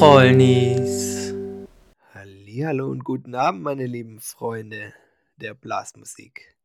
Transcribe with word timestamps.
Trollnis. 0.00 1.34
Hallo 2.14 2.88
und 2.88 3.04
guten 3.04 3.34
Abend, 3.34 3.60
meine 3.62 3.84
lieben 3.84 4.18
Freunde 4.18 4.94
der 5.36 5.52
Blasmusik. 5.52 6.56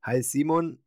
Hi 0.00 0.22
Simon, 0.22 0.78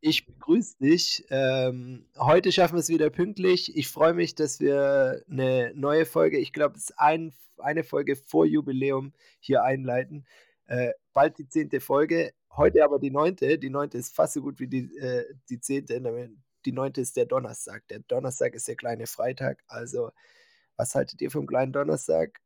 ich 0.00 0.24
begrüße 0.24 0.76
dich. 0.78 1.24
Ähm, 1.30 2.06
heute 2.16 2.52
schaffen 2.52 2.74
wir 2.74 2.78
es 2.78 2.90
wieder 2.90 3.10
pünktlich. 3.10 3.76
Ich 3.76 3.88
freue 3.88 4.14
mich, 4.14 4.36
dass 4.36 4.60
wir 4.60 5.24
eine 5.28 5.72
neue 5.74 6.06
Folge, 6.06 6.38
ich 6.38 6.52
glaube, 6.52 6.76
es 6.76 6.90
ist 6.90 7.00
ein, 7.00 7.34
eine 7.58 7.82
Folge 7.82 8.14
vor 8.14 8.46
Jubiläum 8.46 9.12
hier 9.40 9.64
einleiten. 9.64 10.26
Äh, 10.68 10.92
bald 11.12 11.38
die 11.38 11.48
zehnte 11.48 11.80
Folge, 11.80 12.34
heute 12.52 12.84
aber 12.84 13.00
die 13.00 13.10
neunte. 13.10 13.58
Die 13.58 13.70
neunte 13.70 13.98
ist 13.98 14.14
fast 14.14 14.34
so 14.34 14.42
gut 14.42 14.60
wie 14.60 14.68
die, 14.68 14.96
äh, 14.96 15.24
die 15.50 15.58
zehnte. 15.58 16.00
Die 16.64 16.72
neunte 16.72 17.00
ist 17.00 17.16
der 17.16 17.26
Donnerstag. 17.26 17.82
Der 17.88 17.98
Donnerstag 17.98 18.54
ist 18.54 18.68
der 18.68 18.76
kleine 18.76 19.08
Freitag. 19.08 19.64
Also, 19.66 20.12
was 20.76 20.94
haltet 20.94 21.20
ihr 21.20 21.30
vom 21.30 21.46
kleinen 21.46 21.72
Donnerstag? 21.72 22.40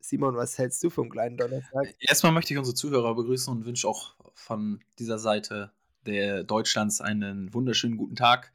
Simon, 0.00 0.36
was 0.36 0.58
hältst 0.58 0.82
du 0.84 0.90
vom 0.90 1.08
kleinen 1.08 1.36
Donnerstag? 1.36 1.94
Erstmal 1.98 2.32
möchte 2.32 2.52
ich 2.52 2.58
unsere 2.58 2.74
Zuhörer 2.74 3.14
begrüßen 3.14 3.52
und 3.52 3.64
wünsche 3.64 3.88
auch 3.88 4.14
von 4.34 4.80
dieser 4.98 5.18
Seite 5.18 5.72
der 6.04 6.44
Deutschlands 6.44 7.00
einen 7.00 7.54
wunderschönen 7.54 7.96
guten 7.96 8.16
Tag. 8.16 8.52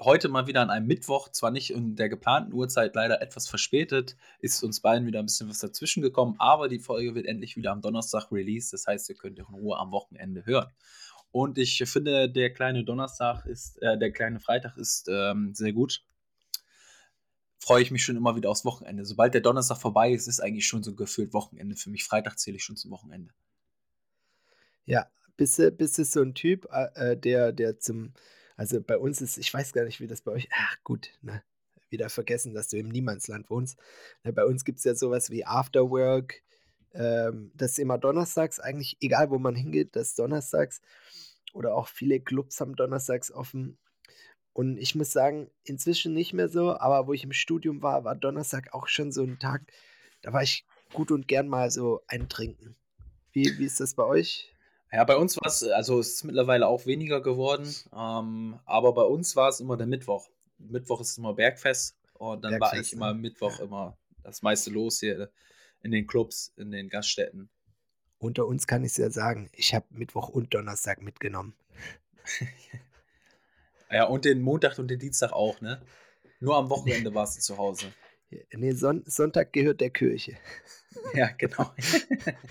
Heute 0.00 0.28
mal 0.28 0.46
wieder 0.46 0.62
an 0.62 0.70
einem 0.70 0.86
Mittwoch, 0.86 1.28
zwar 1.28 1.50
nicht 1.50 1.70
in 1.70 1.94
der 1.94 2.08
geplanten 2.08 2.54
Uhrzeit, 2.54 2.94
leider 2.94 3.20
etwas 3.20 3.48
verspätet, 3.48 4.16
ist 4.40 4.64
uns 4.64 4.80
beiden 4.80 5.06
wieder 5.06 5.20
ein 5.20 5.26
bisschen 5.26 5.48
was 5.48 5.58
dazwischen 5.58 6.02
gekommen, 6.02 6.36
aber 6.38 6.68
die 6.68 6.78
Folge 6.78 7.14
wird 7.14 7.26
endlich 7.26 7.56
wieder 7.56 7.70
am 7.70 7.82
Donnerstag 7.82 8.32
released, 8.32 8.72
das 8.72 8.86
heißt, 8.86 9.10
ihr 9.10 9.14
könnt 9.14 9.38
in 9.38 9.44
Ruhe 9.44 9.78
am 9.78 9.92
Wochenende 9.92 10.46
hören. 10.46 10.72
Und 11.32 11.58
ich 11.58 11.84
finde, 11.86 12.30
der 12.30 12.52
kleine 12.52 12.82
Donnerstag 12.82 13.46
ist, 13.46 13.80
äh, 13.82 13.98
der 13.98 14.10
kleine 14.10 14.40
Freitag 14.40 14.76
ist 14.76 15.08
ähm, 15.08 15.54
sehr 15.54 15.72
gut. 15.72 16.02
Freue 17.60 17.82
ich 17.82 17.90
mich 17.90 18.02
schon 18.02 18.16
immer 18.16 18.36
wieder 18.36 18.50
aufs 18.50 18.64
Wochenende. 18.64 19.04
Sobald 19.04 19.34
der 19.34 19.42
Donnerstag 19.42 19.78
vorbei 19.78 20.12
ist, 20.12 20.26
ist 20.26 20.40
eigentlich 20.40 20.66
schon 20.66 20.82
so 20.82 20.94
gefühlt 20.94 21.34
Wochenende. 21.34 21.76
Für 21.76 21.90
mich 21.90 22.04
Freitag 22.04 22.38
zähle 22.38 22.56
ich 22.56 22.64
schon 22.64 22.76
zum 22.76 22.90
Wochenende. 22.90 23.32
Ja, 24.86 25.10
bist 25.36 25.58
du, 25.58 25.70
bist 25.70 25.98
du 25.98 26.04
so 26.04 26.22
ein 26.22 26.34
Typ, 26.34 26.66
äh, 26.72 27.12
äh, 27.12 27.16
der, 27.16 27.52
der 27.52 27.78
zum, 27.78 28.14
also 28.56 28.80
bei 28.80 28.96
uns 28.96 29.20
ist, 29.20 29.38
ich 29.38 29.52
weiß 29.52 29.72
gar 29.72 29.84
nicht, 29.84 30.00
wie 30.00 30.06
das 30.06 30.22
bei 30.22 30.32
euch, 30.32 30.48
ach 30.52 30.76
gut, 30.84 31.10
ne, 31.20 31.42
wieder 31.90 32.08
vergessen, 32.08 32.54
dass 32.54 32.68
du 32.68 32.78
im 32.78 32.88
Niemandsland 32.88 33.50
wohnst. 33.50 33.78
Ne, 34.24 34.32
bei 34.32 34.44
uns 34.44 34.64
gibt 34.64 34.78
es 34.78 34.84
ja 34.84 34.94
sowas 34.94 35.30
wie 35.30 35.44
Afterwork, 35.44 36.42
ähm, 36.92 37.52
das 37.54 37.72
ist 37.72 37.78
immer 37.78 37.98
donnerstags, 37.98 38.58
eigentlich 38.58 38.96
egal 39.00 39.30
wo 39.30 39.38
man 39.38 39.54
hingeht, 39.54 39.94
das 39.96 40.08
ist 40.08 40.18
donnerstags. 40.18 40.80
Oder 41.52 41.74
auch 41.74 41.88
viele 41.88 42.20
Clubs 42.20 42.60
haben 42.60 42.76
donnerstags 42.76 43.30
offen. 43.30 43.78
Und 44.60 44.76
ich 44.76 44.94
muss 44.94 45.10
sagen, 45.10 45.50
inzwischen 45.64 46.12
nicht 46.12 46.34
mehr 46.34 46.50
so, 46.50 46.76
aber 46.76 47.06
wo 47.06 47.14
ich 47.14 47.24
im 47.24 47.32
Studium 47.32 47.80
war, 47.80 48.04
war 48.04 48.14
Donnerstag 48.14 48.74
auch 48.74 48.88
schon 48.88 49.10
so 49.10 49.22
ein 49.22 49.38
Tag, 49.38 49.62
da 50.20 50.34
war 50.34 50.42
ich 50.42 50.66
gut 50.92 51.10
und 51.10 51.26
gern 51.26 51.48
mal 51.48 51.70
so 51.70 52.02
ein 52.08 52.28
Trinken. 52.28 52.76
Wie, 53.32 53.58
wie 53.58 53.64
ist 53.64 53.80
das 53.80 53.94
bei 53.94 54.04
euch? 54.04 54.52
Ja, 54.92 55.02
bei 55.04 55.16
uns 55.16 55.38
war 55.38 55.46
es, 55.46 55.62
also 55.62 55.98
es 55.98 56.16
ist 56.16 56.24
mittlerweile 56.24 56.66
auch 56.66 56.84
weniger 56.84 57.22
geworden, 57.22 57.74
ähm, 57.96 58.60
aber 58.66 58.92
bei 58.92 59.04
uns 59.04 59.34
war 59.34 59.48
es 59.48 59.60
immer 59.60 59.78
der 59.78 59.86
Mittwoch. 59.86 60.28
Mittwoch 60.58 61.00
ist 61.00 61.16
immer 61.16 61.32
Bergfest 61.32 61.96
und 62.18 62.44
dann 62.44 62.58
Bergfest, 62.58 62.72
war 62.74 62.80
ich 62.82 62.92
immer 62.92 63.14
ne? 63.14 63.18
Mittwoch 63.18 63.60
ja. 63.60 63.64
immer 63.64 63.96
das 64.24 64.42
meiste 64.42 64.68
los 64.68 65.00
hier 65.00 65.30
in 65.82 65.90
den 65.90 66.06
Clubs, 66.06 66.52
in 66.58 66.70
den 66.70 66.90
Gaststätten. 66.90 67.48
Unter 68.18 68.44
uns 68.44 68.66
kann 68.66 68.84
ich 68.84 68.90
es 68.90 68.98
ja 68.98 69.08
sagen, 69.08 69.48
ich 69.54 69.74
habe 69.74 69.86
Mittwoch 69.88 70.28
und 70.28 70.52
Donnerstag 70.52 71.00
mitgenommen. 71.00 71.54
ja, 73.90 74.04
und 74.04 74.24
den 74.24 74.40
Montag 74.40 74.78
und 74.78 74.88
den 74.88 74.98
Dienstag 74.98 75.32
auch, 75.32 75.60
ne? 75.60 75.80
Nur 76.40 76.56
am 76.56 76.70
Wochenende 76.70 77.14
warst 77.14 77.36
du 77.36 77.40
zu 77.40 77.58
Hause. 77.58 77.86
Nee, 78.52 78.70
Son 78.74 79.02
Sonntag 79.06 79.52
gehört 79.52 79.80
der 79.80 79.90
Kirche. 79.90 80.36
Ja, 81.14 81.30
genau. 81.36 81.72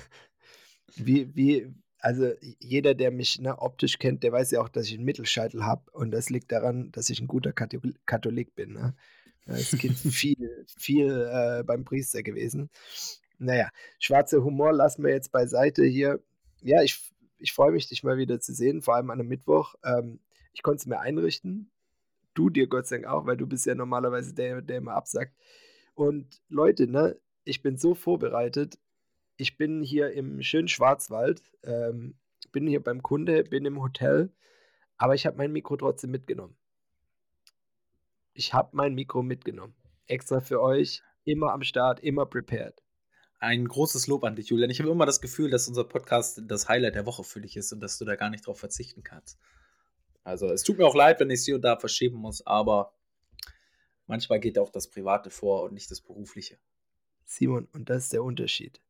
wie, 0.96 1.34
wie, 1.36 1.74
also 2.00 2.32
jeder, 2.60 2.96
der 2.96 3.12
mich 3.12 3.40
ne, 3.40 3.58
optisch 3.60 4.00
kennt, 4.00 4.24
der 4.24 4.32
weiß 4.32 4.52
ja 4.52 4.62
auch, 4.62 4.70
dass 4.70 4.88
ich 4.88 4.96
einen 4.96 5.04
Mittelscheitel 5.04 5.64
habe. 5.66 5.90
Und 5.92 6.12
das 6.12 6.30
liegt 6.30 6.52
daran, 6.52 6.92
dass 6.92 7.10
ich 7.10 7.20
ein 7.20 7.28
guter 7.28 7.52
Katholik 7.52 8.56
bin. 8.56 8.74
Ne? 8.74 8.96
Als 9.46 9.72
Kind 9.78 9.98
viel, 9.98 10.66
viel 10.78 11.30
äh, 11.32 11.64
beim 11.64 11.84
Priester 11.84 12.24
gewesen. 12.24 12.70
Naja, 13.38 13.70
schwarzer 14.00 14.44
Humor 14.44 14.74
lassen 14.74 15.04
wir 15.04 15.12
jetzt 15.12 15.32
beiseite 15.32 15.84
hier. 15.86 16.22
Ja, 16.62 16.82
ich, 16.82 17.12
ich 17.38 17.54
freue 17.54 17.72
mich, 17.72 17.88
dich 17.88 18.04
mal 18.04 18.18
wieder 18.18 18.40
zu 18.40 18.54
sehen, 18.54 18.82
vor 18.82 18.96
allem 18.96 19.10
an 19.10 19.20
einem 19.20 19.30
Mittwoch. 19.30 19.76
Ähm, 19.84 20.20
ich 20.60 20.64
konnte 20.64 20.82
es 20.82 20.86
mir 20.88 21.00
einrichten. 21.00 21.72
Du 22.34 22.50
dir 22.50 22.68
Gott 22.68 22.86
sei 22.86 22.98
Dank 22.98 23.08
auch, 23.08 23.26
weil 23.26 23.38
du 23.38 23.48
bist 23.48 23.66
ja 23.66 23.76
normalerweise 23.76 24.34
der, 24.34 24.62
der 24.62 24.80
immer 24.80 24.92
absagt. 24.92 25.34
Und 25.94 26.42
Leute, 26.50 26.86
ne, 26.86 27.18
ich 27.46 27.62
bin 27.62 27.78
so 27.78 27.96
vorbereitet. 27.96 28.78
Ich 29.38 29.56
bin 29.56 29.82
hier 29.82 30.12
im 30.12 30.42
schönen 30.42 30.68
Schwarzwald, 30.68 31.42
ähm, 31.64 32.20
bin 32.52 32.68
hier 32.68 32.84
beim 32.84 33.02
Kunde, 33.02 33.46
bin 33.46 33.64
im 33.64 33.82
Hotel, 33.82 34.34
aber 34.98 35.16
ich 35.16 35.26
habe 35.26 35.38
mein 35.38 35.54
Mikro 35.54 35.78
trotzdem 35.78 36.12
mitgenommen. 36.12 36.58
Ich 38.34 38.54
habe 38.54 38.72
mein 38.74 38.96
Mikro 38.96 39.24
mitgenommen. 39.24 39.76
Extra 40.08 40.42
für 40.42 40.62
euch, 40.62 41.04
immer 41.24 41.54
am 41.54 41.64
Start, 41.64 42.02
immer 42.02 42.26
prepared. 42.26 42.84
Ein 43.40 43.66
großes 43.66 44.08
Lob 44.08 44.26
an 44.26 44.36
dich, 44.36 44.50
Julian. 44.50 44.72
Ich 44.72 44.82
habe 44.82 44.92
immer 44.92 45.06
das 45.06 45.22
Gefühl, 45.22 45.50
dass 45.50 45.70
unser 45.70 45.86
Podcast 45.86 46.42
das 46.48 46.68
Highlight 46.68 46.96
der 46.96 47.06
Woche 47.06 47.24
für 47.24 47.40
dich 47.40 47.56
ist 47.56 47.72
und 47.72 47.80
dass 47.80 47.98
du 47.98 48.04
da 48.04 48.18
gar 48.18 48.30
nicht 48.30 48.46
drauf 48.46 48.60
verzichten 48.60 49.04
kannst. 49.04 49.40
Also, 50.24 50.48
es 50.48 50.64
tut 50.64 50.78
mir 50.78 50.86
auch 50.86 50.96
leid, 50.96 51.20
wenn 51.20 51.30
ich 51.30 51.44
sie 51.44 51.54
und 51.54 51.62
da 51.62 51.78
verschieben 51.78 52.18
muss, 52.18 52.46
aber 52.46 52.94
manchmal 54.06 54.40
geht 54.40 54.60
auch 54.60 54.70
das 54.70 54.90
Private 54.90 55.30
vor 55.30 55.64
und 55.64 55.74
nicht 55.74 55.90
das 55.92 56.02
Berufliche. 56.02 56.58
Simon, 57.26 57.68
und 57.74 57.90
das 57.90 58.06
ist 58.06 58.14
der 58.14 58.24
Unterschied. 58.24 58.82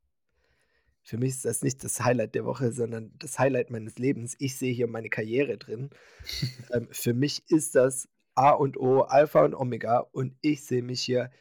Für 1.01 1.18
mich 1.18 1.31
ist 1.31 1.45
das 1.45 1.62
nicht 1.62 1.84
das 1.84 2.01
Highlight 2.01 2.35
der 2.35 2.45
Woche, 2.45 2.72
sondern 2.72 3.13
das 3.18 3.39
Highlight 3.39 3.69
meines 3.69 3.97
Lebens. 3.97 4.35
Ich 4.39 4.57
sehe 4.57 4.73
hier 4.73 4.88
meine 4.88 5.09
Karriere 5.09 5.57
drin. 5.57 5.89
ähm, 6.73 6.88
für 6.91 7.13
mich 7.13 7.44
ist 7.50 7.75
das 7.75 8.07
A 8.35 8.51
und 8.51 8.78
O, 8.78 9.01
Alpha 9.01 9.44
und 9.44 9.56
Omega 9.56 10.00
und 10.00 10.35
ich 10.41 10.63
sehe 10.63 10.84
mich 10.84 11.01
hier 11.01 11.31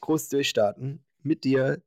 groß 0.00 0.28
durchstarten 0.28 1.04
mit 1.22 1.44
dir 1.44 1.82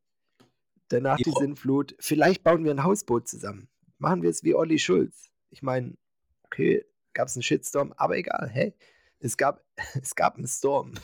Danach 0.94 1.18
die 1.18 1.32
Sinnflut. 1.32 1.96
Vielleicht 2.00 2.44
bauen 2.44 2.64
wir 2.64 2.72
ein 2.72 2.84
Hausboot 2.84 3.28
zusammen. 3.28 3.68
Machen 3.98 4.22
wir 4.22 4.30
es 4.30 4.44
wie 4.44 4.54
Olli 4.54 4.78
Schulz. 4.78 5.32
Ich 5.50 5.64
meine, 5.64 5.96
okay, 6.44 6.86
gab 7.14 7.28
es 7.28 7.36
einen 7.36 7.44
Shitstorm, 7.44 7.94
aber 7.98 8.18
egal, 8.18 8.50
hey, 8.52 8.74
es 9.20 9.38
gab, 9.38 9.64
es 10.02 10.16
gab 10.16 10.38
einen 10.38 10.48
Storm. 10.48 10.94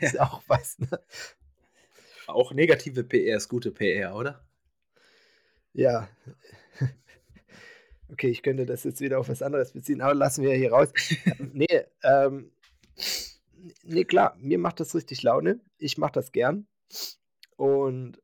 Ja. 0.00 0.08
Ist 0.08 0.18
auch 0.18 0.42
was, 0.48 0.80
ne? 0.80 1.00
Auch 2.26 2.52
negative 2.52 3.04
PR 3.04 3.36
ist 3.36 3.48
gute 3.48 3.70
PR, 3.70 4.16
oder? 4.16 4.44
Ja. 5.72 6.08
Okay, 8.08 8.28
ich 8.28 8.42
könnte 8.42 8.66
das 8.66 8.84
jetzt 8.84 9.00
wieder 9.00 9.18
auf 9.18 9.28
was 9.28 9.42
anderes 9.42 9.72
beziehen, 9.72 10.00
aber 10.00 10.14
lassen 10.14 10.44
wir 10.44 10.54
hier 10.54 10.70
raus. 10.70 10.90
Nee, 11.52 11.86
ähm, 12.04 12.52
nee, 13.82 14.04
klar, 14.04 14.36
mir 14.38 14.58
macht 14.58 14.78
das 14.78 14.94
richtig 14.94 15.24
Laune. 15.24 15.60
Ich 15.78 15.98
mache 15.98 16.12
das 16.12 16.30
gern. 16.30 16.68
Und 17.56 18.22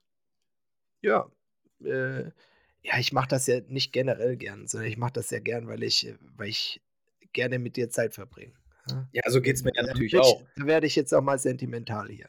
ja, 1.01 1.31
äh, 1.85 2.31
ja, 2.83 2.99
ich 2.99 3.13
mache 3.13 3.29
das 3.29 3.47
ja 3.47 3.61
nicht 3.67 3.93
generell 3.93 4.37
gern, 4.37 4.67
sondern 4.67 4.89
ich 4.89 4.97
mache 4.97 5.15
das 5.15 5.31
ja 5.31 5.41
gern, 5.41 5.67
weil 5.67 5.83
ich, 5.83 6.07
äh, 6.07 6.17
weil 6.37 6.49
ich 6.49 6.81
gerne 7.33 7.59
mit 7.59 7.77
dir 7.77 7.91
Zeit 7.91 8.15
verbringe. 8.15 8.55
Ja, 9.13 9.23
so 9.31 9.41
geht 9.41 9.57
es 9.57 9.65
mir 9.65 9.73
ja 9.75 9.83
natürlich 9.83 10.17
auch. 10.17 10.43
Da 10.57 10.67
werde 10.67 10.87
ich 10.87 10.97
jetzt 10.97 11.15
auch 11.15 11.23
mal 11.23 11.39
sentimental 11.39 12.09
hier. 12.09 12.29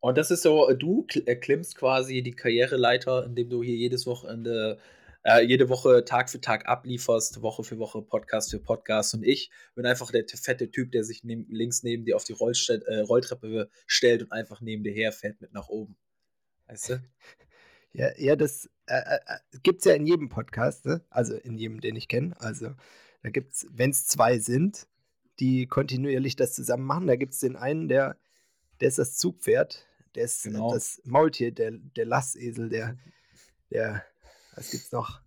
Und 0.00 0.16
das 0.16 0.30
ist 0.30 0.42
so, 0.42 0.72
du 0.72 1.06
erklimmst 1.26 1.74
äh, 1.74 1.78
quasi 1.78 2.22
die 2.22 2.32
Karriereleiter, 2.32 3.24
indem 3.26 3.50
du 3.50 3.62
hier 3.62 3.74
jedes 3.74 4.06
Wochenende, 4.06 4.78
äh, 5.24 5.42
jede 5.42 5.68
Woche 5.68 6.04
Tag 6.04 6.30
für 6.30 6.40
Tag 6.40 6.68
ablieferst, 6.68 7.42
Woche 7.42 7.64
für 7.64 7.78
Woche, 7.78 8.00
Podcast 8.02 8.50
für 8.50 8.60
Podcast. 8.60 9.14
Und 9.14 9.24
ich 9.24 9.50
bin 9.74 9.86
einfach 9.86 10.12
der 10.12 10.24
fette 10.28 10.70
Typ, 10.70 10.92
der 10.92 11.02
sich 11.02 11.24
neben, 11.24 11.46
links 11.50 11.82
neben 11.82 12.04
dir 12.04 12.14
auf 12.14 12.24
die 12.24 12.32
Rollstell, 12.32 12.82
äh, 12.86 13.00
Rolltreppe 13.00 13.68
stellt 13.86 14.22
und 14.22 14.32
einfach 14.32 14.60
neben 14.60 14.84
dir 14.84 14.92
herfährt 14.92 15.40
mit 15.40 15.52
nach 15.52 15.68
oben. 15.68 15.96
Weißt 16.68 16.90
du? 16.90 17.02
Ja, 17.94 18.10
ja 18.18 18.36
das 18.36 18.68
äh, 18.86 18.98
äh, 18.98 19.18
äh 19.26 19.58
gibt 19.62 19.78
es 19.78 19.86
ja 19.86 19.94
in 19.94 20.06
jedem 20.06 20.28
Podcast, 20.28 20.84
ne? 20.84 21.00
also 21.08 21.34
in 21.34 21.56
jedem, 21.56 21.80
den 21.80 21.96
ich 21.96 22.06
kenne. 22.06 22.36
Also 22.38 22.74
da 23.28 23.30
gibt 23.30 23.52
es, 23.52 23.66
wenn 23.70 23.90
es 23.90 24.06
zwei 24.06 24.38
sind, 24.38 24.88
die 25.38 25.66
kontinuierlich 25.66 26.34
das 26.34 26.54
zusammen 26.54 26.86
machen, 26.86 27.06
da 27.06 27.16
gibt 27.16 27.34
es 27.34 27.40
den 27.40 27.56
einen, 27.56 27.86
der, 27.86 28.16
der 28.80 28.88
ist 28.88 28.98
das 28.98 29.18
Zugpferd, 29.18 29.86
der 30.14 30.24
ist 30.24 30.44
genau. 30.44 30.72
das 30.72 31.02
Maultier, 31.04 31.52
der, 31.52 31.72
der 31.72 32.06
Lassesel, 32.06 32.70
der, 32.70 32.96
der, 33.70 34.02
was 34.54 34.70
gibt's 34.70 34.92
noch? 34.92 35.20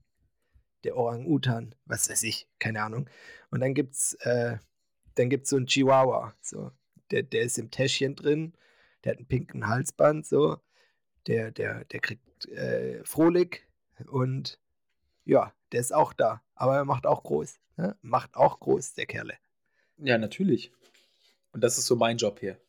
Der 0.83 0.97
Orang-Utan, 0.97 1.75
was 1.85 2.09
weiß 2.09 2.23
ich, 2.23 2.49
keine 2.57 2.81
Ahnung. 2.81 3.07
Und 3.51 3.59
dann 3.59 3.75
gibt's, 3.75 4.15
äh, 4.21 4.57
dann 5.13 5.29
gibt's 5.29 5.51
so 5.51 5.57
einen 5.57 5.67
Chihuahua, 5.67 6.33
so, 6.41 6.71
der, 7.11 7.21
der 7.21 7.43
ist 7.43 7.59
im 7.59 7.69
Täschchen 7.69 8.15
drin, 8.15 8.57
der 9.03 9.11
hat 9.11 9.19
einen 9.19 9.27
pinken 9.27 9.67
Halsband, 9.67 10.25
so, 10.25 10.57
der, 11.27 11.51
der, 11.51 11.85
der 11.85 11.99
kriegt 11.99 12.47
äh, 12.47 13.05
Frohlich 13.05 13.61
und 14.07 14.59
ja, 15.23 15.53
der 15.71 15.79
ist 15.79 15.93
auch 15.93 16.13
da. 16.13 16.41
Aber 16.55 16.75
er 16.75 16.85
macht 16.85 17.05
auch 17.05 17.23
groß. 17.23 17.59
Ne? 17.77 17.97
Macht 18.01 18.35
auch 18.35 18.59
groß, 18.59 18.93
der 18.93 19.05
Kerle. 19.05 19.37
Ja, 19.97 20.17
natürlich. 20.17 20.71
Und 21.51 21.63
das 21.63 21.77
ist 21.77 21.85
so 21.85 21.95
mein 21.95 22.17
Job 22.17 22.39
hier. 22.39 22.59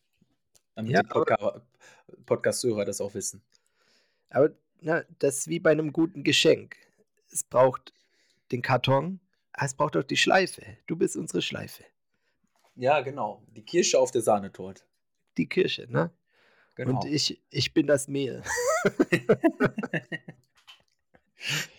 Damit 0.74 0.92
ja, 0.92 1.02
die 1.02 1.08
Podca 1.08 1.62
Podcast-Hörer 2.26 2.84
das 2.84 3.00
auch 3.00 3.14
wissen. 3.14 3.42
Aber 4.30 4.50
na, 4.80 5.04
das 5.18 5.38
ist 5.38 5.48
wie 5.48 5.60
bei 5.60 5.70
einem 5.70 5.92
guten 5.92 6.24
Geschenk. 6.24 6.76
Es 7.30 7.44
braucht 7.44 7.92
den 8.50 8.62
Karton, 8.62 9.20
es 9.52 9.74
braucht 9.74 9.96
auch 9.96 10.02
die 10.02 10.16
Schleife. 10.16 10.62
Du 10.86 10.96
bist 10.96 11.16
unsere 11.16 11.42
Schleife. 11.42 11.84
Ja, 12.74 13.00
genau. 13.00 13.42
Die 13.54 13.62
Kirsche 13.62 13.98
auf 13.98 14.10
der 14.10 14.22
Sahnetorte. 14.22 14.82
Die 15.36 15.48
Kirsche, 15.48 15.86
ne? 15.90 16.10
Genau. 16.74 17.00
Und 17.00 17.04
ich, 17.04 17.42
ich 17.50 17.74
bin 17.74 17.86
das 17.86 18.08
Mehl. 18.08 18.42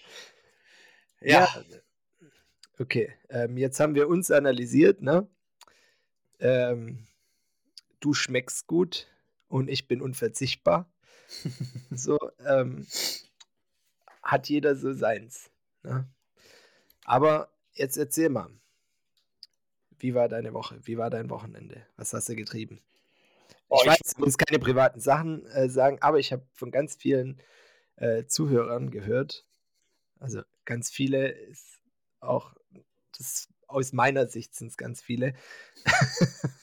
ja. 1.23 1.47
ja. 1.69 1.79
Okay, 2.79 3.13
ähm, 3.29 3.57
jetzt 3.57 3.79
haben 3.79 3.95
wir 3.95 4.07
uns 4.07 4.31
analysiert, 4.31 5.01
ne? 5.01 5.27
Ähm, 6.39 7.07
du 7.99 8.13
schmeckst 8.13 8.67
gut 8.67 9.07
und 9.47 9.69
ich 9.69 9.87
bin 9.87 10.01
unverzichtbar. 10.01 10.91
so, 11.91 12.17
ähm, 12.45 12.85
hat 14.21 14.49
jeder 14.49 14.75
so 14.75 14.93
seins. 14.93 15.51
Ne? 15.83 16.07
Aber 17.05 17.49
jetzt 17.73 17.97
erzähl 17.97 18.29
mal, 18.29 18.49
wie 19.99 20.15
war 20.15 20.27
deine 20.27 20.53
Woche? 20.53 20.79
Wie 20.83 20.97
war 20.97 21.09
dein 21.09 21.29
Wochenende? 21.29 21.85
Was 21.95 22.13
hast 22.13 22.29
du 22.29 22.35
getrieben? 22.35 22.81
Oh, 23.69 23.77
ich, 23.77 23.83
ich 23.83 23.87
weiß, 23.91 24.13
du 24.15 24.21
musst 24.21 24.37
keine 24.37 24.59
privaten 24.59 24.99
Sachen 24.99 25.45
äh, 25.47 25.69
sagen, 25.69 25.97
aber 26.01 26.19
ich 26.19 26.31
habe 26.31 26.45
von 26.51 26.71
ganz 26.71 26.95
vielen 26.95 27.39
äh, 27.95 28.25
Zuhörern 28.25 28.91
gehört, 28.91 29.45
also 30.19 30.41
ganz 30.65 30.89
viele 30.89 31.29
ist 31.29 31.79
auch, 32.19 32.55
das 33.17 33.49
aus 33.67 33.93
meiner 33.93 34.27
Sicht 34.27 34.55
sind 34.55 34.67
es 34.67 34.77
ganz 34.77 35.01
viele. 35.01 35.33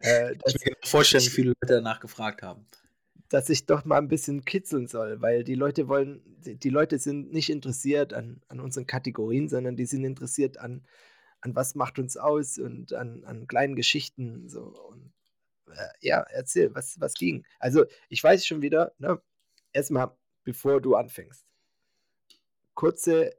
äh, 0.00 0.32
ich 0.32 0.60
kann 0.60 0.74
mir 0.82 0.88
vorstellen, 0.88 1.24
wie 1.24 1.30
viele 1.30 1.48
Leute 1.48 1.74
danach 1.74 2.00
gefragt 2.00 2.42
haben. 2.42 2.66
Dass 3.28 3.48
ich 3.48 3.66
doch 3.66 3.84
mal 3.84 3.98
ein 3.98 4.08
bisschen 4.08 4.44
kitzeln 4.44 4.86
soll, 4.88 5.20
weil 5.22 5.44
die 5.44 5.54
Leute 5.54 5.88
wollen, 5.88 6.20
die, 6.44 6.56
die 6.56 6.68
Leute 6.68 6.98
sind 6.98 7.32
nicht 7.32 7.50
interessiert 7.50 8.12
an, 8.12 8.42
an 8.48 8.60
unseren 8.60 8.86
Kategorien, 8.86 9.48
sondern 9.48 9.76
die 9.76 9.86
sind 9.86 10.04
interessiert 10.04 10.58
an, 10.58 10.84
an 11.40 11.54
was 11.54 11.74
macht 11.74 11.98
uns 11.98 12.16
aus 12.16 12.58
und 12.58 12.92
an, 12.92 13.24
an 13.24 13.46
kleinen 13.46 13.76
Geschichten. 13.76 14.48
So. 14.48 14.62
Und 14.62 15.12
äh, 15.72 15.88
ja, 16.00 16.20
erzähl, 16.30 16.74
was, 16.74 17.00
was 17.00 17.14
ging. 17.14 17.44
Also, 17.58 17.84
ich 18.08 18.22
weiß 18.22 18.44
schon 18.44 18.62
wieder, 18.62 18.92
ne, 18.98 19.20
erstmal, 19.72 20.10
bevor 20.42 20.80
du 20.80 20.96
anfängst. 20.96 21.44
Kurze 22.74 23.32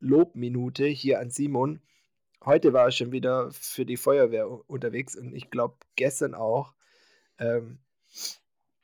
Lobminute 0.00 0.86
hier 0.86 1.20
an 1.20 1.30
Simon. 1.30 1.80
Heute 2.44 2.72
war 2.72 2.86
er 2.86 2.90
schon 2.90 3.12
wieder 3.12 3.50
für 3.52 3.86
die 3.86 3.96
Feuerwehr 3.96 4.48
unterwegs 4.68 5.16
und 5.16 5.34
ich 5.34 5.50
glaube 5.50 5.76
gestern 5.96 6.34
auch. 6.34 6.74
Ähm, 7.38 7.78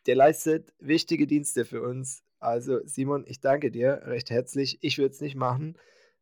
der 0.07 0.17
leistet 0.17 0.73
wichtige 0.79 1.27
Dienste 1.27 1.65
für 1.65 1.83
uns. 1.83 2.23
Also 2.39 2.81
Simon, 2.87 3.25
ich 3.27 3.41
danke 3.41 3.71
dir 3.71 4.03
recht 4.07 4.31
herzlich. 4.31 4.79
Ich 4.81 4.97
würde 4.99 5.15
es 5.15 5.21
nicht 5.21 5.37
machen. 5.37 5.77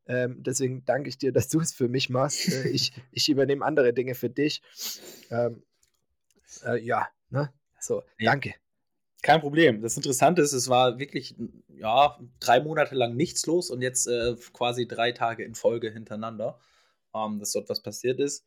Ähm, 0.07 0.43
deswegen 0.43 0.85
danke 0.85 1.11
ich 1.11 1.19
dir, 1.19 1.33
dass 1.33 1.49
du 1.49 1.61
es 1.61 1.73
für 1.73 1.89
mich 1.89 2.11
machst. 2.11 2.49
Äh, 2.49 2.69
ich, 2.69 2.93
ich 3.13 3.29
übernehme 3.29 3.65
andere 3.65 3.93
Dinge 3.93 4.15
für 4.15 4.31
dich. 4.31 4.63
Ähm, 5.31 5.63
äh, 6.65 6.83
ja, 6.83 7.09
ne? 7.31 7.53
So, 7.79 8.03
ja. 8.19 8.33
danke. 8.33 8.55
Kein 9.23 9.41
Problem. 9.41 9.83
Das 9.83 9.97
Interessante 9.97 10.43
ist, 10.43 10.53
es 10.53 10.69
war 10.69 10.99
wirklich 10.99 11.35
ja, 11.69 12.19
drei 12.39 12.61
Monate 12.61 12.95
lang 12.95 13.17
nichts 13.17 13.47
los 13.47 13.71
und 13.71 13.83
jetzt 13.83 14.07
äh, 14.07 14.37
quasi 14.53 14.87
drei 14.87 15.13
Tage 15.13 15.45
in 15.45 15.55
Folge 15.55 15.91
hintereinander, 15.91 16.59
ähm, 17.15 17.41
dass 17.41 17.53
dort 17.53 17.69
was 17.69 17.83
passiert 17.83 18.21
ist. 18.21 18.47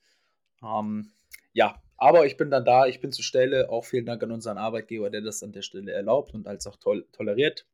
Ähm, 0.63 1.11
ja, 1.53 1.81
aber 1.97 2.25
ich 2.25 2.37
bin 2.37 2.49
dann 2.49 2.63
da, 2.63 2.85
ich 2.85 3.01
bin 3.01 3.11
zur 3.11 3.25
Stelle. 3.25 3.69
Auch 3.69 3.85
vielen 3.85 4.05
Dank 4.05 4.23
an 4.23 4.31
unseren 4.31 4.57
Arbeitgeber, 4.57 5.09
der 5.09 5.21
das 5.21 5.43
an 5.43 5.51
der 5.51 5.61
Stelle 5.61 5.91
erlaubt 5.91 6.33
und 6.33 6.47
als 6.47 6.65
auch 6.67 6.77
tol 6.77 7.05
toleriert. 7.11 7.65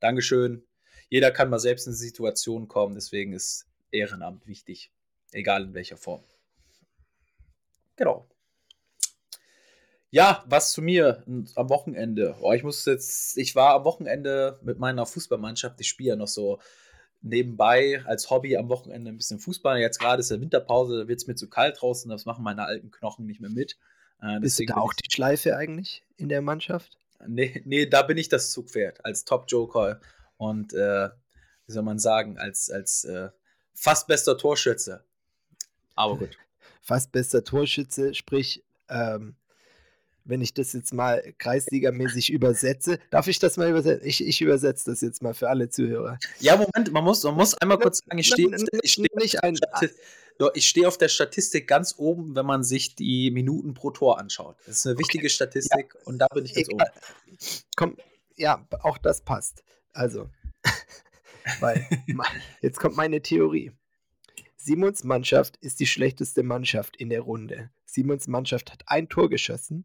Dankeschön. 0.00 0.64
Jeder 1.08 1.30
kann 1.30 1.50
mal 1.50 1.58
selbst 1.58 1.86
in 1.86 1.92
Situationen 1.92 2.68
kommen, 2.68 2.94
deswegen 2.94 3.32
ist 3.32 3.66
Ehrenamt 3.90 4.46
wichtig, 4.46 4.90
egal 5.32 5.64
in 5.64 5.74
welcher 5.74 5.98
Form. 5.98 6.22
Genau. 7.96 8.26
Ja, 10.14 10.44
was 10.46 10.72
zu 10.72 10.82
mir 10.82 11.24
am 11.26 11.70
Wochenende. 11.70 12.36
Oh, 12.42 12.52
ich 12.52 12.62
muss 12.62 12.84
jetzt, 12.84 13.38
ich 13.38 13.56
war 13.56 13.74
am 13.74 13.84
Wochenende 13.84 14.60
mit 14.62 14.78
meiner 14.78 15.06
Fußballmannschaft. 15.06 15.80
Ich 15.80 15.88
spiele 15.88 16.10
ja 16.10 16.16
noch 16.16 16.28
so 16.28 16.60
nebenbei 17.22 18.02
als 18.04 18.28
Hobby 18.28 18.58
am 18.58 18.68
Wochenende 18.68 19.10
ein 19.10 19.16
bisschen 19.16 19.38
Fußball. 19.38 19.80
Jetzt 19.80 19.98
gerade 19.98 20.20
ist 20.20 20.30
ja 20.30 20.38
Winterpause, 20.38 20.98
da 20.98 21.08
wird 21.08 21.18
es 21.18 21.26
mir 21.26 21.34
zu 21.34 21.48
kalt 21.48 21.80
draußen, 21.80 22.10
das 22.10 22.26
machen 22.26 22.44
meine 22.44 22.66
alten 22.66 22.90
Knochen 22.90 23.24
nicht 23.24 23.40
mehr 23.40 23.48
mit. 23.48 23.78
Äh, 24.20 24.38
Bist 24.40 24.58
du 24.58 24.66
da 24.66 24.74
auch 24.74 24.92
die 24.92 25.10
Schleife 25.10 25.56
eigentlich 25.56 26.04
in 26.18 26.28
der 26.28 26.42
Mannschaft? 26.42 26.98
Nee, 27.26 27.62
nee, 27.64 27.86
da 27.86 28.02
bin 28.02 28.18
ich 28.18 28.28
das 28.28 28.50
Zugpferd 28.50 29.02
als 29.06 29.24
Top-Joker 29.24 29.98
und 30.36 30.74
äh, 30.74 31.08
wie 31.66 31.72
soll 31.72 31.84
man 31.84 31.98
sagen, 31.98 32.36
als, 32.36 32.70
als 32.70 33.04
äh, 33.04 33.30
fast 33.72 34.08
bester 34.08 34.36
Torschütze. 34.36 35.04
Aber 35.94 36.18
gut. 36.18 36.36
Fast 36.84 37.12
bester 37.12 37.44
Torschütze, 37.44 38.12
sprich, 38.12 38.64
ähm, 38.88 39.36
wenn 40.24 40.40
ich 40.40 40.54
das 40.54 40.72
jetzt 40.72 40.92
mal 40.94 41.34
kreisligamäßig 41.38 42.30
übersetze. 42.30 42.98
Darf 43.10 43.28
ich 43.28 43.38
das 43.38 43.56
mal 43.56 43.68
übersetzen? 43.68 44.06
Ich, 44.06 44.26
ich 44.26 44.40
übersetze 44.40 44.90
das 44.90 45.00
jetzt 45.00 45.22
mal 45.22 45.34
für 45.34 45.48
alle 45.48 45.68
Zuhörer. 45.68 46.18
Ja, 46.40 46.56
Moment, 46.56 46.92
man 46.92 47.04
muss, 47.04 47.22
man 47.24 47.34
muss 47.34 47.54
einmal 47.54 47.78
kurz 47.78 47.98
sagen, 47.98 48.18
ich 48.18 48.28
stehe 48.28 48.48
steh 48.84 49.06
nicht 49.16 49.42
ein. 49.42 49.58
Ich 50.54 50.68
stehe 50.68 50.88
auf 50.88 50.98
der 50.98 51.08
Statistik 51.08 51.68
ganz 51.68 51.94
oben, 51.98 52.34
wenn 52.34 52.46
man 52.46 52.64
sich 52.64 52.94
die 52.94 53.30
Minuten 53.30 53.74
pro 53.74 53.90
Tor 53.90 54.18
anschaut. 54.18 54.56
Das 54.66 54.78
ist 54.78 54.86
eine 54.86 54.98
wichtige 54.98 55.24
okay. 55.24 55.30
Statistik 55.30 55.94
ja. 55.94 56.00
und 56.04 56.18
da 56.18 56.26
bin 56.28 56.44
ich 56.44 56.54
jetzt 56.54 56.72
oben. 56.72 56.84
Komm, 57.76 57.96
ja, 58.36 58.66
auch 58.82 58.98
das 58.98 59.20
passt. 59.20 59.62
Also, 59.92 60.30
weil 61.60 61.86
jetzt 62.60 62.78
kommt 62.78 62.96
meine 62.96 63.20
Theorie. 63.20 63.72
Simons 64.56 65.02
Mannschaft 65.02 65.56
ist 65.58 65.80
die 65.80 65.86
schlechteste 65.86 66.42
Mannschaft 66.42 66.96
in 66.96 67.10
der 67.10 67.20
Runde. 67.22 67.70
Simons 67.92 68.26
Mannschaft 68.26 68.72
hat 68.72 68.84
ein 68.86 69.08
Tor 69.08 69.28
geschossen. 69.28 69.84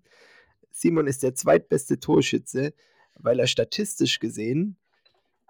Simon 0.71 1.07
ist 1.07 1.23
der 1.23 1.35
zweitbeste 1.35 1.99
Torschütze, 1.99 2.73
weil 3.15 3.39
er 3.39 3.47
statistisch 3.47 4.19
gesehen, 4.19 4.77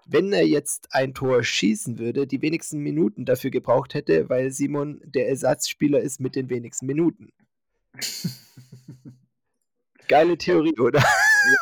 wenn 0.06 0.32
er 0.32 0.46
jetzt 0.46 0.88
ein 0.90 1.14
Tor 1.14 1.44
schießen 1.44 1.98
würde, 1.98 2.26
die 2.26 2.42
wenigsten 2.42 2.78
Minuten 2.78 3.24
dafür 3.26 3.50
gebraucht 3.50 3.94
hätte, 3.94 4.28
weil 4.28 4.50
Simon 4.50 5.00
der 5.04 5.28
Ersatzspieler 5.28 6.00
ist 6.00 6.18
mit 6.18 6.34
den 6.34 6.50
wenigsten 6.50 6.86
Minuten. 6.86 7.30
Geile 10.08 10.38
Theorie, 10.38 10.78
oder? 10.78 11.00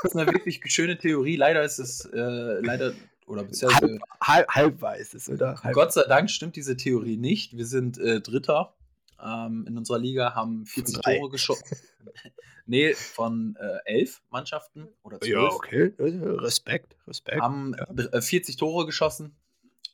Das 0.02 0.12
ist 0.12 0.16
eine 0.16 0.32
wirklich 0.32 0.62
schöne 0.66 0.96
Theorie. 0.96 1.36
Leider 1.36 1.64
ist 1.64 1.78
es 1.78 2.04
äh, 2.04 2.60
leider 2.60 2.94
oder 3.26 3.42
beziehungsweise. 3.42 3.98
Halb, 4.22 4.48
halb, 4.48 4.80
halb 4.80 5.00
ist 5.00 5.14
es, 5.16 5.28
oder? 5.28 5.60
Halb 5.62 5.74
Gott 5.74 5.92
sei 5.92 6.04
Dank 6.04 6.30
stimmt 6.30 6.54
diese 6.54 6.76
Theorie 6.76 7.16
nicht. 7.16 7.56
Wir 7.56 7.66
sind 7.66 7.98
äh, 7.98 8.20
Dritter 8.20 8.75
ähm, 9.22 9.66
in 9.66 9.76
unserer 9.76 9.98
Liga, 9.98 10.34
haben 10.34 10.66
40 10.66 11.00
Tore 11.00 11.30
geschossen. 11.30 11.76
nee, 12.66 12.94
von 12.94 13.56
äh, 13.56 13.78
elf 13.84 14.22
Mannschaften 14.30 14.88
oder 15.02 15.20
zwölf. 15.20 15.32
Ja, 15.32 15.42
okay. 15.42 15.92
Respekt, 15.98 16.96
Respekt. 17.06 17.40
Haben 17.40 17.74
ja. 17.96 18.20
40 18.20 18.54
äh, 18.54 18.58
Tore 18.58 18.86
geschossen 18.86 19.36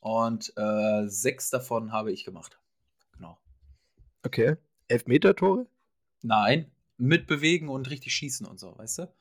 und 0.01 0.53
äh, 0.57 1.07
sechs 1.07 1.49
davon 1.49 1.91
habe 1.91 2.11
ich 2.11 2.25
gemacht. 2.25 2.59
Genau. 3.15 3.37
Okay. 4.23 4.57
Elfmeter-Tore? 4.87 5.65
Nein, 6.21 6.71
mit 6.97 7.27
bewegen 7.27 7.69
und 7.69 7.89
richtig 7.89 8.13
schießen 8.13 8.45
und 8.45 8.59
so, 8.59 8.77
weißt 8.77 8.99
du? 8.99 9.13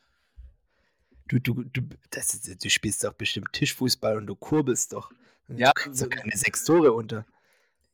Du, 1.28 1.38
du, 1.38 1.64
du, 1.64 1.82
das 2.10 2.40
du 2.42 2.68
spielst 2.68 3.04
doch 3.04 3.14
bestimmt 3.14 3.52
Tischfußball 3.52 4.16
und 4.16 4.26
du 4.26 4.34
kurbelst 4.34 4.92
doch. 4.92 5.10
Ja. 5.48 5.72
Du 5.72 5.82
kriegst 5.82 6.02
doch 6.02 6.10
keine 6.10 6.36
sechs 6.36 6.64
Tore 6.64 6.92
unter. 6.92 7.24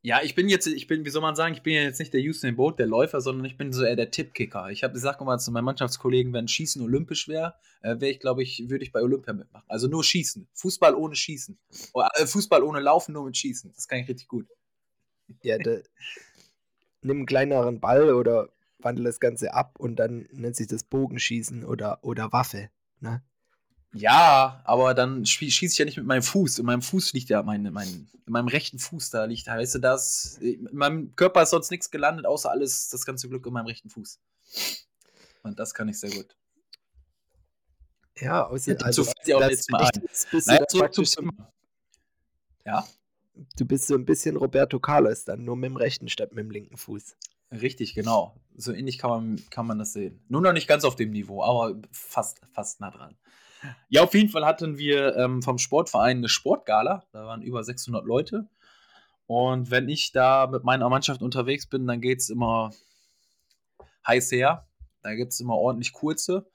Ja, 0.03 0.23
ich 0.23 0.37
bin 0.37 0.49
jetzt, 0.49 0.67
ich 0.67 0.87
bin, 0.87 1.05
wie 1.05 1.11
soll 1.11 1.23
man 1.23 1.35
sagen, 1.35 1.55
ich 1.55 1.63
bin 1.63 1.75
ja 1.75 1.83
jetzt 1.83 1.99
nicht 1.99 2.15
der 2.15 2.21
Houston 2.21 2.55
Boat, 2.55 2.79
der 2.79 2.87
Läufer, 2.87 3.21
sondern 3.21 3.45
ich 3.45 3.57
bin 3.57 3.73
so 3.73 3.83
eher 3.83 3.97
der 3.97 4.13
Tippkicker. 4.13 4.71
Ich 4.71 4.85
habe 4.85 4.95
gesagt 4.95 5.21
mal 5.21 5.39
zu 5.39 5.51
meinen 5.51 5.65
Mannschaftskollegen, 5.65 6.33
wenn 6.33 6.47
Schießen 6.47 6.81
olympisch 6.81 7.27
wäre, 7.27 7.55
äh, 7.83 8.01
wäre 8.01 8.13
ich, 8.13 8.21
glaube 8.21 8.45
ich, 8.45 8.65
würde 8.69 8.85
ich 8.85 8.93
bei 8.93 9.03
Olympia 9.03 9.33
mitmachen. 9.33 9.67
Also 9.69 9.89
nur 9.89 10.05
Schießen. 10.05 10.49
Fußball 10.55 10.95
ohne 10.95 11.17
Schießen. 11.17 11.59
Oder, 11.95 12.11
äh, 12.15 12.27
Fußball 12.27 12.63
ohne 12.63 12.79
Laufen, 12.79 13.13
nur 13.13 13.25
mit 13.25 13.37
Schießen. 13.37 13.73
Das 13.75 13.89
kann 13.89 13.99
ich 13.99 14.09
richtig 14.09 14.29
gut. 14.29 14.47
Ja, 15.43 15.59
de, 15.59 15.83
nimm 17.03 17.19
einen 17.19 17.27
kleineren 17.27 17.81
Ball 17.81 18.15
oder 18.15 18.51
wandel 18.79 19.05
das 19.05 19.19
Ganze 19.19 19.53
ab 19.53 19.79
und 19.79 19.97
dann 19.97 20.29
nennt 20.33 20.55
sich 20.55 20.69
das 20.69 20.85
Bogenschießen 20.85 21.65
oder, 21.65 21.99
oder 22.03 22.33
Waffe. 22.33 22.71
Ne? 23.01 23.23
Ja, 23.95 24.61
aber 24.65 24.95
dann 24.95 25.25
schieße 25.25 25.65
ich 25.65 25.79
ja 25.79 25.85
nicht 25.85 25.97
mit 25.97 26.07
meinem 26.07 26.23
Fuß. 26.23 26.59
In 26.59 26.67
meinem 26.67 26.83
Fuß 26.83 27.15
liegt 27.15 27.31
ja 27.31 27.43
mein, 27.43 27.63
mein, 27.73 27.89
in 27.89 28.33
meinem 28.33 28.49
rechten 28.49 28.79
Fuß 28.79 29.11
da 29.11 29.25
liegt, 29.25 29.47
weißt 29.47 29.77
du, 29.77 29.79
das. 29.79 30.39
In 30.39 30.69
meinem 30.73 31.17
Körper 31.17 31.43
ist 31.43 31.51
sonst 31.51 31.71
nichts 31.71 31.91
gelandet, 31.91 32.27
außer 32.27 32.51
alles, 32.51 32.91
das 32.91 33.07
ganze 33.07 33.29
Glück 33.29 33.47
in 33.47 33.53
meinem 33.53 33.67
rechten 33.67 33.89
Fuß. 33.89 34.21
Und 35.43 35.59
das 35.59 35.73
kann 35.73 35.89
ich 35.89 35.99
sehr 35.99 36.11
gut. 36.11 36.37
Ja, 38.21 38.47
außer, 38.47 38.77
also, 38.83 39.05
fällt 39.05 39.27
dir 39.27 39.39
auch 39.39 39.49
jetzt 39.49 39.71
mal 39.71 39.83
ein. 39.83 40.03
Naja, 40.47 40.67
zurück 40.67 40.95
zum 40.95 41.05
Thema. 41.05 41.53
Ja. 42.65 42.87
Du 43.57 43.65
bist 43.65 43.87
so 43.87 43.95
ein 43.95 44.05
bisschen 44.05 44.37
Roberto 44.37 44.81
Carlos 44.81 45.25
dann, 45.25 45.45
nur 45.45 45.57
mit 45.57 45.71
dem 45.71 45.77
rechten 45.77 46.09
statt 46.09 46.31
mit 46.33 46.45
dem 46.45 46.51
linken 46.51 46.77
Fuß. 46.77 47.17
Richtig, 47.53 47.95
genau. 47.95 48.37
So 48.57 48.73
ähnlich 48.73 48.99
kann 48.99 49.11
man, 49.11 49.51
kann 49.51 49.67
man 49.67 49.79
das 49.79 49.93
sehen. 49.93 50.21
Nur 50.29 50.43
noch 50.43 50.53
nicht 50.53 50.67
ganz 50.67 50.85
auf 50.85 50.97
dem 50.97 51.11
Niveau, 51.13 51.43
aber 51.43 51.81
fast, 51.93 52.41
fast 52.53 52.81
nah 52.81 52.91
dran. 52.91 53.17
Ja, 53.89 54.05
auf 54.05 54.15
jeden 54.15 54.29
Fall 54.29 54.45
hatten 54.45 54.79
wir 54.79 55.17
ähm, 55.17 55.43
vom 55.43 55.59
Sportverein 55.59 56.19
eine 56.19 56.29
Sportgala. 56.29 57.05
Da 57.13 57.25
waren 57.25 57.43
über 57.43 57.65
600 57.65 58.05
Leute. 58.05 58.49
Und 59.27 59.71
wenn 59.71 59.89
ich 59.89 60.13
da 60.13 60.47
mit 60.47 60.65
meiner 60.65 60.89
Mannschaft 60.89 61.23
unterwegs 61.23 61.67
bin, 61.67 61.87
dann 61.87 62.01
geht 62.01 62.21
es 62.21 62.31
immer 62.31 62.71
heiß 64.07 64.33
her. 64.33 64.67
Da 65.03 65.15
gibt 65.15 65.33
es 65.33 65.41
immer 65.41 65.55
ordentlich 65.55 65.93
kurze 65.93 66.51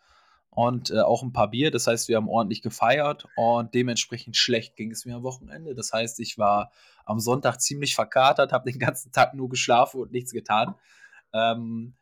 und 0.49 0.91
äh, 0.91 0.99
auch 0.99 1.23
ein 1.23 1.33
paar 1.33 1.49
Bier. 1.49 1.71
Das 1.71 1.87
heißt, 1.87 2.07
wir 2.07 2.17
haben 2.17 2.29
ordentlich 2.29 2.61
gefeiert 2.61 3.27
und 3.35 3.73
dementsprechend 3.73 4.37
schlecht 4.37 4.75
ging 4.75 4.91
es 4.91 5.05
mir 5.05 5.15
am 5.15 5.23
Wochenende. 5.23 5.75
Das 5.75 5.91
heißt, 5.93 6.19
ich 6.19 6.37
war 6.37 6.71
am 7.05 7.19
Sonntag 7.19 7.59
ziemlich 7.59 7.95
verkatert, 7.95 8.51
habe 8.51 8.71
den 8.71 8.79
ganzen 8.79 9.11
Tag 9.11 9.33
nur 9.33 9.49
geschlafen 9.49 10.01
und 10.01 10.11
nichts 10.11 10.31
getan. 10.31 10.75
Ähm, 11.33 11.95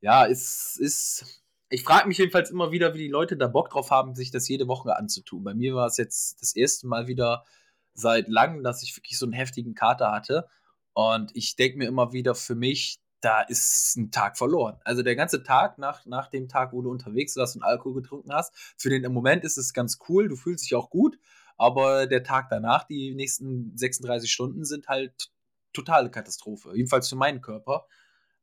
ja, 0.00 0.26
es 0.26 0.76
ist. 0.76 1.42
Ich 1.70 1.84
frage 1.84 2.08
mich 2.08 2.18
jedenfalls 2.18 2.50
immer 2.50 2.72
wieder, 2.72 2.94
wie 2.94 2.98
die 2.98 3.08
Leute 3.08 3.36
da 3.36 3.46
Bock 3.46 3.68
drauf 3.70 3.90
haben, 3.90 4.14
sich 4.14 4.30
das 4.30 4.48
jede 4.48 4.68
Woche 4.68 4.96
anzutun. 4.96 5.44
Bei 5.44 5.54
mir 5.54 5.74
war 5.74 5.86
es 5.86 5.98
jetzt 5.98 6.40
das 6.40 6.56
erste 6.56 6.86
Mal 6.86 7.08
wieder 7.08 7.44
seit 7.92 8.28
langem, 8.28 8.62
dass 8.62 8.82
ich 8.82 8.96
wirklich 8.96 9.18
so 9.18 9.26
einen 9.26 9.34
heftigen 9.34 9.74
Kater 9.74 10.10
hatte. 10.10 10.48
Und 10.94 11.30
ich 11.34 11.56
denke 11.56 11.78
mir 11.78 11.88
immer 11.88 12.12
wieder 12.12 12.34
für 12.34 12.54
mich, 12.54 13.00
da 13.20 13.42
ist 13.42 13.96
ein 13.96 14.10
Tag 14.10 14.38
verloren. 14.38 14.78
Also 14.84 15.02
der 15.02 15.16
ganze 15.16 15.42
Tag 15.42 15.78
nach, 15.78 16.06
nach 16.06 16.28
dem 16.28 16.48
Tag, 16.48 16.72
wo 16.72 16.82
du 16.82 16.90
unterwegs 16.90 17.36
warst 17.36 17.56
und 17.56 17.62
Alkohol 17.62 17.94
getrunken 17.94 18.32
hast, 18.32 18.54
für 18.76 18.90
den 18.90 19.04
im 19.04 19.12
Moment 19.12 19.44
ist 19.44 19.58
es 19.58 19.72
ganz 19.72 19.98
cool, 20.08 20.28
du 20.28 20.36
fühlst 20.36 20.64
dich 20.64 20.74
auch 20.74 20.90
gut, 20.90 21.18
aber 21.56 22.06
der 22.06 22.22
Tag 22.22 22.48
danach, 22.48 22.84
die 22.84 23.14
nächsten 23.14 23.76
36 23.76 24.32
Stunden 24.32 24.64
sind 24.64 24.88
halt 24.88 25.30
totale 25.72 26.10
Katastrophe. 26.10 26.70
Jedenfalls 26.74 27.08
für 27.08 27.16
meinen 27.16 27.42
Körper. 27.42 27.86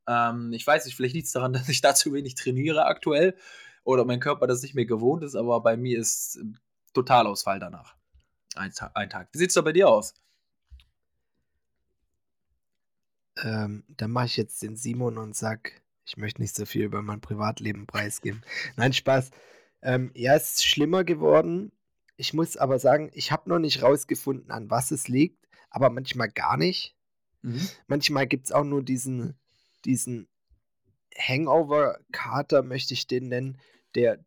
Ähm, 0.07 0.53
ich 0.53 0.65
weiß 0.65 0.85
nicht, 0.85 0.95
vielleicht 0.95 1.15
liegt 1.15 1.27
es 1.27 1.33
daran, 1.33 1.53
dass 1.53 1.69
ich 1.69 1.81
da 1.81 1.95
zu 1.95 2.13
wenig 2.13 2.35
trainiere 2.35 2.85
aktuell 2.85 3.35
oder 3.83 4.05
mein 4.05 4.19
Körper 4.19 4.47
das 4.47 4.61
nicht 4.61 4.75
mehr 4.75 4.85
gewohnt 4.85 5.23
ist, 5.23 5.35
aber 5.35 5.61
bei 5.61 5.77
mir 5.77 5.99
ist 5.99 6.39
Totalausfall 6.93 7.59
danach. 7.59 7.95
Ein, 8.55 8.71
Ta 8.71 8.91
ein 8.93 9.09
Tag. 9.09 9.29
Wie 9.31 9.37
sieht 9.37 9.49
es 9.49 9.55
da 9.55 9.61
bei 9.61 9.73
dir 9.73 9.89
aus? 9.89 10.13
Ähm, 13.43 13.83
dann 13.89 14.11
mache 14.11 14.27
ich 14.27 14.37
jetzt 14.37 14.61
den 14.61 14.77
Simon 14.77 15.17
und 15.17 15.35
sag, 15.35 15.81
ich 16.05 16.17
möchte 16.17 16.41
nicht 16.41 16.55
so 16.55 16.65
viel 16.65 16.83
über 16.83 17.01
mein 17.01 17.21
Privatleben 17.21 17.85
preisgeben. 17.85 18.43
Nein, 18.77 18.93
Spaß. 18.93 19.31
Ähm, 19.81 20.11
ja, 20.15 20.35
es 20.35 20.55
ist 20.55 20.65
schlimmer 20.65 21.03
geworden. 21.03 21.71
Ich 22.17 22.33
muss 22.33 22.55
aber 22.55 22.79
sagen, 22.79 23.11
ich 23.13 23.31
habe 23.31 23.49
noch 23.49 23.59
nicht 23.59 23.81
rausgefunden, 23.81 24.51
an 24.51 24.69
was 24.69 24.91
es 24.91 25.09
liegt, 25.09 25.45
aber 25.69 25.89
manchmal 25.89 26.29
gar 26.29 26.55
nicht. 26.55 26.95
Mhm. 27.41 27.67
Manchmal 27.87 28.25
gibt 28.25 28.45
es 28.45 28.51
auch 28.53 28.63
nur 28.63 28.81
diesen, 28.83 29.37
diesen 29.85 30.27
Hangover-Kater, 31.17 32.63
möchte 32.63 32.93
ich 32.93 33.07
den 33.07 33.29
nennen, 33.29 33.59
der, 33.95 34.23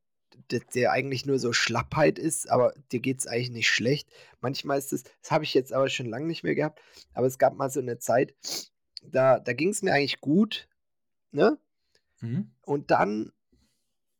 der, 0.50 0.60
der, 0.74 0.92
eigentlich 0.92 1.26
nur 1.26 1.38
so 1.38 1.52
Schlappheit 1.52 2.18
ist, 2.18 2.50
aber 2.50 2.72
dir 2.92 3.00
geht 3.00 3.18
es 3.20 3.26
eigentlich 3.26 3.50
nicht 3.50 3.68
schlecht. 3.68 4.08
Manchmal 4.40 4.78
ist 4.78 4.92
es, 4.92 5.04
das 5.20 5.30
habe 5.30 5.44
ich 5.44 5.52
jetzt 5.54 5.72
aber 5.72 5.88
schon 5.88 6.06
lange 6.06 6.26
nicht 6.26 6.44
mehr 6.44 6.54
gehabt, 6.54 6.80
aber 7.12 7.26
es 7.26 7.38
gab 7.38 7.54
mal 7.54 7.70
so 7.70 7.80
eine 7.80 7.98
Zeit, 7.98 8.34
da, 9.02 9.38
da 9.38 9.52
ging 9.52 9.70
es 9.70 9.82
mir 9.82 9.92
eigentlich 9.92 10.20
gut, 10.20 10.68
ne? 11.30 11.58
Mhm. 12.20 12.50
Und 12.62 12.90
dann 12.90 13.32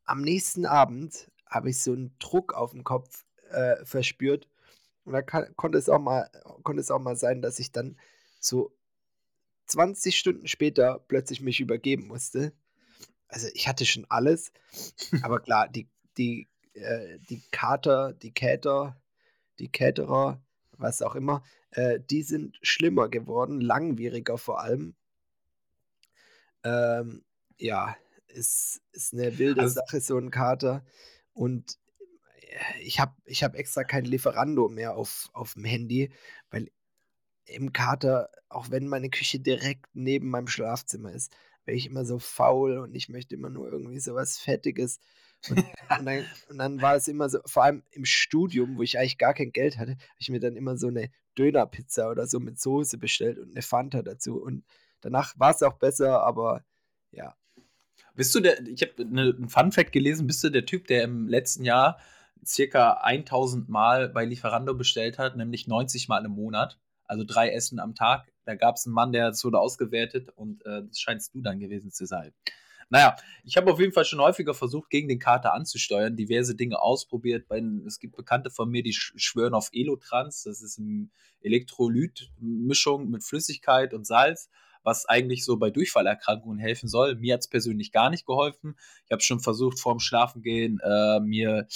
am 0.05 0.23
nächsten 0.23 0.67
Abend 0.67 1.31
habe 1.47 1.71
ich 1.71 1.83
so 1.83 1.93
einen 1.93 2.15
Druck 2.19 2.55
auf 2.55 2.73
dem 2.73 2.85
Kopf 2.85 3.25
äh, 3.51 3.85
verspürt. 3.85 4.49
Und 5.05 5.13
da 5.13 5.23
kann, 5.23 5.55
konnte, 5.57 5.79
es 5.79 5.89
auch 5.89 5.99
mal, 5.99 6.31
konnte 6.63 6.81
es 6.81 6.91
auch 6.91 7.01
mal 7.01 7.17
sein, 7.17 7.43
dass 7.43 7.59
ich 7.59 7.73
dann 7.73 7.99
so 8.41 8.73
20 9.69 10.19
Stunden 10.19 10.49
später 10.49 11.05
plötzlich 11.09 11.41
mich 11.41 11.61
übergeben 11.61 12.07
musste. 12.07 12.53
Also 13.29 13.49
ich 13.55 13.69
hatte 13.69 13.87
schon 13.87 14.07
alles, 14.09 14.53
aber 15.23 15.41
klar, 15.41 15.69
die, 15.69 15.89
die, 16.17 16.49
äh, 16.75 17.19
die 17.29 17.43
Kater, 17.51 18.15
die 18.15 18.33
Käter, 18.33 19.01
die 19.59 19.71
Käterer, 19.71 20.43
was 20.73 21.03
auch 21.03 21.15
immer, 21.15 21.43
äh, 21.71 22.01
die 22.01 22.23
sind 22.23 22.59
schlimmer 22.63 23.09
geworden, 23.09 23.61
langwieriger 23.61 24.39
vor 24.39 24.61
allem. 24.61 24.95
Ähm, 26.65 27.25
ja, 27.59 27.97
ist, 28.29 28.81
ist 28.93 29.13
eine 29.13 29.39
wilde 29.39 29.63
also, 29.63 29.75
Sache, 29.75 30.01
so 30.01 30.17
ein 30.17 30.31
Kater. 30.31 30.85
Und 31.33 31.79
äh, 32.41 32.83
ich 32.83 33.01
habe 33.01 33.15
ich 33.25 33.43
hab 33.45 33.55
extra 33.55 33.85
kein 33.85 34.05
Lieferando 34.05 34.69
mehr 34.69 34.97
auf, 34.97 35.29
auf 35.33 35.55
dem 35.55 35.65
Handy, 35.65 36.13
weil 36.51 36.71
im 37.49 37.73
Kater, 37.73 38.31
auch 38.49 38.71
wenn 38.71 38.89
meine 38.89 39.11
Küche 39.11 39.41
direkt 39.41 39.87
neben 39.95 40.31
meinem 40.31 40.49
Schlafzimmer 40.49 41.13
ist, 41.13 41.33
wäre 41.65 41.77
ich 41.77 41.87
immer 41.87 42.05
so 42.05 42.19
faul 42.19 42.79
und 42.79 42.95
ich 42.95 43.09
möchte 43.09 43.35
immer 43.35 43.51
nur 43.51 43.71
irgendwie 43.71 44.01
so 44.01 44.15
was 44.15 44.39
Fettiges. 44.39 45.01
Und, 45.49 45.59
und, 45.59 45.67
dann, 46.07 46.25
und, 46.49 46.59
dann, 46.59 46.83
war 46.83 46.97
es 46.97 47.09
immer 47.09 47.29
so, 47.29 47.39
vor 47.45 47.65
allem 47.65 47.83
im 47.91 48.05
Studium, 48.05 48.77
wo 48.77 48.83
ich 48.83 48.99
eigentlich 48.99 49.19
gar 49.19 49.35
kein 49.35 49.53
Geld 49.53 49.79
hatte, 49.79 49.93
habe 49.93 50.19
ich 50.19 50.31
mir 50.31 50.41
dann 50.41 50.57
immer 50.57 50.77
so 50.77 50.89
eine 50.89 51.11
Dönerpizza 51.37 52.11
oder 52.11 52.27
so 52.27 52.41
mit 52.41 52.59
Soße 52.59 52.99
bestellt 52.99 53.39
und 53.39 53.51
eine 53.51 53.63
Fanta 53.63 54.03
dazu. 54.03 54.43
Und 54.43 54.65
danach 55.01 55.39
war 55.39 55.51
es 55.51 55.63
auch 55.63 55.75
besser, 55.75 56.23
aber 56.23 56.65
ja. 57.13 57.37
Bist 58.15 58.35
du 58.35 58.41
der, 58.41 58.67
ich 58.67 58.83
habe 58.83 59.05
ne, 59.05 59.35
einen 59.37 59.49
Fun-Fact 59.49 59.93
gelesen, 59.93 60.27
bist 60.27 60.43
du 60.43 60.51
der 60.51 60.67
Typ, 60.67 60.89
der 60.89 61.05
im 61.05 61.29
letzten 61.29 61.65
Jahr 61.65 61.99
circa 62.45 62.95
1000 63.03 63.69
Mal 63.69 64.09
bei 64.09 64.25
Lieferando 64.25 64.75
bestellt 64.75 65.19
hat, 65.19 65.37
nämlich 65.37 65.69
90 65.69 66.09
Mal 66.09 66.25
im 66.25 66.33
Monat, 66.33 66.79
also 67.09 67.25
drei 67.25 67.51
Essen 67.51 67.81
am 67.81 67.95
Tag. 67.95 68.31
Da 68.45 68.55
gab 68.55 68.77
es 68.77 68.87
einen 68.87 68.95
Mann, 68.95 69.13
der 69.13 69.29
das 69.29 69.45
wurde 69.45 69.59
ausgewertet 69.59 70.29
und 70.37 70.65
äh, 70.65 70.83
das 70.87 71.01
scheinst 71.01 71.35
du 71.35 71.41
dann 71.41 71.59
gewesen 71.59 71.91
zu 71.91 72.07
sein. 72.07 72.33
Naja, 72.91 73.17
ich 73.45 73.57
habe 73.57 73.71
auf 73.71 73.81
jeden 73.81 73.93
Fall 73.93 74.07
schon 74.07 74.21
häufiger 74.21 74.55
versucht, 74.55 74.89
gegen 74.89 75.09
den 75.09 75.19
Kater 75.19 75.53
anzusteuern, 75.53 76.17
diverse 76.17 76.55
Dinge 76.55 76.81
ausprobiert. 76.81 77.47
Es 77.87 77.99
gibt 77.99 78.17
Bekannte 78.17 78.51
von 78.51 78.71
mir, 78.71 78.83
die 78.83 78.95
schwören 78.95 79.53
auf 79.53 79.69
Elotrans. 79.73 80.45
Das 80.45 80.63
ist 80.63 80.79
eine 80.79 81.09
Elektrolytmischung 81.43 83.11
mit 83.11 83.25
Flüssigkeit 83.25 83.93
und 83.93 84.07
Salz 84.07 84.49
was 84.89 85.07
eigentlich 85.07 85.45
so 85.45 85.59
bei 85.59 85.71
Durchfallerkrankungen 85.71 86.59
helfen 86.59 86.89
soll. 86.89 87.15
Mir 87.17 87.35
hat 87.35 87.41
es 87.41 87.49
persönlich 87.49 87.93
gar 87.93 88.09
nicht 88.09 88.25
geholfen. 88.25 88.75
Ich 89.05 89.13
habe 89.13 89.21
schon 89.21 89.41
versucht, 89.41 89.79
vorm 89.79 90.01
Schlafengehen 90.01 90.81
äh, 90.83 91.21
mir 91.21 91.67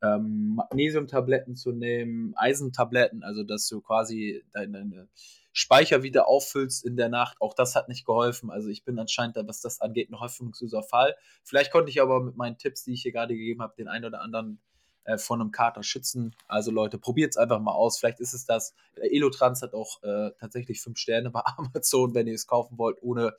ähm, 0.00 0.54
Magnesiumtabletten 0.54 1.56
zu 1.56 1.72
nehmen, 1.72 2.32
Eisentabletten, 2.36 3.24
also 3.24 3.42
dass 3.42 3.66
du 3.66 3.80
quasi 3.80 4.44
deine 4.52 5.08
Speicher 5.52 6.04
wieder 6.04 6.28
auffüllst 6.28 6.84
in 6.84 6.96
der 6.96 7.08
Nacht. 7.08 7.36
Auch 7.40 7.54
das 7.54 7.74
hat 7.74 7.88
nicht 7.88 8.06
geholfen. 8.06 8.50
Also 8.50 8.68
ich 8.68 8.84
bin 8.84 8.98
anscheinend, 9.00 9.36
was 9.46 9.60
das 9.60 9.80
angeht, 9.80 10.10
ein 10.10 10.20
hoffnungsloser 10.20 10.84
Fall. 10.84 11.16
Vielleicht 11.42 11.72
konnte 11.72 11.90
ich 11.90 12.00
aber 12.00 12.22
mit 12.22 12.36
meinen 12.36 12.58
Tipps, 12.58 12.84
die 12.84 12.92
ich 12.92 13.02
hier 13.02 13.12
gerade 13.12 13.34
gegeben 13.34 13.62
habe, 13.62 13.74
den 13.76 13.88
einen 13.88 14.04
oder 14.04 14.20
anderen 14.20 14.60
äh, 15.04 15.18
von 15.18 15.40
einem 15.40 15.52
Kater 15.52 15.82
schützen. 15.82 16.34
Also 16.48 16.70
Leute, 16.70 16.98
probiert 16.98 17.30
es 17.30 17.36
einfach 17.36 17.60
mal 17.60 17.72
aus. 17.72 17.98
Vielleicht 17.98 18.20
ist 18.20 18.34
es 18.34 18.46
das. 18.46 18.74
Elotrans 18.96 19.62
hat 19.62 19.74
auch 19.74 20.02
äh, 20.02 20.30
tatsächlich 20.38 20.80
fünf 20.80 20.98
Sterne 20.98 21.30
bei 21.30 21.42
Amazon, 21.56 22.14
wenn 22.14 22.26
ihr 22.26 22.34
es 22.34 22.46
kaufen 22.46 22.78
wollt, 22.78 23.02
ohne. 23.02 23.34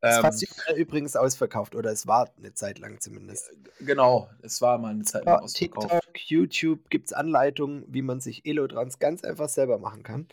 Ähm, 0.00 0.24
es 0.26 0.42
war 0.68 0.76
übrigens 0.76 1.16
ausverkauft 1.16 1.74
oder 1.74 1.90
es 1.90 2.06
war 2.06 2.30
eine 2.36 2.54
Zeit 2.54 2.78
lang 2.78 3.00
zumindest. 3.00 3.50
Genau, 3.80 4.30
es 4.42 4.62
war 4.62 4.78
mal 4.78 4.90
eine 4.90 5.02
Zeit 5.02 5.24
lang 5.24 5.36
ja, 5.36 5.40
ausverkauft. 5.40 5.90
TikTok, 5.90 6.30
YouTube 6.30 6.90
gibt 6.90 7.06
es 7.06 7.12
Anleitungen, 7.12 7.84
wie 7.88 8.02
man 8.02 8.20
sich 8.20 8.46
Elotrans 8.46 9.00
ganz 9.00 9.24
einfach 9.24 9.48
selber 9.48 9.78
machen 9.78 10.04
kann. 10.04 10.28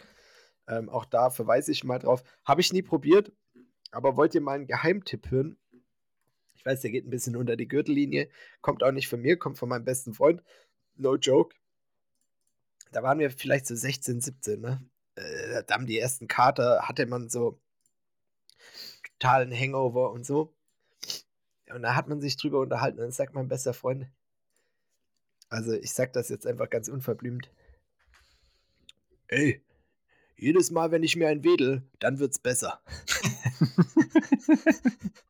Ähm, 0.68 0.90
auch 0.90 1.06
da 1.06 1.30
verweise 1.30 1.72
ich 1.72 1.84
mal 1.84 2.00
drauf. 2.00 2.24
Habe 2.44 2.62
ich 2.62 2.74
nie 2.74 2.84
probiert, 2.84 3.32
aber 3.92 4.18
wollt 4.18 4.36
ihr 4.36 4.42
mal 4.42 4.54
einen 4.54 4.68
Geheimtipp 4.68 5.32
hören? 5.32 5.58
Ich 6.66 6.72
weiß, 6.72 6.82
der 6.82 6.90
geht 6.90 7.06
ein 7.06 7.12
bisschen 7.12 7.36
unter 7.36 7.56
die 7.56 7.68
Gürtellinie. 7.68 8.28
Kommt 8.62 8.82
auch 8.82 8.92
nicht 8.92 9.08
von 9.08 9.22
mir, 9.22 9.38
kommt 9.38 9.60
von 9.60 9.70
meinem 9.70 9.86
besten 9.86 10.16
Freund. 10.16 10.42
No 10.96 11.16
joke. 11.16 11.56
Da 12.92 13.04
waren 13.04 13.20
wir 13.20 13.30
vielleicht 13.30 13.68
so 13.68 13.76
16, 13.76 14.20
17, 14.20 14.62
ne? 14.62 14.84
Äh, 15.14 15.64
da 15.68 15.76
haben 15.76 15.86
die 15.86 16.00
ersten 16.00 16.28
Kater, 16.28 16.88
hatte 16.88 17.06
man 17.06 17.30
so 17.30 17.60
totalen 19.04 19.54
Hangover 19.54 20.10
und 20.10 20.26
so. 20.26 20.56
Und 21.72 21.84
da 21.84 21.96
hat 21.96 22.08
man 22.08 22.20
sich 22.20 22.36
drüber 22.36 22.62
unterhalten. 22.62 22.98
Und 22.98 23.04
dann 23.04 23.12
sagt 23.12 23.36
mein 23.36 23.48
bester 23.48 23.76
Freund, 23.76 24.08
also 25.50 25.72
ich 25.74 25.94
sag 25.94 26.14
das 26.14 26.30
jetzt 26.30 26.48
einfach 26.48 26.72
ganz 26.72 26.90
unverblümt. 26.90 27.48
Ey, 29.28 29.62
jedes 30.36 30.72
Mal, 30.72 30.90
wenn 30.90 31.04
ich 31.04 31.16
mir 31.16 31.28
ein 31.28 31.44
wedel, 31.44 31.84
dann 32.00 32.18
wird's 32.18 32.40
besser. 32.40 32.82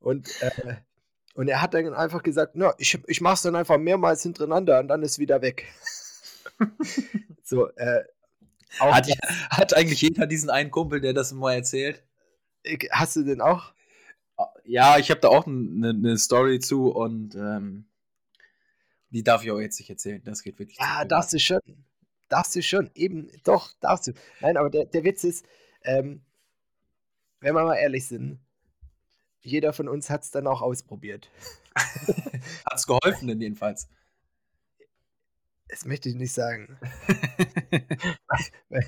und, 0.00 0.42
äh, 0.42 0.76
und 1.34 1.48
er 1.48 1.62
hat 1.62 1.74
dann 1.74 1.94
einfach 1.94 2.22
gesagt, 2.22 2.52
na, 2.54 2.74
ich, 2.78 2.98
ich 3.06 3.20
mach's 3.20 3.42
dann 3.42 3.56
einfach 3.56 3.78
mehrmals 3.78 4.22
hintereinander 4.22 4.80
und 4.80 4.88
dann 4.88 5.02
ist 5.02 5.18
wieder 5.18 5.42
weg. 5.42 5.66
so, 7.44 7.68
äh, 7.76 8.04
hat, 8.78 9.08
hat, 9.50 9.76
eigentlich 9.76 10.00
jeder 10.00 10.26
diesen 10.26 10.50
einen 10.50 10.70
Kumpel, 10.70 11.00
der 11.00 11.12
das 11.12 11.32
mal 11.32 11.54
erzählt? 11.54 12.02
Hast 12.90 13.16
du 13.16 13.24
den 13.24 13.40
auch? 13.40 13.72
Ja, 14.64 14.98
ich 14.98 15.10
habe 15.10 15.20
da 15.20 15.28
auch 15.28 15.46
eine 15.46 15.92
ne 15.92 16.16
Story 16.16 16.60
zu 16.60 16.90
und 16.90 17.34
ähm, 17.34 17.86
die 19.10 19.22
darf 19.22 19.42
ich 19.42 19.50
auch 19.50 19.58
jetzt 19.58 19.78
nicht 19.78 19.90
erzählen. 19.90 20.22
Das 20.24 20.42
geht 20.42 20.58
wirklich. 20.58 20.78
Ja, 20.78 21.04
darfst 21.04 21.32
du 21.32 21.38
schon. 21.38 21.60
Darfst 22.28 22.54
du 22.54 22.62
schon, 22.62 22.90
eben, 22.94 23.28
doch, 23.42 23.72
darfst 23.80 24.06
du. 24.06 24.12
Nein, 24.40 24.56
aber 24.56 24.70
der, 24.70 24.84
der 24.84 25.02
Witz 25.02 25.24
ist, 25.24 25.44
ähm, 25.82 26.22
wenn 27.40 27.54
wir 27.54 27.64
mal 27.64 27.74
ehrlich 27.74 28.06
sind, 28.06 28.38
jeder 29.42 29.72
von 29.72 29.88
uns 29.88 30.10
hat 30.10 30.22
es 30.22 30.30
dann 30.30 30.46
auch 30.46 30.62
ausprobiert. 30.62 31.30
hat 31.74 32.76
es 32.76 32.86
geholfen 32.86 33.28
denn 33.28 33.40
jedenfalls? 33.40 33.88
Das 35.68 35.84
möchte 35.84 36.08
ich 36.08 36.16
nicht 36.16 36.32
sagen. 36.32 36.78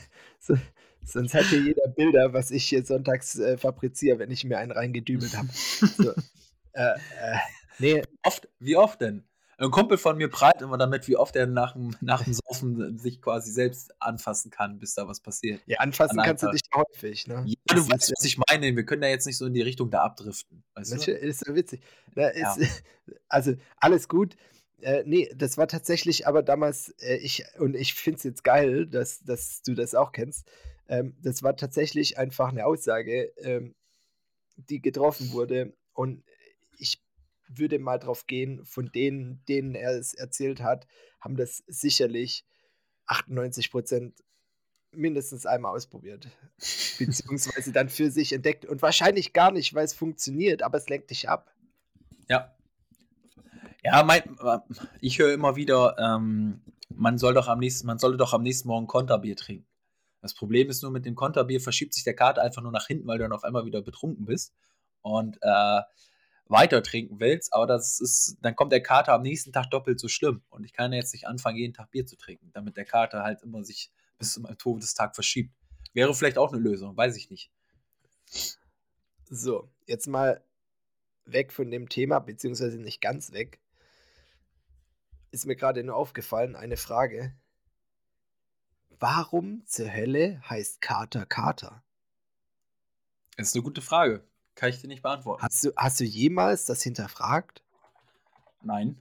so, 0.40 0.56
sonst 1.04 1.34
hat 1.34 1.44
hier 1.46 1.60
jeder 1.60 1.88
Bilder, 1.88 2.32
was 2.32 2.50
ich 2.50 2.64
hier 2.64 2.84
sonntags 2.84 3.38
äh, 3.38 3.56
fabriziere, 3.56 4.18
wenn 4.18 4.32
ich 4.32 4.44
mir 4.44 4.58
einen 4.58 4.72
reingedübelt 4.72 5.36
habe. 5.36 5.48
So, 5.52 6.10
äh, 6.72 6.94
äh, 6.94 7.38
nee. 7.78 8.02
Oft, 8.24 8.48
wie 8.58 8.76
oft 8.76 9.00
denn? 9.00 9.24
Ein 9.58 9.70
Kumpel 9.70 9.98
von 9.98 10.16
mir 10.16 10.28
prahlt 10.28 10.60
immer 10.62 10.78
damit, 10.78 11.06
wie 11.08 11.16
oft 11.16 11.36
er 11.36 11.46
nach 11.46 11.74
dem, 11.74 11.94
nach 12.00 12.24
dem 12.24 12.32
Saufen 12.32 12.98
sich 12.98 13.20
quasi 13.20 13.52
selbst 13.52 13.94
anfassen 14.00 14.50
kann, 14.50 14.78
bis 14.78 14.94
da 14.94 15.06
was 15.06 15.20
passiert. 15.20 15.60
Ja, 15.66 15.78
anfassen 15.78 16.18
An 16.18 16.26
kannst 16.26 16.42
du 16.42 16.50
dich 16.50 16.62
häufig, 16.74 17.26
ne? 17.26 17.44
Ja, 17.46 17.74
du 17.76 17.88
weißt, 17.88 18.12
was 18.16 18.24
ich 18.24 18.38
meine. 18.48 18.74
Wir 18.74 18.84
können 18.84 19.02
da 19.02 19.08
jetzt 19.08 19.26
nicht 19.26 19.36
so 19.36 19.46
in 19.46 19.54
die 19.54 19.62
Richtung 19.62 19.90
da 19.90 20.02
abdriften. 20.02 20.64
Weißt 20.74 21.06
du? 21.06 21.12
Ist 21.12 21.46
ja 21.46 21.54
witzig. 21.54 21.82
Ist, 22.14 22.36
ja. 22.36 22.56
Also, 23.28 23.54
alles 23.76 24.08
gut. 24.08 24.36
Äh, 24.80 25.04
nee, 25.06 25.30
das 25.36 25.58
war 25.58 25.68
tatsächlich 25.68 26.26
aber 26.26 26.42
damals, 26.42 26.88
äh, 27.00 27.16
ich, 27.16 27.44
und 27.58 27.76
ich 27.76 27.94
finde 27.94 28.18
es 28.18 28.24
jetzt 28.24 28.44
geil, 28.44 28.86
dass, 28.86 29.22
dass 29.22 29.62
du 29.62 29.74
das 29.74 29.94
auch 29.94 30.12
kennst. 30.12 30.48
Ähm, 30.88 31.14
das 31.22 31.42
war 31.42 31.56
tatsächlich 31.56 32.18
einfach 32.18 32.48
eine 32.48 32.66
Aussage, 32.66 33.32
ähm, 33.38 33.74
die 34.56 34.82
getroffen 34.82 35.32
wurde. 35.32 35.72
Und 35.92 36.24
ich 36.78 37.00
würde 37.58 37.78
mal 37.78 37.98
drauf 37.98 38.26
gehen, 38.26 38.64
von 38.64 38.90
denen, 38.92 39.44
denen 39.48 39.74
er 39.74 39.92
es 39.98 40.14
erzählt 40.14 40.62
hat, 40.62 40.86
haben 41.20 41.36
das 41.36 41.62
sicherlich 41.66 42.44
98 43.06 43.70
Prozent 43.70 44.22
mindestens 44.92 45.46
einmal 45.46 45.74
ausprobiert. 45.74 46.28
Beziehungsweise 46.98 47.72
dann 47.72 47.88
für 47.88 48.10
sich 48.10 48.32
entdeckt. 48.32 48.66
Und 48.66 48.82
wahrscheinlich 48.82 49.32
gar 49.32 49.50
nicht, 49.50 49.74
weil 49.74 49.84
es 49.84 49.94
funktioniert, 49.94 50.62
aber 50.62 50.78
es 50.78 50.88
lenkt 50.88 51.10
dich 51.10 51.28
ab. 51.28 51.54
Ja. 52.28 52.54
Ja, 53.84 54.04
mein, 54.04 54.22
ich 55.00 55.18
höre 55.18 55.32
immer 55.32 55.56
wieder, 55.56 55.96
ähm, 55.98 56.62
man 56.88 57.18
soll 57.18 57.34
doch 57.34 57.48
am 57.48 57.58
nächsten, 57.58 57.86
man 57.86 57.98
sollte 57.98 58.16
doch 58.16 58.32
am 58.32 58.42
nächsten 58.42 58.68
Morgen 58.68 58.86
Konterbier 58.86 59.34
trinken. 59.36 59.66
Das 60.20 60.34
Problem 60.34 60.70
ist 60.70 60.82
nur, 60.82 60.92
mit 60.92 61.04
dem 61.04 61.16
Konterbier 61.16 61.60
verschiebt 61.60 61.94
sich 61.94 62.04
der 62.04 62.14
Kater 62.14 62.42
einfach 62.42 62.62
nur 62.62 62.70
nach 62.70 62.86
hinten, 62.86 63.08
weil 63.08 63.18
du 63.18 63.24
dann 63.24 63.32
auf 63.32 63.42
einmal 63.42 63.64
wieder 63.64 63.82
betrunken 63.82 64.24
bist. 64.24 64.54
Und 65.00 65.36
äh, 65.42 65.80
weiter 66.46 66.82
trinken 66.82 67.20
willst, 67.20 67.52
aber 67.52 67.66
das 67.66 68.00
ist, 68.00 68.36
dann 68.42 68.54
kommt 68.56 68.72
der 68.72 68.82
Kater 68.82 69.14
am 69.14 69.22
nächsten 69.22 69.52
Tag 69.52 69.70
doppelt 69.70 69.98
so 69.98 70.08
schlimm. 70.08 70.42
Und 70.50 70.64
ich 70.64 70.72
kann 70.72 70.92
jetzt 70.92 71.12
nicht 71.12 71.26
anfangen, 71.26 71.56
jeden 71.56 71.74
Tag 71.74 71.90
Bier 71.90 72.06
zu 72.06 72.16
trinken, 72.16 72.50
damit 72.52 72.76
der 72.76 72.84
Kater 72.84 73.22
halt 73.22 73.42
immer 73.42 73.64
sich 73.64 73.90
bis 74.18 74.34
zum 74.34 74.44
Todestag 74.58 75.14
verschiebt. 75.14 75.54
Wäre 75.94 76.14
vielleicht 76.14 76.38
auch 76.38 76.52
eine 76.52 76.60
Lösung, 76.60 76.96
weiß 76.96 77.16
ich 77.16 77.30
nicht. 77.30 77.50
So, 79.28 79.70
jetzt 79.86 80.06
mal 80.06 80.44
weg 81.24 81.52
von 81.52 81.70
dem 81.70 81.88
Thema, 81.88 82.18
beziehungsweise 82.18 82.78
nicht 82.78 83.00
ganz 83.00 83.32
weg. 83.32 83.60
Ist 85.30 85.46
mir 85.46 85.56
gerade 85.56 85.82
nur 85.82 85.96
aufgefallen, 85.96 86.56
eine 86.56 86.76
Frage. 86.76 87.34
Warum 88.90 89.64
zur 89.66 89.92
Hölle 89.92 90.42
heißt 90.48 90.80
Kater 90.80 91.26
Kater? 91.26 91.82
Das 93.36 93.48
ist 93.48 93.54
eine 93.54 93.62
gute 93.62 93.80
Frage. 93.80 94.28
Kann 94.54 94.70
ich 94.70 94.80
dir 94.80 94.88
nicht 94.88 95.02
beantworten. 95.02 95.42
Hast 95.42 95.64
du, 95.64 95.72
hast 95.76 96.00
du 96.00 96.04
jemals 96.04 96.64
das 96.64 96.82
hinterfragt? 96.82 97.62
Nein. 98.62 98.96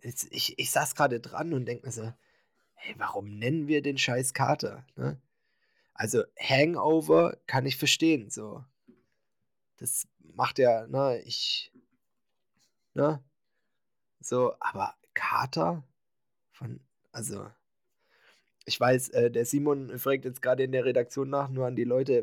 Ich, 0.00 0.58
ich, 0.58 0.70
saß 0.70 0.94
gerade 0.94 1.20
dran 1.20 1.52
und 1.52 1.66
denke 1.66 1.86
mir 1.86 1.92
so, 1.92 2.12
hey, 2.74 2.94
warum 2.96 3.38
nennen 3.38 3.68
wir 3.68 3.82
den 3.82 3.98
scheiß 3.98 4.32
Kater? 4.32 4.84
Ne? 4.96 5.20
Also 5.92 6.22
Hangover 6.38 7.36
kann 7.46 7.66
ich 7.66 7.76
verstehen, 7.76 8.30
so. 8.30 8.64
Das 9.76 10.08
macht 10.34 10.58
ja, 10.58 10.86
ne, 10.86 11.20
ich, 11.26 11.70
ne, 12.94 13.22
so, 14.20 14.54
aber 14.60 14.94
Kater 15.14 15.82
von, 16.52 16.80
also, 17.12 17.50
ich 18.70 18.78
weiß, 18.78 19.08
äh, 19.10 19.30
der 19.32 19.44
Simon 19.44 19.98
fragt 19.98 20.24
jetzt 20.24 20.40
gerade 20.40 20.62
in 20.62 20.70
der 20.70 20.84
Redaktion 20.84 21.28
nach, 21.28 21.48
nur 21.48 21.66
an 21.66 21.74
die 21.74 21.82
Leute, 21.82 22.22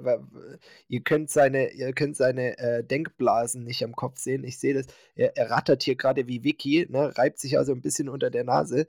ihr 0.88 1.02
könnt 1.02 1.30
seine, 1.30 1.74
ihr 1.74 1.92
könnt 1.92 2.16
seine 2.16 2.58
äh, 2.58 2.86
Denkblasen 2.86 3.66
nicht 3.66 3.84
am 3.84 3.94
Kopf 3.96 4.18
sehen. 4.18 4.46
Ich 4.46 4.58
sehe 4.58 4.74
das, 4.74 4.86
er, 5.16 5.36
er, 5.36 5.52
rattert 5.52 5.84
hier 5.84 5.98
gerade 5.98 6.26
wie 6.28 6.46
Vicky, 6.46 6.88
ne, 6.90 7.18
reibt 7.18 7.40
sich 7.40 7.58
also 7.58 7.74
ein 7.74 7.82
bisschen 7.82 8.08
unter 8.08 8.30
der 8.30 8.46
Nase. 8.46 8.88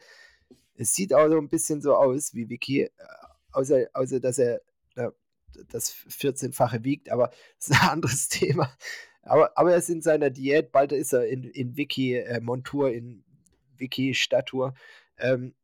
Es 0.77 0.95
sieht 0.95 1.13
auch 1.13 1.29
so 1.29 1.37
ein 1.37 1.49
bisschen 1.49 1.83
so 1.83 1.97
aus 1.97 2.33
wie 2.33 2.49
Vicky, 2.49 2.83
äh, 2.83 2.91
außer, 3.51 3.89
außer 3.93 4.21
dass 4.21 4.39
er 4.39 4.61
äh, 4.95 5.11
das 5.69 5.93
14-fache 5.93 6.85
wiegt, 6.85 7.11
aber 7.11 7.33
das 7.59 7.71
ist 7.71 7.83
ein 7.83 7.89
anderes 7.89 8.29
Thema. 8.29 8.73
Aber, 9.23 9.59
aber 9.59 9.73
er 9.73 9.79
ist 9.79 9.91
in 9.91 10.01
seiner 10.01 10.31
Diät, 10.31 10.71
bald 10.71 10.93
ist 10.93 11.13
er 11.13 11.27
in, 11.27 11.43
in 11.43 11.77
Wiki-Montur, 11.77 12.91
äh, 12.91 12.99
in 12.99 13.25
Wiki-Statur. 13.79 14.75
Ähm, 15.19 15.55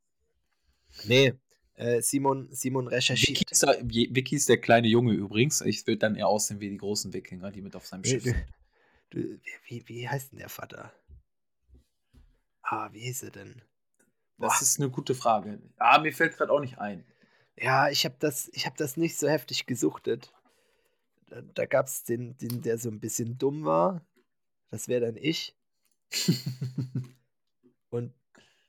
nee, 1.05 1.33
äh, 1.75 2.01
Simon, 2.01 2.47
Simon 2.51 2.87
recherchiert. 2.87 3.39
Vicky 3.39 3.51
ist, 3.51 3.63
der, 3.63 3.81
Vicky 3.83 4.35
ist, 4.35 4.49
der, 4.49 4.59
kleine 4.59 4.87
Junge 4.87 5.13
übrigens. 5.13 5.61
Ich 5.61 5.85
würde 5.87 5.99
dann 5.99 6.15
eher 6.15 6.27
aussehen 6.27 6.59
wie 6.59 6.69
die 6.69 6.77
großen 6.77 7.13
Wikinger, 7.13 7.51
die 7.51 7.61
mit 7.61 7.75
auf 7.75 7.85
seinem 7.85 8.03
Schiff 8.03 8.23
sind. 8.23 8.45
Du, 9.09 9.39
wie, 9.67 9.83
wie 9.87 10.09
heißt 10.09 10.31
denn 10.31 10.39
der 10.39 10.49
Vater? 10.49 10.91
Ah, 12.61 12.89
wie 12.93 13.01
hieß 13.01 13.23
er 13.23 13.31
denn? 13.31 13.61
Boah. 14.37 14.47
Das 14.47 14.61
ist 14.61 14.79
eine 14.79 14.89
gute 14.89 15.15
Frage. 15.15 15.61
Ah, 15.77 15.99
mir 15.99 16.13
fällt 16.13 16.35
gerade 16.35 16.51
auch 16.51 16.59
nicht 16.59 16.79
ein. 16.79 17.05
Ja, 17.57 17.89
ich 17.89 18.05
habe 18.05 18.15
das, 18.19 18.51
hab 18.57 18.75
das 18.77 18.97
nicht 18.97 19.17
so 19.17 19.29
heftig 19.29 19.65
gesuchtet. 19.65 20.33
Da, 21.27 21.41
da 21.41 21.65
gab 21.65 21.87
es 21.87 22.03
den, 22.03 22.37
den, 22.37 22.61
der 22.61 22.77
so 22.77 22.89
ein 22.89 22.99
bisschen 22.99 23.37
dumm 23.37 23.65
war. 23.65 24.05
Das 24.71 24.87
wäre 24.87 25.05
dann 25.05 25.17
ich. 25.17 25.55
Und 27.89 28.13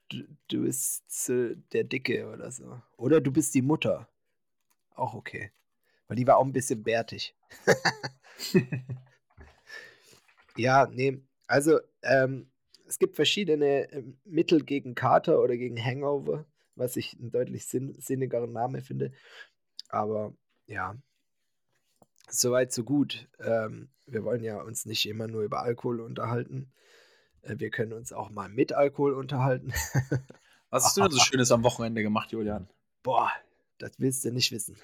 du, 0.08 0.24
du 0.48 0.62
bist 0.62 1.28
äh, 1.28 1.56
der 1.72 1.84
Dicke 1.84 2.28
oder 2.28 2.50
so. 2.50 2.80
Oder 2.96 3.20
du 3.20 3.32
bist 3.32 3.54
die 3.54 3.62
Mutter. 3.62 4.08
Auch 4.94 5.14
okay. 5.14 5.50
Weil 6.08 6.16
die 6.16 6.26
war 6.26 6.38
auch 6.38 6.44
ein 6.44 6.52
bisschen 6.52 6.82
bärtig. 6.82 7.34
ja, 10.56 10.86
nee. 10.86 11.20
Also, 11.46 11.80
ähm, 12.02 12.50
es 12.86 12.98
gibt 12.98 13.16
verschiedene 13.16 13.90
äh, 13.90 14.02
Mittel 14.24 14.64
gegen 14.64 14.94
Kater 14.94 15.40
oder 15.40 15.56
gegen 15.56 15.82
Hangover, 15.82 16.46
was 16.74 16.96
ich 16.96 17.18
einen 17.18 17.30
deutlich 17.30 17.66
sinn 17.66 17.94
sinnigeren 18.00 18.52
Namen 18.52 18.82
finde. 18.82 19.12
Aber 19.88 20.34
ja, 20.66 20.96
soweit, 22.28 22.72
so 22.72 22.84
gut. 22.84 23.28
Ähm, 23.40 23.88
wir 24.06 24.24
wollen 24.24 24.44
ja 24.44 24.60
uns 24.62 24.86
nicht 24.86 25.06
immer 25.08 25.26
nur 25.26 25.42
über 25.42 25.62
Alkohol 25.62 26.00
unterhalten. 26.00 26.72
Äh, 27.46 27.58
wir 27.58 27.70
können 27.70 27.92
uns 27.92 28.12
auch 28.12 28.30
mal 28.30 28.48
mit 28.48 28.72
Alkohol 28.72 29.14
unterhalten. 29.14 29.72
Was 30.70 30.84
hast 30.84 30.96
du 30.96 31.02
denn 31.02 31.12
so 31.12 31.20
Schönes 31.20 31.52
am 31.52 31.62
Wochenende 31.62 32.02
gemacht, 32.02 32.32
Julian? 32.32 32.68
Boah, 33.02 33.30
das 33.78 33.92
willst 33.98 34.24
du 34.24 34.32
nicht 34.32 34.50
wissen. 34.52 34.76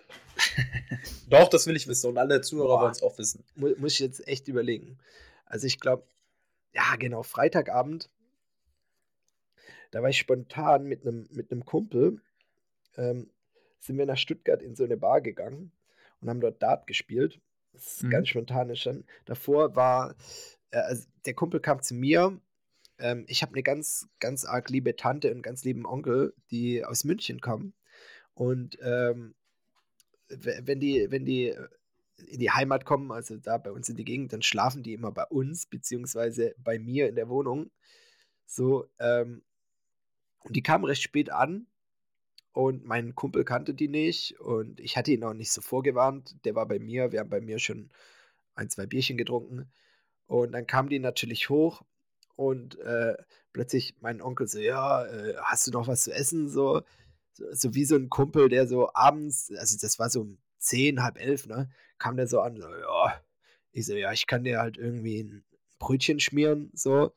Doch, 1.28 1.48
das 1.48 1.66
will 1.66 1.76
ich 1.76 1.88
wissen 1.88 2.10
und 2.10 2.18
alle 2.18 2.40
Zuhörer 2.40 2.80
wollen 2.80 2.92
es 2.92 3.02
auch 3.02 3.18
wissen. 3.18 3.44
Muss, 3.56 3.76
muss 3.78 3.92
ich 3.94 4.00
jetzt 4.00 4.26
echt 4.28 4.48
überlegen. 4.48 4.98
Also 5.46 5.66
ich 5.66 5.80
glaube, 5.80 6.04
ja 6.72 6.96
genau, 6.96 7.22
Freitagabend, 7.22 8.08
da 9.90 10.02
war 10.02 10.08
ich 10.08 10.18
spontan 10.18 10.84
mit 10.84 11.06
einem 11.06 11.28
mit 11.32 11.50
Kumpel, 11.66 12.20
ähm, 12.96 13.28
sind 13.80 13.98
wir 13.98 14.06
nach 14.06 14.16
Stuttgart 14.16 14.62
in 14.62 14.76
so 14.76 14.84
eine 14.84 14.96
Bar 14.96 15.20
gegangen 15.20 15.72
und 16.20 16.30
haben 16.30 16.40
dort 16.40 16.62
Dart 16.62 16.86
gespielt. 16.86 17.40
Das 17.72 17.86
ist 17.86 18.02
mhm. 18.04 18.10
ganz 18.10 18.28
spontan. 18.28 18.72
Davor 19.24 19.74
war, 19.74 20.14
äh, 20.70 20.78
also 20.78 21.06
der 21.26 21.34
Kumpel 21.34 21.60
kam 21.60 21.82
zu 21.82 21.94
mir 21.94 22.38
ähm, 22.98 23.24
ich 23.28 23.42
habe 23.42 23.52
eine 23.52 23.62
ganz, 23.62 24.08
ganz 24.20 24.44
arg 24.44 24.70
liebe 24.70 24.96
Tante 24.96 25.34
und 25.34 25.42
ganz 25.42 25.64
lieben 25.64 25.86
Onkel, 25.86 26.34
die 26.50 26.84
aus 26.84 27.04
München 27.04 27.40
kommen. 27.40 27.74
Und 28.34 28.78
ähm, 28.82 29.34
wenn 30.28 30.80
die, 30.80 31.06
wenn 31.10 31.24
die 31.24 31.48
äh, 31.48 31.68
in 32.26 32.38
die 32.38 32.50
Heimat 32.50 32.84
kommen, 32.84 33.10
also 33.10 33.36
da 33.36 33.58
bei 33.58 33.72
uns 33.72 33.88
in 33.88 33.96
die 33.96 34.04
Gegend, 34.04 34.32
dann 34.32 34.42
schlafen 34.42 34.82
die 34.82 34.94
immer 34.94 35.12
bei 35.12 35.24
uns, 35.24 35.66
beziehungsweise 35.66 36.54
bei 36.58 36.78
mir 36.78 37.08
in 37.08 37.16
der 37.16 37.28
Wohnung. 37.28 37.70
So, 38.46 38.86
ähm, 38.98 39.42
und 40.40 40.56
die 40.56 40.62
kamen 40.62 40.84
recht 40.84 41.02
spät 41.02 41.30
an 41.30 41.66
und 42.52 42.84
mein 42.84 43.14
Kumpel 43.14 43.44
kannte 43.44 43.74
die 43.74 43.88
nicht 43.88 44.38
und 44.40 44.80
ich 44.80 44.96
hatte 44.96 45.12
ihn 45.12 45.24
auch 45.24 45.34
nicht 45.34 45.52
so 45.52 45.60
vorgewarnt. 45.60 46.36
Der 46.44 46.54
war 46.54 46.66
bei 46.66 46.78
mir, 46.78 47.12
wir 47.12 47.20
haben 47.20 47.30
bei 47.30 47.40
mir 47.40 47.58
schon 47.58 47.90
ein, 48.54 48.68
zwei 48.68 48.86
Bierchen 48.86 49.16
getrunken. 49.16 49.70
Und 50.26 50.52
dann 50.52 50.66
kamen 50.66 50.88
die 50.88 50.98
natürlich 50.98 51.48
hoch 51.48 51.82
und 52.42 52.78
äh, 52.80 53.14
plötzlich 53.52 53.94
mein 54.00 54.20
Onkel 54.20 54.48
so, 54.48 54.58
ja, 54.58 55.04
äh, 55.06 55.36
hast 55.44 55.66
du 55.66 55.70
noch 55.70 55.86
was 55.86 56.02
zu 56.02 56.12
essen? 56.12 56.48
So, 56.48 56.82
so, 57.32 57.44
so, 57.52 57.74
wie 57.74 57.84
so 57.84 57.94
ein 57.94 58.08
Kumpel, 58.08 58.48
der 58.48 58.66
so 58.66 58.92
abends, 58.94 59.52
also 59.56 59.76
das 59.80 59.98
war 59.98 60.10
so 60.10 60.22
um 60.22 60.38
zehn, 60.58 61.02
halb 61.02 61.20
elf, 61.20 61.46
ne, 61.46 61.70
kam 61.98 62.16
der 62.16 62.26
so 62.26 62.40
an, 62.40 62.60
so, 62.60 62.68
ja, 62.68 63.20
ich 63.70 63.86
so, 63.86 63.94
ja, 63.94 64.12
ich 64.12 64.26
kann 64.26 64.44
dir 64.44 64.58
halt 64.60 64.76
irgendwie 64.76 65.22
ein 65.22 65.44
Brötchen 65.78 66.18
schmieren, 66.18 66.70
so, 66.74 67.12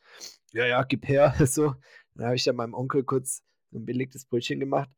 ja, 0.53 0.65
ja, 0.67 0.83
gib 0.83 1.07
her, 1.07 1.33
so. 1.47 1.73
Dann 2.13 2.27
habe 2.27 2.35
ich 2.35 2.43
dann 2.43 2.55
meinem 2.55 2.73
Onkel 2.73 3.03
kurz 3.03 3.43
so 3.71 3.79
ein 3.79 3.85
belegtes 3.85 4.25
Brötchen 4.25 4.59
gemacht. 4.59 4.89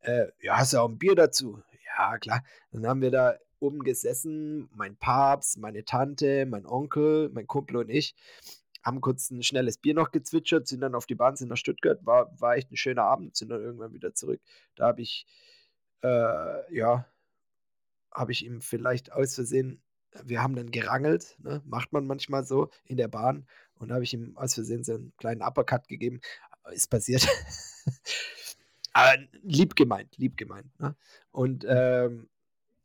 Äh, 0.00 0.26
ja, 0.40 0.58
hast 0.58 0.72
du 0.72 0.78
auch 0.78 0.88
ein 0.88 0.98
Bier 0.98 1.16
dazu? 1.16 1.60
Ja, 1.86 2.18
klar. 2.18 2.44
Dann 2.70 2.86
haben 2.86 3.00
wir 3.00 3.10
da 3.10 3.36
oben 3.58 3.80
gesessen, 3.80 4.68
mein 4.72 4.96
Papst, 4.96 5.58
meine 5.58 5.84
Tante, 5.84 6.46
mein 6.46 6.64
Onkel, 6.64 7.28
mein 7.30 7.46
Kumpel 7.46 7.76
und 7.76 7.88
ich 7.88 8.14
haben 8.82 9.00
kurz 9.00 9.30
ein 9.30 9.42
schnelles 9.42 9.78
Bier 9.78 9.94
noch 9.94 10.10
gezwitschert, 10.10 10.66
sind 10.66 10.80
dann 10.80 10.94
auf 10.94 11.06
die 11.06 11.14
Bahn, 11.14 11.36
sind 11.36 11.48
nach 11.48 11.56
Stuttgart, 11.56 12.04
war, 12.04 12.30
war 12.40 12.56
echt 12.56 12.70
ein 12.70 12.76
schöner 12.76 13.04
Abend, 13.04 13.36
sind 13.36 13.50
dann 13.50 13.62
irgendwann 13.62 13.92
wieder 13.92 14.14
zurück. 14.14 14.40
Da 14.76 14.86
habe 14.86 15.02
ich, 15.02 15.26
äh, 16.02 16.74
ja, 16.74 17.06
habe 18.12 18.32
ich 18.32 18.44
ihm 18.44 18.60
vielleicht 18.60 19.12
aus 19.12 19.34
Versehen, 19.34 19.82
wir 20.24 20.42
haben 20.42 20.56
dann 20.56 20.70
gerangelt, 20.70 21.36
ne? 21.38 21.62
macht 21.64 21.92
man 21.92 22.06
manchmal 22.06 22.44
so 22.44 22.70
in 22.84 22.96
der 22.96 23.08
Bahn 23.08 23.46
und 23.74 23.92
habe 23.92 24.02
ich 24.02 24.12
ihm 24.12 24.36
aus 24.36 24.54
Versehen 24.54 24.82
so 24.82 24.94
einen 24.94 25.12
kleinen 25.16 25.42
Uppercut 25.42 25.86
gegeben. 25.88 26.20
Ist 26.72 26.90
passiert. 26.90 27.26
Aber 28.92 29.22
lieb 29.42 29.76
gemeint, 29.76 30.16
lieb 30.16 30.36
gemeint. 30.36 30.78
Ne? 30.80 30.96
Und 31.30 31.64
ähm, 31.68 32.28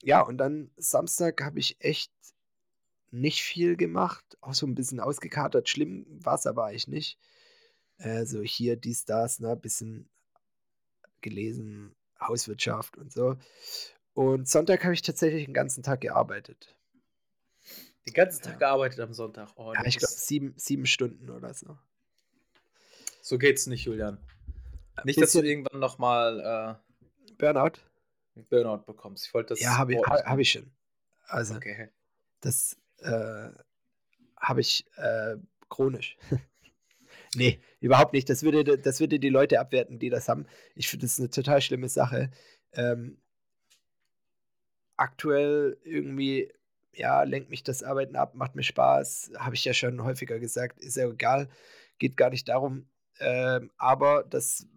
ja, 0.03 0.21
und 0.21 0.37
dann 0.37 0.69
Samstag 0.77 1.41
habe 1.41 1.59
ich 1.59 1.77
echt 1.79 2.11
nicht 3.11 3.43
viel 3.43 3.75
gemacht, 3.75 4.37
auch 4.41 4.53
so 4.53 4.65
ein 4.65 4.75
bisschen 4.75 4.99
ausgekatert. 4.99 5.69
Schlimm 5.69 6.05
war 6.23 6.35
es 6.35 6.47
aber 6.47 6.65
eigentlich 6.65 6.87
nicht. 6.87 7.17
Äh, 7.97 8.25
so 8.25 8.41
hier, 8.41 8.75
dies, 8.75 9.05
das, 9.05 9.39
ne, 9.39 9.55
bisschen 9.55 10.09
gelesen, 11.21 11.95
Hauswirtschaft 12.19 12.97
und 12.97 13.11
so. 13.11 13.37
Und 14.13 14.47
Sonntag 14.47 14.83
habe 14.83 14.93
ich 14.93 15.01
tatsächlich 15.01 15.45
den 15.45 15.53
ganzen 15.53 15.83
Tag 15.83 16.01
gearbeitet. 16.01 16.75
Den 18.05 18.13
ganzen 18.13 18.43
Tag 18.43 18.53
ja. 18.53 18.59
gearbeitet 18.59 18.99
am 18.99 19.13
Sonntag. 19.13 19.49
Oh, 19.55 19.73
ja, 19.73 19.83
ich 19.85 19.97
glaube 19.97 20.13
sieben, 20.13 20.53
sieben 20.57 20.85
Stunden 20.85 21.29
oder 21.29 21.53
so. 21.53 21.77
So 23.21 23.37
geht's 23.37 23.65
nicht, 23.65 23.85
Julian. 23.85 24.19
Nicht, 25.03 25.19
dass 25.19 25.31
du 25.31 25.41
irgendwann 25.41 25.79
nochmal 25.79 26.79
äh, 26.79 27.33
Burnout? 27.37 27.79
Burnout 28.49 28.83
bekommst. 28.85 29.25
Ich 29.25 29.33
wollte 29.33 29.49
das. 29.49 29.61
Ja, 29.61 29.77
habe 29.77 29.93
ich, 29.93 29.99
hab 29.99 30.37
ich 30.39 30.51
schon. 30.51 30.71
Also, 31.27 31.55
okay. 31.55 31.89
das 32.41 32.77
äh, 32.99 33.49
habe 34.37 34.61
ich 34.61 34.85
äh, 34.97 35.35
chronisch. 35.69 36.17
nee, 37.35 37.59
überhaupt 37.79 38.13
nicht. 38.13 38.29
Das 38.29 38.43
würde, 38.43 38.77
das 38.77 38.99
würde 38.99 39.19
die 39.19 39.29
Leute 39.29 39.59
abwerten, 39.59 39.99
die 39.99 40.09
das 40.09 40.29
haben. 40.29 40.45
Ich 40.75 40.87
finde 40.87 41.05
das 41.05 41.19
eine 41.19 41.29
total 41.29 41.61
schlimme 41.61 41.89
Sache. 41.89 42.31
Ähm, 42.73 43.17
aktuell 44.97 45.77
irgendwie, 45.83 46.51
ja, 46.93 47.23
lenkt 47.23 47.49
mich 47.49 47.63
das 47.63 47.83
Arbeiten 47.83 48.15
ab, 48.15 48.35
macht 48.35 48.55
mir 48.55 48.63
Spaß, 48.63 49.31
habe 49.37 49.55
ich 49.55 49.65
ja 49.65 49.73
schon 49.73 50.03
häufiger 50.03 50.39
gesagt, 50.39 50.79
ist 50.79 50.95
ja 50.95 51.09
egal, 51.09 51.49
geht 51.97 52.17
gar 52.17 52.29
nicht 52.29 52.47
darum. 52.47 52.87
Ähm, 53.19 53.71
aber 53.77 54.23
das 54.23 54.67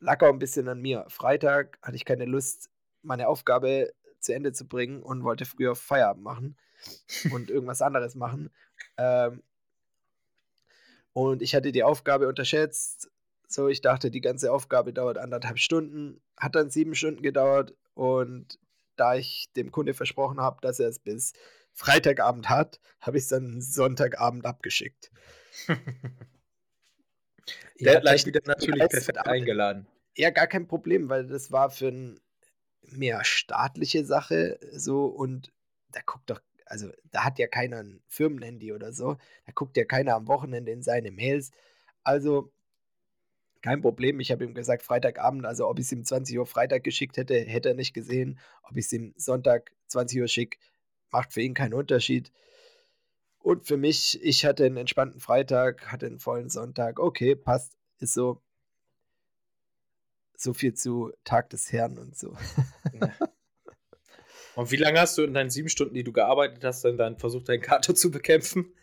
lag 0.00 0.22
auch 0.22 0.32
ein 0.32 0.38
bisschen 0.38 0.68
an 0.68 0.80
mir. 0.80 1.04
Freitag 1.08 1.78
hatte 1.82 1.96
ich 1.96 2.04
keine 2.04 2.24
Lust, 2.24 2.70
meine 3.02 3.28
Aufgabe 3.28 3.92
zu 4.20 4.34
Ende 4.34 4.52
zu 4.52 4.66
bringen 4.66 5.02
und 5.02 5.22
wollte 5.22 5.44
früher 5.44 5.76
Feierabend 5.76 6.24
machen 6.24 6.56
und 7.30 7.50
irgendwas 7.50 7.82
anderes 7.82 8.14
machen. 8.14 8.50
Ähm, 8.96 9.42
und 11.12 11.42
ich 11.42 11.54
hatte 11.54 11.72
die 11.72 11.82
Aufgabe 11.82 12.28
unterschätzt. 12.28 13.10
So, 13.48 13.68
ich 13.68 13.80
dachte, 13.80 14.10
die 14.10 14.20
ganze 14.20 14.52
Aufgabe 14.52 14.92
dauert 14.92 15.18
anderthalb 15.18 15.58
Stunden, 15.58 16.20
hat 16.36 16.54
dann 16.54 16.70
sieben 16.70 16.94
Stunden 16.94 17.22
gedauert 17.22 17.74
und 17.94 18.58
da 18.96 19.14
ich 19.14 19.48
dem 19.56 19.70
Kunde 19.70 19.94
versprochen 19.94 20.40
habe, 20.40 20.58
dass 20.60 20.80
er 20.80 20.88
es 20.88 20.98
bis 20.98 21.32
Freitagabend 21.72 22.48
hat, 22.48 22.80
habe 23.00 23.16
ich 23.16 23.24
es 23.24 23.28
dann 23.30 23.60
Sonntagabend 23.60 24.44
abgeschickt. 24.44 25.10
Deadline 27.80 28.26
wieder 28.26 28.40
natürlich 28.44 28.88
perfekt 28.88 29.18
eingeladen. 29.18 29.86
Ja, 30.16 30.30
gar 30.30 30.48
kein 30.48 30.66
Problem, 30.66 31.08
weil 31.08 31.26
das 31.26 31.52
war 31.52 31.70
für 31.70 31.88
eine 31.88 32.20
mehr 32.82 33.24
staatliche 33.24 34.04
Sache 34.04 34.58
so 34.72 35.06
und 35.06 35.52
da 35.92 36.00
guckt 36.04 36.28
doch 36.30 36.40
also 36.68 36.90
da 37.10 37.24
hat 37.24 37.38
ja 37.38 37.46
keiner 37.46 37.78
ein 37.78 38.00
Firmenhandy 38.06 38.72
oder 38.72 38.92
so, 38.92 39.16
da 39.46 39.52
guckt 39.54 39.76
ja 39.76 39.84
keiner 39.84 40.14
am 40.14 40.28
Wochenende 40.28 40.72
in 40.72 40.82
seine 40.82 41.10
Mails. 41.10 41.50
Also 42.04 42.50
kein 43.62 43.80
Problem. 43.82 44.20
Ich 44.20 44.30
habe 44.30 44.44
ihm 44.44 44.54
gesagt, 44.54 44.82
Freitagabend, 44.82 45.44
also 45.44 45.68
ob 45.68 45.78
ich 45.78 45.86
es 45.86 45.92
ihm 45.92 46.04
20 46.04 46.38
Uhr 46.38 46.46
Freitag 46.46 46.84
geschickt 46.84 47.16
hätte, 47.16 47.34
hätte 47.38 47.70
er 47.70 47.74
nicht 47.74 47.94
gesehen. 47.94 48.38
Ob 48.62 48.76
ich 48.76 48.86
es 48.86 48.92
ihm 48.92 49.14
Sonntag 49.16 49.72
20 49.88 50.20
Uhr 50.20 50.28
schicke, 50.28 50.58
macht 51.10 51.32
für 51.32 51.42
ihn 51.42 51.54
keinen 51.54 51.74
Unterschied. 51.74 52.30
Und 53.40 53.66
für 53.66 53.76
mich, 53.76 54.22
ich 54.22 54.44
hatte 54.44 54.64
einen 54.64 54.76
entspannten 54.76 55.20
Freitag, 55.20 55.90
hatte 55.90 56.06
einen 56.06 56.18
vollen 56.18 56.50
Sonntag. 56.50 57.00
Okay, 57.00 57.34
passt, 57.34 57.76
ist 57.98 58.14
so. 58.14 58.40
So 60.36 60.54
viel 60.54 60.74
zu 60.74 61.12
Tag 61.24 61.50
des 61.50 61.72
Herrn 61.72 61.98
und 61.98 62.16
so. 62.16 62.36
Ja. 62.92 63.12
Und 64.58 64.72
wie 64.72 64.76
lange 64.76 64.98
hast 64.98 65.16
du 65.16 65.22
in 65.22 65.34
deinen 65.34 65.50
sieben 65.50 65.68
Stunden, 65.68 65.94
die 65.94 66.02
du 66.02 66.12
gearbeitet 66.12 66.64
hast, 66.64 66.84
dann, 66.84 66.96
dann 66.96 67.16
versucht, 67.16 67.48
deinen 67.48 67.60
Kater 67.60 67.94
zu 67.94 68.10
bekämpfen? 68.10 68.74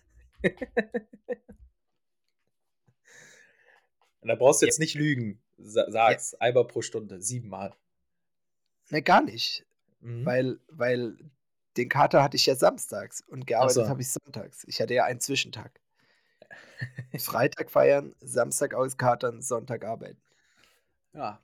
Und 4.22 4.30
da 4.30 4.36
brauchst 4.36 4.62
du 4.62 4.68
jetzt 4.68 4.78
ja. 4.78 4.84
nicht 4.84 4.96
lügen. 4.96 5.44
Sag's, 5.58 6.32
ja. 6.32 6.40
einmal 6.40 6.66
pro 6.66 6.82
Stunde, 6.82 7.22
siebenmal. 7.22 7.76
Ne, 8.90 9.02
gar 9.02 9.22
nicht. 9.22 9.66
Mhm. 10.00 10.26
Weil, 10.26 10.60
weil 10.70 11.18
den 11.76 11.90
Kater 11.90 12.24
hatte 12.24 12.38
ich 12.38 12.46
ja 12.46 12.56
samstags 12.56 13.20
und 13.28 13.46
gearbeitet 13.46 13.84
so. 13.84 13.90
habe 13.90 14.02
ich 14.02 14.10
sonntags. 14.10 14.64
Ich 14.70 14.80
hatte 14.80 14.94
ja 14.94 15.04
einen 15.04 15.20
Zwischentag. 15.20 15.82
Freitag 17.18 17.70
feiern, 17.70 18.16
Samstag 18.22 18.76
auskatern, 18.76 19.42
Sonntag 19.42 19.84
arbeiten. 19.84 20.22
Ja. 21.12 21.44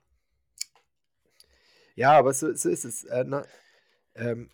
Ja, 1.96 2.12
aber 2.12 2.32
so, 2.32 2.54
so 2.54 2.70
ist 2.70 2.86
es. 2.86 3.04
Äh, 3.04 3.24
ne? 3.24 3.46
Ähm, 4.14 4.50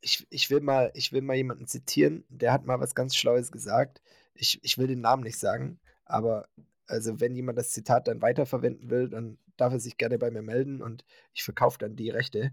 ich, 0.00 0.26
ich, 0.30 0.50
will 0.50 0.60
mal, 0.60 0.90
ich 0.94 1.12
will 1.12 1.22
mal 1.22 1.36
jemanden 1.36 1.66
zitieren, 1.66 2.24
der 2.28 2.52
hat 2.52 2.66
mal 2.66 2.80
was 2.80 2.94
ganz 2.94 3.16
Schlaues 3.16 3.52
gesagt. 3.52 4.02
Ich, 4.34 4.58
ich 4.62 4.78
will 4.78 4.88
den 4.88 5.00
Namen 5.00 5.22
nicht 5.22 5.38
sagen, 5.38 5.78
aber 6.04 6.48
also 6.86 7.20
wenn 7.20 7.34
jemand 7.34 7.58
das 7.58 7.70
Zitat 7.70 8.08
dann 8.08 8.20
weiterverwenden 8.20 8.90
will, 8.90 9.08
dann 9.08 9.38
darf 9.56 9.72
er 9.72 9.80
sich 9.80 9.96
gerne 9.96 10.18
bei 10.18 10.30
mir 10.30 10.42
melden 10.42 10.82
und 10.82 11.04
ich 11.32 11.44
verkaufe 11.44 11.78
dann 11.78 11.96
die 11.96 12.10
Rechte 12.10 12.52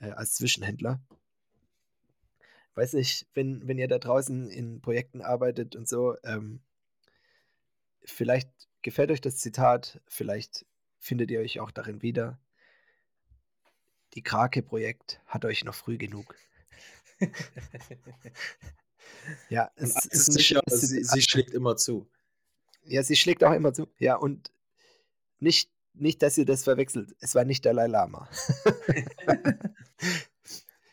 äh, 0.00 0.10
als 0.10 0.34
Zwischenhändler. 0.34 1.00
Weiß 2.74 2.92
nicht, 2.92 3.26
wenn, 3.34 3.66
wenn 3.66 3.78
ihr 3.78 3.88
da 3.88 3.98
draußen 3.98 4.48
in 4.48 4.80
Projekten 4.80 5.20
arbeitet 5.20 5.76
und 5.76 5.88
so, 5.88 6.16
ähm, 6.24 6.60
vielleicht 8.04 8.50
gefällt 8.82 9.10
euch 9.10 9.20
das 9.20 9.36
Zitat, 9.36 10.00
vielleicht 10.06 10.66
findet 10.98 11.30
ihr 11.30 11.40
euch 11.40 11.60
auch 11.60 11.70
darin 11.70 12.02
wieder 12.02 12.38
die 14.14 14.22
Krake-Projekt 14.22 15.20
hat 15.26 15.44
euch 15.44 15.64
noch 15.64 15.74
früh 15.74 15.98
genug. 15.98 16.34
ja, 19.48 19.70
es, 19.76 19.96
es 19.96 20.28
ist 20.28 20.32
sicher, 20.32 20.60
sie, 20.66 21.02
sie 21.02 21.22
schlägt 21.22 21.50
immer 21.50 21.76
zu. 21.76 22.06
Ja, 22.84 23.02
sie 23.02 23.16
schlägt 23.16 23.42
auch 23.44 23.52
immer 23.52 23.72
zu. 23.72 23.88
Ja, 23.98 24.16
und 24.16 24.50
nicht, 25.38 25.70
nicht, 25.94 26.22
dass 26.22 26.38
ihr 26.38 26.44
das 26.44 26.64
verwechselt. 26.64 27.14
Es 27.20 27.34
war 27.34 27.44
nicht 27.44 27.64
Dalai 27.64 27.86
Lama. 27.86 28.28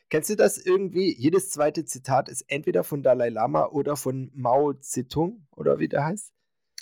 Kennst 0.09 0.29
du 0.29 0.35
das 0.35 0.57
irgendwie? 0.57 1.13
Jedes 1.13 1.51
zweite 1.51 1.85
Zitat 1.85 2.27
ist 2.27 2.43
entweder 2.49 2.83
von 2.83 3.01
Dalai 3.01 3.29
Lama 3.29 3.67
oder 3.67 3.95
von 3.95 4.29
Mao 4.33 4.73
Zedong 4.73 5.47
oder 5.51 5.79
wie 5.79 5.87
der 5.87 6.05
heißt. 6.05 6.33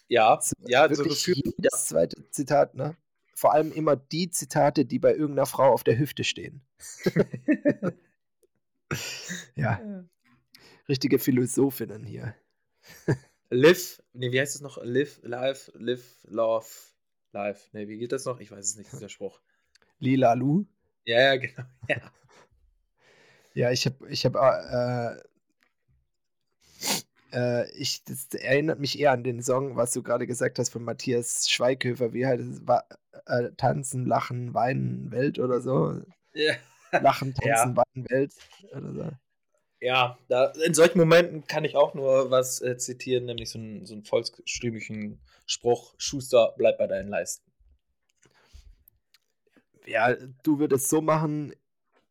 Ja, 0.08 0.39
ja, 0.62 0.91
so 0.93 1.04
gefühlt. 1.04 1.45
Jedes 1.58 1.86
zweite 1.86 2.30
Zitat, 2.32 2.73
ne? 2.73 2.97
Vor 3.39 3.54
allem 3.54 3.71
immer 3.71 3.95
die 3.95 4.30
Zitate, 4.30 4.84
die 4.84 4.99
bei 4.99 5.13
irgendeiner 5.13 5.45
Frau 5.45 5.71
auf 5.71 5.86
der 5.86 5.97
Hüfte 5.97 6.25
stehen. 6.25 6.62
ja. 9.56 10.04
Richtige 10.89 11.19
Philosophinnen 11.19 12.04
hier. 12.04 12.36
live, 13.49 14.04
nee, 14.12 14.34
wie 14.34 14.41
heißt 14.41 14.56
es 14.56 14.62
noch? 14.62 14.78
Live, 14.84 15.21
live, 15.23 15.71
live, 15.75 16.04
love, 16.25 16.67
live. 17.32 17.69
Nee, 17.71 17.88
wie 17.88 17.97
geht 17.97 18.12
das 18.12 18.25
noch? 18.25 18.41
Ich 18.41 18.52
weiß 18.52 18.65
es 18.65 18.75
nicht, 18.75 18.91
dieser 18.91 19.08
Spruch. 19.08 19.39
Lila 19.99 20.34
Lu? 20.34 20.65
Ja, 21.06 21.21
ja, 21.21 21.36
genau. 21.38 21.63
Ja, 21.88 22.12
ja 23.54 23.71
ich 23.71 23.86
habe 23.86 24.10
ich 24.10 24.25
hab, 24.25 24.36
äh, 24.36 25.17
äh, 27.33 27.69
ich, 27.71 28.03
das 28.03 28.27
erinnert 28.33 28.79
mich 28.79 28.99
eher 28.99 29.11
an 29.11 29.23
den 29.23 29.41
Song, 29.41 29.75
was 29.75 29.93
du 29.93 30.03
gerade 30.03 30.27
gesagt 30.27 30.59
hast 30.59 30.69
von 30.69 30.83
Matthias 30.83 31.49
Schweighöfer. 31.49 32.13
Wie 32.13 32.23
es? 32.23 32.61
Äh, 33.25 33.51
tanzen, 33.57 34.05
Lachen, 34.05 34.53
Weinen, 34.53 35.11
Welt 35.11 35.39
oder 35.39 35.61
so. 35.61 36.01
Ja. 36.33 36.53
Lachen, 36.91 37.33
Tanzen, 37.35 37.75
ja. 37.75 37.77
Weinen, 37.77 38.09
Welt 38.09 38.33
oder 38.75 38.93
so. 38.93 39.11
Ja, 39.81 40.17
da, 40.27 40.51
in 40.65 40.73
solchen 40.73 40.97
Momenten 40.99 41.47
kann 41.47 41.63
ich 41.63 41.75
auch 41.75 41.93
nur 41.93 42.31
was 42.31 42.61
äh, 42.61 42.77
zitieren, 42.77 43.25
nämlich 43.25 43.49
so 43.49 43.59
einen, 43.59 43.85
so 43.85 43.93
einen 43.93 44.03
volksstümlichen 44.03 45.21
Spruch: 45.45 45.93
Schuster, 45.97 46.53
bleib 46.57 46.77
bei 46.77 46.87
deinen 46.87 47.07
Leisten. 47.07 47.49
Ja, 49.85 50.13
du 50.43 50.59
würdest 50.59 50.89
so 50.89 51.01
machen. 51.01 51.53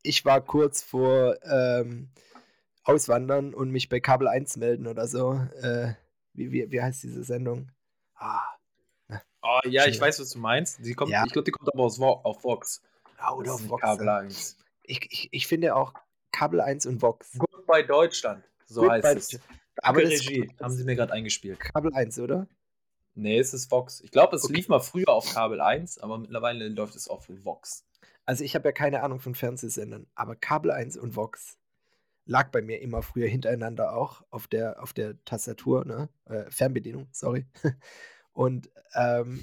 Ich 0.03 0.25
war 0.25 0.41
kurz 0.41 0.83
vor 0.83 1.37
ähm, 1.45 2.11
auswandern 2.89 3.55
und 3.55 3.71
mich 3.71 3.89
bei 3.89 4.01
Kabel 4.01 4.29
1 4.29 4.57
melden 4.57 4.87
oder 4.87 5.07
so. 5.07 5.35
Äh, 5.61 5.93
wie, 6.33 6.51
wie, 6.53 6.71
wie 6.73 6.83
heißt 6.83 7.03
diese 7.03 7.23
Sendung? 7.25 7.71
Ah. 8.17 8.41
Oh, 9.43 9.61
ja, 9.67 9.87
ich 9.87 10.01
weiß, 10.01 10.21
was 10.21 10.31
du 10.31 10.39
meinst. 10.39 10.85
Die 10.85 10.95
kommt, 10.95 11.11
ja. 11.13 11.25
Ich 11.27 11.33
glaube, 11.33 11.45
die 11.45 11.51
kommt 11.53 11.73
aber 11.73 11.85
aus 11.85 11.99
Vo 11.99 12.09
auf 12.25 12.43
Vox. 12.45 12.83
Ja, 13.19 13.33
oder 13.33 13.55
auf 13.55 13.69
Vox. 13.69 13.83
Kabel 13.83 14.09
1. 14.09 14.57
Ich, 14.85 15.07
ich, 15.11 15.29
ich 15.33 15.47
finde 15.47 15.75
auch, 15.77 15.95
Kabel 16.33 16.61
1 16.61 16.87
und 16.87 17.01
Vox. 17.03 17.33
Goodbye 17.39 17.85
Deutschland, 17.87 18.43
so 18.67 18.83
Goodbye 18.83 19.03
heißt 19.03 19.17
es. 19.17 19.29
Deutschland. 19.31 19.61
Aber 19.83 20.03
das- 20.03 20.11
Regie, 20.11 20.51
haben 20.61 20.73
sie 20.75 20.85
mir 20.85 20.97
gerade 20.97 21.13
eingespielt. 21.13 21.61
Kabel 21.61 21.93
1, 21.95 22.19
oder? 22.19 22.49
Nee, 23.15 23.39
es 23.39 23.53
ist 23.55 23.71
Vox. 23.71 24.01
Ich 24.01 24.11
glaube, 24.11 24.37
es 24.37 24.45
Okay. 24.45 24.55
lief 24.55 24.69
mal 24.69 24.81
früher 24.81 25.09
auf 25.09 25.33
Kabel 25.33 25.61
1, 25.61 25.99
aber 25.99 26.19
mittlerweile 26.19 26.69
läuft 26.69 26.95
es 26.97 27.09
auf 27.09 27.29
Vox. 27.45 27.85
Also 28.25 28.45
ich 28.45 28.55
habe 28.55 28.69
ja 28.69 28.73
keine 28.73 29.03
Ahnung 29.03 29.21
von 29.21 29.35
Fernsehsendern, 29.35 30.07
aber 30.15 30.37
Kabel 30.37 30.71
1 30.71 30.97
und 30.97 31.17
Vox 31.17 31.57
lag 32.29 32.51
bei 32.51 32.63
mir 32.63 32.81
immer 32.81 33.03
früher 33.03 33.27
hintereinander 33.27 33.97
auch 33.97 34.23
auf 34.31 34.47
der, 34.47 34.83
auf 34.83 34.93
der 34.93 35.23
Tastatur, 35.25 35.85
ne? 35.85 36.09
Äh, 36.27 36.51
Fernbedienung, 36.51 37.09
sorry. 37.11 37.47
Und 38.33 38.71
ähm, 38.95 39.43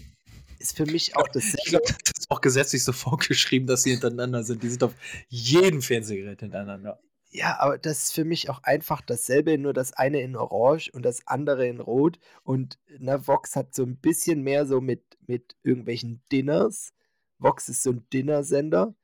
ist 0.60 0.78
für 0.78 0.86
mich 0.86 1.18
auch 1.18 1.28
Ich 1.34 1.34
dasselbe. 1.34 1.70
glaube, 1.70 1.86
das 1.88 2.20
ist 2.20 2.32
auch 2.32 2.42
gesetzlich 2.42 2.84
so 2.84 2.94
vorgeschrieben, 2.94 3.68
dass 3.68 3.84
sie 3.84 3.92
hintereinander 3.92 4.44
sind. 4.44 4.64
Die 4.64 4.70
sind 4.70 4.84
auf 4.84 4.94
jedem 5.28 5.82
Fernsehgerät 5.82 6.40
hintereinander. 6.40 7.00
Ja, 7.32 7.60
aber 7.60 7.78
das 7.78 8.04
ist 8.04 8.14
für 8.14 8.24
mich 8.24 8.50
auch 8.50 8.64
einfach 8.64 9.02
dasselbe, 9.02 9.58
nur 9.58 9.74
das 9.74 9.92
eine 9.92 10.22
in 10.22 10.38
Orange 10.38 10.90
und 10.94 11.04
das 11.04 11.28
andere 11.28 11.68
in 11.68 11.82
Rot. 11.82 12.18
Und 12.44 12.80
na, 13.00 13.28
Vox 13.28 13.56
hat 13.58 13.76
so 13.76 13.84
ein 13.84 13.98
bisschen 13.98 14.42
mehr 14.44 14.66
so 14.66 14.80
mit, 14.80 15.18
mit 15.28 15.58
irgendwelchen 15.64 16.24
Dinners. 16.32 16.94
Vox 17.40 17.68
ist 17.68 17.84
so 17.84 17.92
ein 17.92 18.08
Dinnersender. 18.14 18.96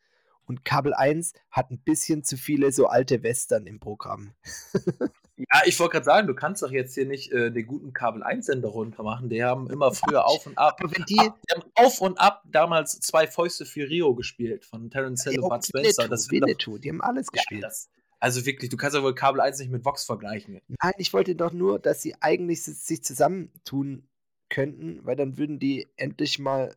Und 0.52 0.66
Kabel 0.66 0.94
1 0.94 1.32
hat 1.50 1.72
ein 1.72 1.80
bisschen 1.80 2.26
zu 2.26 2.36
viele 2.36 2.74
so 2.74 2.88
alte 2.88 3.24
Western 3.24 3.66
im 3.68 3.80
Programm. 3.80 4.34
Ja, 5.38 5.62
ich 5.66 5.80
wollte 5.80 5.94
gerade 5.94 6.06
sagen, 6.06 6.28
du 6.28 6.36
kannst 6.36 6.62
doch 6.62 6.70
jetzt 6.70 6.94
hier 6.94 7.08
nicht 7.08 7.32
äh, 7.32 7.50
den 7.52 7.66
guten 7.66 7.94
Kabel 7.94 8.22
1-Sender 8.22 8.68
runter 8.68 9.02
machen. 9.02 9.28
Die 9.28 9.44
haben 9.44 9.72
immer 9.72 9.92
früher 9.92 10.28
auf 10.28 10.46
und 10.46 10.56
ab. 10.56 10.78
Aber 10.80 10.92
wenn 10.96 11.04
die. 11.06 11.18
Ab, 11.18 11.40
die 11.50 11.56
haben 11.56 11.64
auf 11.74 12.00
und 12.00 12.20
ab 12.20 12.44
damals 12.46 13.00
zwei 13.00 13.26
Fäuste 13.26 13.66
für 13.66 13.90
Rio 13.90 14.14
gespielt 14.14 14.66
von 14.66 14.92
Terence 14.92 15.24
Hill 15.24 15.36
Ja, 15.36 15.42
und 15.42 15.50
Bud 15.50 15.66
Spencer. 15.66 16.08
Das 16.08 16.30
Winnetou, 16.30 16.78
die 16.78 16.90
haben 16.90 17.02
alles 17.02 17.26
ja, 17.34 17.40
gespielt. 17.40 17.64
das, 17.64 17.90
also 18.20 18.46
wirklich, 18.46 18.70
du 18.70 18.78
kannst 18.78 18.96
ja 18.96 19.02
wohl 19.02 19.16
Kabel 19.16 19.42
1 19.42 19.58
nicht 19.60 19.72
mit 19.72 19.84
Vox 19.84 20.04
vergleichen. 20.06 20.62
Nein, 20.68 20.94
ich 20.98 21.12
wollte 21.12 21.34
doch 21.34 21.54
nur, 21.54 21.80
dass 21.80 22.04
sie 22.04 22.14
eigentlich 22.22 22.62
si- 22.62 22.74
sich 22.74 23.04
zusammentun 23.04 24.08
könnten, 24.50 25.04
weil 25.04 25.16
dann 25.16 25.38
würden 25.40 25.58
die 25.58 25.88
endlich 25.96 26.38
mal 26.38 26.76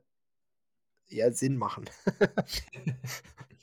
ja 1.09 1.31
Sinn 1.33 1.59
machen. 1.59 1.85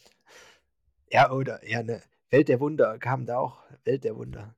ja, 1.11 1.31
oder 1.31 1.67
ja, 1.67 1.83
ne 1.83 2.01
Welt 2.29 2.47
der 2.47 2.59
Wunder 2.59 2.97
kam 2.97 3.25
da 3.25 3.37
auch 3.37 3.63
Welt 3.83 4.03
der 4.03 4.15
Wunder. 4.15 4.55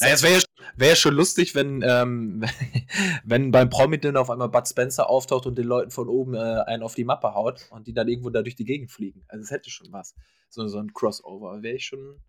Naja, 0.00 0.14
es 0.14 0.22
wäre 0.22 0.34
ja, 0.34 0.40
wär 0.76 0.96
schon 0.96 1.14
lustig, 1.14 1.54
wenn, 1.54 1.82
ähm, 1.86 2.42
wenn 3.24 3.50
beim 3.50 3.68
Promi-Dinner 3.68 4.20
auf 4.20 4.30
einmal 4.30 4.48
Bud 4.48 4.66
Spencer 4.66 5.10
auftaucht 5.10 5.44
und 5.46 5.58
den 5.58 5.66
Leuten 5.66 5.90
von 5.90 6.08
oben 6.08 6.34
äh, 6.34 6.38
einen 6.38 6.82
auf 6.82 6.94
die 6.94 7.04
Mappe 7.04 7.34
haut 7.34 7.66
und 7.70 7.86
die 7.86 7.92
dann 7.92 8.08
irgendwo 8.08 8.30
da 8.30 8.40
durch 8.40 8.56
die 8.56 8.64
Gegend 8.64 8.90
fliegen. 8.90 9.24
Also 9.28 9.42
es 9.42 9.50
hätte 9.50 9.68
schon 9.68 9.92
was. 9.92 10.14
So, 10.48 10.66
so 10.68 10.78
ein 10.78 10.94
Crossover. 10.94 11.62
Wäre 11.62 11.76
ich, 11.76 11.84
schon- 11.84 12.22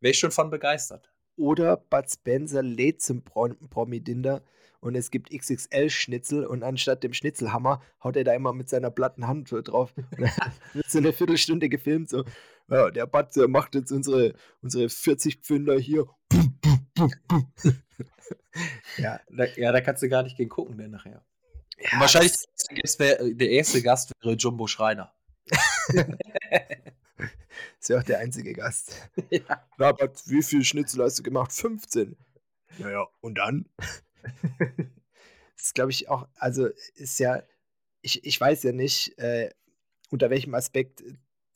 wär 0.00 0.10
ich 0.10 0.18
schon 0.18 0.32
von 0.32 0.50
begeistert. 0.50 1.08
Oder 1.36 1.76
Bud 1.76 2.10
Spencer 2.10 2.62
lädt 2.64 3.00
zum 3.00 3.22
Pro 3.22 3.48
Promi-Dinner 3.70 4.42
und 4.84 4.94
es 4.94 5.10
gibt 5.10 5.30
XXL-Schnitzel 5.30 6.44
und 6.46 6.62
anstatt 6.62 7.02
dem 7.02 7.12
Schnitzelhammer 7.14 7.80
haut 8.02 8.16
er 8.16 8.24
da 8.24 8.34
immer 8.34 8.52
mit 8.52 8.68
seiner 8.68 8.90
platten 8.90 9.26
Hand 9.26 9.50
drauf. 9.50 9.92
Wird 10.72 10.90
so 10.90 10.98
eine 10.98 11.12
Viertelstunde 11.12 11.68
gefilmt, 11.68 12.10
so, 12.10 12.24
ja, 12.68 12.90
der 12.90 13.06
der 13.06 13.48
macht 13.48 13.74
jetzt 13.74 13.90
unsere, 13.92 14.34
unsere 14.62 14.88
40 14.88 15.38
Pfünder 15.40 15.78
hier. 15.78 16.06
ja, 18.98 19.20
Da, 19.30 19.44
ja, 19.56 19.72
da 19.72 19.80
kannst 19.80 20.02
du 20.02 20.08
gar 20.08 20.22
nicht 20.22 20.36
gegen 20.36 20.50
gucken, 20.50 20.76
denn 20.78 20.90
nachher. 20.90 21.24
ja, 21.78 22.00
wahrscheinlich 22.00 22.32
das- 22.32 22.44
der 22.70 22.76
erste, 22.76 22.76
Gast 22.82 23.00
wär, 23.00 23.34
der 23.34 23.50
erste 23.50 23.82
Gast 23.82 24.12
wäre 24.22 24.34
Jumbo 24.36 24.66
Schreiner. 24.66 25.12
Das 27.78 27.88
wäre 27.90 28.00
auch 28.00 28.04
der 28.04 28.18
einzige 28.18 28.52
Gast. 28.54 29.08
ja. 29.30 29.62
Na, 29.76 29.92
Bud, 29.92 30.10
wie 30.26 30.42
viel 30.42 30.64
Schnitzel 30.64 31.02
hast 31.04 31.18
du 31.18 31.22
gemacht? 31.22 31.52
15. 31.52 32.16
Naja, 32.78 33.06
und 33.20 33.36
dann? 33.36 33.66
das 35.56 35.66
ist, 35.66 35.74
glaube 35.74 35.90
ich, 35.90 36.08
auch, 36.08 36.28
also 36.36 36.68
ist 36.96 37.18
ja, 37.18 37.42
ich, 38.02 38.24
ich 38.24 38.40
weiß 38.40 38.62
ja 38.64 38.72
nicht, 38.72 39.18
äh, 39.18 39.50
unter 40.10 40.30
welchem 40.30 40.54
Aspekt 40.54 41.02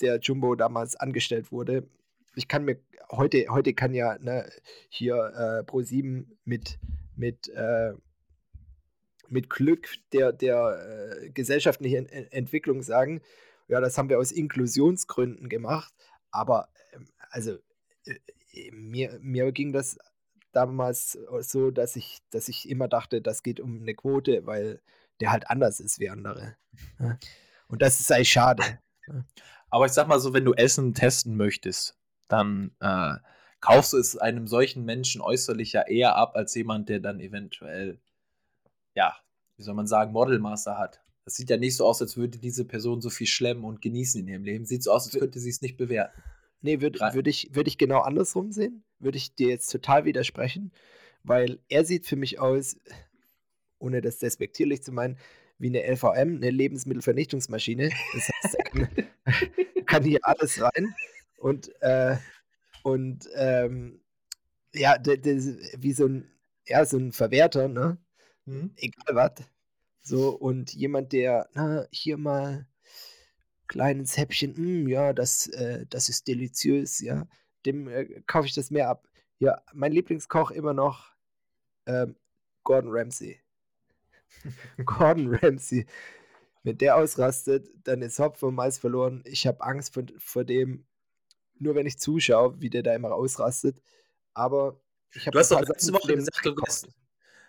der 0.01 0.19
Jumbo 0.21 0.55
damals 0.55 0.97
angestellt 0.97 1.53
wurde. 1.53 1.89
Ich 2.35 2.49
kann 2.49 2.65
mir, 2.65 2.81
heute, 3.11 3.47
heute 3.49 3.75
kann 3.75 3.95
ja 3.95 4.19
ne, 4.19 4.51
hier 4.89 5.15
äh, 5.15 5.71
Pro7 5.71 6.27
mit, 6.45 6.79
mit, 7.17 7.49
äh, 7.49 7.93
mit 9.29 9.51
Glück 9.51 9.89
der, 10.13 10.33
der 10.33 11.21
äh, 11.23 11.31
gesellschaftlichen 11.31 12.07
Ent 12.07 12.33
Entwicklung 12.33 12.83
sagen, 12.83 13.21
ja, 13.69 13.81
das 13.81 13.99
haben 13.99 14.09
wir 14.09 14.19
aus 14.19 14.33
Inklusionsgründen 14.33 15.49
gemacht, 15.49 15.93
aber 16.31 16.69
ähm, 16.93 17.09
also 17.31 17.59
äh, 18.07 18.71
mir, 18.73 19.19
mir 19.21 19.53
ging 19.53 19.73
das 19.73 19.99
damals 20.59 21.16
so, 21.40 21.71
dass 21.71 21.94
ich, 21.94 22.18
dass 22.31 22.49
ich 22.49 22.68
immer 22.68 22.88
dachte, 22.88 23.23
das 23.23 23.44
geht 23.44 23.61
um 23.61 23.81
eine 23.81 23.94
Quote, 23.94 24.44
weil 24.44 24.81
der 25.21 25.31
halt 25.31 25.49
anders 25.49 25.79
ist 25.79 26.01
wie 26.01 26.11
andere. 26.11 26.57
Ja. 26.99 27.16
Und 27.68 27.81
das 27.81 28.01
ist 28.01 28.11
eigentlich 28.11 28.33
schade. 28.33 28.64
Aber 29.71 29.87
ich 29.87 29.92
sag 29.92 30.09
mal 30.09 30.18
so, 30.18 30.33
wenn 30.35 30.44
du 30.44 30.55
Essen 30.55 30.94
testen 30.94 31.37
möchtest, 31.37 31.97
dann 32.27 32.73
äh, 32.81 33.14
kaufst 33.61 33.92
du 33.92 33.99
es 33.99 34.16
einem 34.16 34.49
solchen 34.49 34.85
Menschen 34.85 35.21
äußerlich 35.21 35.73
ja 35.73 35.83
eher 35.83 36.16
ab, 36.16 36.35
als 36.35 36.55
jemand, 36.57 36.88
der 36.88 36.99
dann 36.99 37.21
eventuell, 37.21 38.01
ja, 38.94 39.16
wie 39.57 39.62
soll 39.62 39.75
man 39.75 39.87
sagen, 39.87 40.12
Modelmaster 40.12 40.77
hat. 40.77 41.01
Das 41.25 41.35
sieht 41.35 41.51
ja 41.51 41.57
nicht 41.57 41.77
so 41.77 41.87
aus, 41.87 42.03
als 42.03 42.16
würde 42.16 42.38
diese 42.38 42.64
Person 42.64 43.01
so 43.01 43.11
viel 43.11 43.27
schlemmen 43.29 43.64
und 43.64 43.81
genießen 43.81 44.21
in 44.23 44.29
ihrem 44.29 44.44
Leben. 44.44 44.64
Sieht 44.64 44.83
so 44.83 44.90
aus, 44.90 45.07
als 45.07 45.18
könnte 45.18 45.38
sie 45.38 45.51
es 45.51 45.62
nicht 45.62 45.77
bewerten. 45.77 46.21
Nee, 46.61 46.81
würde 46.81 46.99
würd 46.99 47.27
ich, 47.29 47.55
würd 47.55 47.68
ich 47.68 47.79
genau 47.79 48.01
andersrum 48.01 48.53
sehen. 48.53 48.85
Würde 48.99 49.18
ich 49.18 49.35
dir 49.35 49.49
jetzt 49.49 49.68
total 49.71 50.05
widersprechen, 50.05 50.73
weil 51.23 51.61
er 51.68 51.85
sieht 51.85 52.07
für 52.07 52.16
mich 52.16 52.40
aus, 52.40 52.77
ohne 53.79 54.01
das 54.01 54.18
despektierlich 54.18 54.83
zu 54.83 54.92
meinen, 54.92 55.18
wie 55.59 55.68
eine 55.68 55.85
LVM, 55.85 56.37
eine 56.37 56.51
Lebensmittelvernichtungsmaschine. 56.51 57.90
Das 58.12 58.29
heißt, 58.29 58.55
er 58.55 58.64
kann, 58.64 58.88
kann 59.87 60.03
hier 60.05 60.21
alles 60.23 60.61
rein 60.61 60.94
und, 61.38 61.71
äh, 61.81 62.16
und 62.83 63.29
ähm, 63.35 64.01
ja, 64.75 64.99
der, 64.99 65.16
der, 65.16 65.37
wie 65.79 65.92
so 65.92 66.07
ein, 66.07 66.31
ja, 66.66 66.85
so 66.85 66.99
ein 66.99 67.12
Verwerter, 67.12 67.68
ne? 67.68 67.99
egal 68.77 69.14
was. 69.14 69.33
So, 70.03 70.31
und 70.31 70.73
jemand, 70.73 71.12
der, 71.12 71.49
na, 71.55 71.87
hier 71.90 72.16
mal 72.16 72.66
kleines 73.69 74.17
Häppchen, 74.17 74.55
mm, 74.57 74.89
ja, 74.89 75.13
das, 75.13 75.47
äh, 75.49 75.87
das 75.89 76.09
ist 76.09 76.27
deliziös, 76.27 77.01
ja, 77.01 77.27
dem 77.67 77.89
äh, 77.89 78.23
kaufe 78.27 78.47
ich 78.47 78.55
das 78.55 78.71
mehr 78.71 78.89
ab. 78.89 79.07
Ja, 79.39 79.63
mein 79.73 79.93
Lieblingskoch 79.93 80.51
immer 80.51 80.75
noch 80.75 81.13
ähm, 81.87 82.17
Gordon 82.65 82.91
Ramsay. 82.93 83.41
Gordon 84.85 85.35
Ramsay. 85.43 85.87
Wenn 86.65 86.79
der 86.79 86.97
ausrastet, 86.97 87.71
dann 87.85 88.03
ist 88.03 88.19
Hopf 88.19 88.43
und 88.43 88.55
Mais 88.55 88.79
verloren. 88.79 89.23
Ich 89.25 89.47
habe 89.47 89.63
Angst 89.63 89.95
vor, 89.95 90.05
vor 90.19 90.45
dem, 90.45 90.85
nur 91.59 91.75
wenn 91.75 91.87
ich 91.87 91.99
zuschaue, 91.99 92.61
wie 92.61 92.71
der 92.71 92.83
da 92.83 92.95
immer 92.95 93.15
ausrastet. 93.15 93.81
Aber 94.35 94.81
ich 95.13 95.27
habe 95.27 95.33
Du 95.33 95.39
hast 95.39 95.51
doch 95.51 95.61
letzte 95.61 95.93
Woche 95.93 96.15
gesagt, 96.15 96.45
du 96.45 96.57
wärst, 96.57 96.89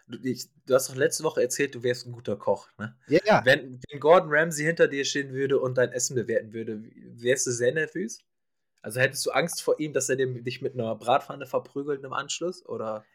du, 0.10 0.17
ich, 0.24 0.48
du 0.65 0.74
hast 0.74 0.89
doch 0.89 0.95
letzte 0.95 1.24
Woche 1.24 1.41
erzählt, 1.41 1.76
du 1.76 1.84
wärst 1.84 2.06
ein 2.06 2.12
guter 2.12 2.36
Koch, 2.36 2.67
ne? 2.78 2.95
Ja, 3.08 3.19
ja. 3.26 3.41
Wenn, 3.45 3.80
wenn 3.89 4.00
Gordon 4.00 4.30
Ramsay 4.32 4.65
hinter 4.65 4.88
dir 4.88 5.06
stehen 5.06 5.34
würde 5.34 5.60
und 5.60 5.78
dein 5.78 5.91
Essen 5.91 6.15
bewerten 6.15 6.54
würde, 6.54 6.84
wärst 7.15 7.48
du 7.48 7.52
sehr 7.52 7.74
nervös? 7.74 8.19
Also 8.82 9.00
hättest 9.00 9.26
du 9.26 9.32
Angst 9.32 9.62
vor 9.62 9.80
ihm, 9.80 9.93
dass 9.93 10.10
er 10.10 10.15
dich 10.15 10.62
mit 10.62 10.74
einer 10.74 10.95
Bratpfanne 10.95 11.45
verprügelt 11.45 12.04
im 12.04 12.13
Anschluss? 12.13 12.65
Oder? 12.65 13.06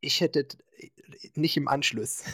Ich 0.00 0.20
hätte 0.20 0.46
nicht 1.34 1.56
im 1.56 1.68
Anschluss. 1.68 2.24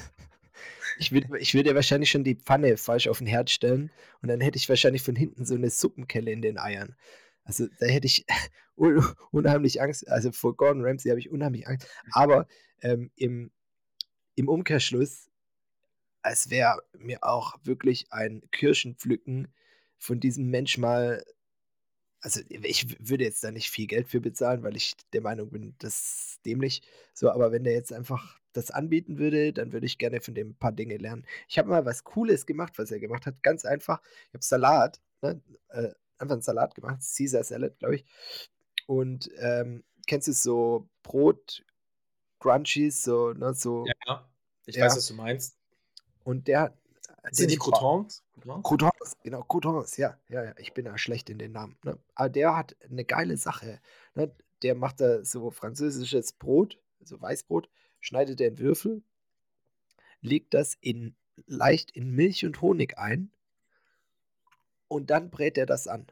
Ich 0.99 1.13
würde 1.13 1.39
ich 1.39 1.53
würd 1.53 1.67
ja 1.67 1.75
wahrscheinlich 1.75 2.11
schon 2.11 2.25
die 2.25 2.37
Pfanne 2.37 2.79
falsch 2.79 3.07
auf 3.07 3.19
den 3.19 3.27
Herd 3.27 3.51
stellen 3.51 3.91
und 4.23 4.31
dann 4.31 4.41
hätte 4.41 4.57
ich 4.57 4.67
wahrscheinlich 4.67 5.03
von 5.03 5.15
hinten 5.15 5.45
so 5.45 5.55
eine 5.55 5.69
Suppenkelle 5.69 6.31
in 6.31 6.41
den 6.41 6.57
Eiern. 6.57 6.97
Also 7.45 7.67
da 7.79 7.85
hätte 7.85 8.07
ich 8.07 8.25
un 8.77 9.05
unheimlich 9.31 9.83
Angst. 9.83 10.09
Also 10.09 10.33
vor 10.33 10.57
Gordon 10.57 10.83
Ramsay 10.83 11.11
habe 11.11 11.21
ich 11.21 11.31
unheimlich 11.31 11.69
Angst. 11.69 11.87
Aber 12.13 12.49
ähm, 12.81 13.11
im, 13.17 13.51
im 14.37 14.49
Umkehrschluss, 14.49 15.29
es 16.23 16.51
wäre 16.51 16.83
mir 16.99 17.25
auch 17.25 17.57
wirklich 17.65 18.13
ein 18.13 18.43
Kirschenpflücken 18.53 19.49
von 19.99 20.21
diesem 20.21 20.49
Mensch 20.51 20.79
mal. 20.79 21.25
Also 22.21 22.41
ich 22.49 22.97
würde 22.99 23.25
jetzt 23.25 23.45
da 23.45 23.51
nicht 23.51 23.71
viel 23.71 23.87
Geld 23.87 24.09
für 24.09 24.21
bezahlen, 24.21 24.63
weil 24.63 24.77
ich 24.77 24.95
der 25.13 25.21
Meinung 25.21 25.51
bin, 25.51 25.75
das 25.79 25.95
ist 25.95 26.47
dämlich. 26.47 26.83
So, 27.15 27.31
aber 27.31 27.53
wenn 27.53 27.65
der 27.65 27.75
jetzt 27.75 27.93
einfach 27.93 28.39
das 28.53 28.71
anbieten 28.71 29.19
würde, 29.19 29.53
dann 29.53 29.73
würde 29.73 29.87
ich 29.87 29.99
gerne 29.99 30.21
von 30.21 30.35
dem 30.35 30.51
ein 30.51 30.57
paar 30.57 30.73
Dinge 30.73 30.97
lernen. 30.97 31.27
Ich 31.49 31.59
habe 31.59 31.69
mal 31.69 31.85
was 31.85 32.05
Cooles 32.05 32.47
gemacht, 32.47 32.75
was 32.79 32.91
er 32.91 32.99
gemacht 32.99 33.27
hat. 33.27 33.43
Ganz 33.43 33.65
einfach. 33.65 34.01
Ich 34.29 34.35
habe 34.35 34.45
Salat, 34.45 35.01
ne? 35.23 35.41
äh, 35.69 35.91
einfach 36.19 36.35
einen 36.35 36.43
Salat 36.43 36.75
gemacht, 36.75 37.01
Caesar 37.17 37.45
Salad, 37.45 37.79
glaube 37.79 37.97
ich. 37.97 38.05
Und 38.87 39.31
ähm, 39.39 39.85
kennst 40.07 40.29
du 40.29 40.33
so 40.33 40.89
Brot, 41.03 41.65
Crunchies, 42.39 43.03
so, 43.03 43.33
ne, 43.33 43.55
so. 43.55 43.87
Ja, 44.07 44.29
ich 44.67 44.77
Ja. 44.77 44.85
weiß, 44.85 44.97
was 44.97 45.07
du 45.07 45.15
meinst. 45.15 45.57
Und 46.25 46.49
der 46.49 46.61
hat 46.61 46.79
Sind 47.33 47.51
die 47.51 47.57
Croutons? 47.57 48.23
Croutons, 48.63 49.17
genau, 49.23 49.43
Croutons, 49.43 49.97
ja, 49.97 50.17
ja, 50.29 50.45
ja. 50.45 50.55
Ich 50.59 50.75
bin 50.75 50.87
ja 50.87 50.97
schlecht 50.99 51.31
in 51.31 51.39
den 51.39 51.53
Namen. 51.53 51.77
Ne? 51.83 51.99
Aber 52.15 52.29
der 52.29 52.57
hat 52.57 52.77
eine 52.89 53.05
geile 53.05 53.37
Sache. 53.37 53.81
Ne? 54.15 54.31
Der 54.63 54.75
macht 54.75 55.01
da 55.01 55.25
so 55.25 55.51
französisches 55.51 56.33
Brot, 56.33 56.79
so 57.03 57.21
Weißbrot, 57.21 57.69
schneidet 58.01 58.41
er 58.41 58.49
in 58.49 58.59
Würfel, 58.59 59.03
legt 60.21 60.55
das 60.55 60.77
in 60.81 61.15
leicht 61.47 61.91
in 61.91 62.11
Milch 62.11 62.47
und 62.47 62.61
Honig 62.63 62.97
ein 62.99 63.31
und 64.89 65.11
dann 65.11 65.31
brät 65.31 65.59
er 65.59 65.67
das 65.67 65.87
an. 65.89 66.07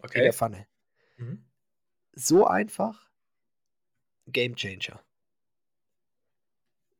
Okay. 0.00 0.18
In 0.18 0.24
der 0.24 0.32
Pfanne. 0.32 0.66
Mhm. 1.16 1.44
So 2.14 2.46
einfach, 2.46 3.08
Game 4.26 4.56
Changer. 4.56 5.00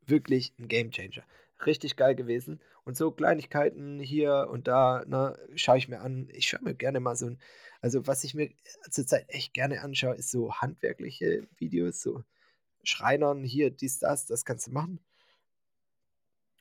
Wirklich 0.07 0.53
ein 0.59 0.69
Game 0.69 0.91
Changer. 0.91 1.25
Richtig 1.65 1.97
geil 1.97 2.15
gewesen. 2.15 2.61
Und 2.85 2.97
so 2.97 3.13
Kleinigkeiten 3.13 4.01
hier 4.01 4.49
und 4.51 4.67
da, 4.67 5.05
ne, 5.07 5.39
schaue 5.55 5.79
ich 5.79 5.89
mir 5.89 6.01
an. 6.01 6.29
Ich 6.33 6.49
schaue 6.49 6.63
mir 6.63 6.75
gerne 6.75 6.99
mal 6.99 7.15
so 7.15 7.27
ein, 7.27 7.39
also 7.81 8.07
was 8.07 8.25
ich 8.25 8.35
mir 8.35 8.51
zurzeit 8.91 9.27
echt 9.29 9.55
gerne 9.55 9.83
anschaue, 9.83 10.17
ist 10.17 10.31
so 10.31 10.55
handwerkliche 10.55 11.47
Videos, 11.57 12.01
so 12.01 12.25
Schreinern, 12.85 13.45
hier, 13.45 13.71
dies, 13.71 14.01
das, 14.01 14.27
das 14.27 14.45
kannst 14.45 14.67
du 14.67 14.73
machen. 14.73 14.99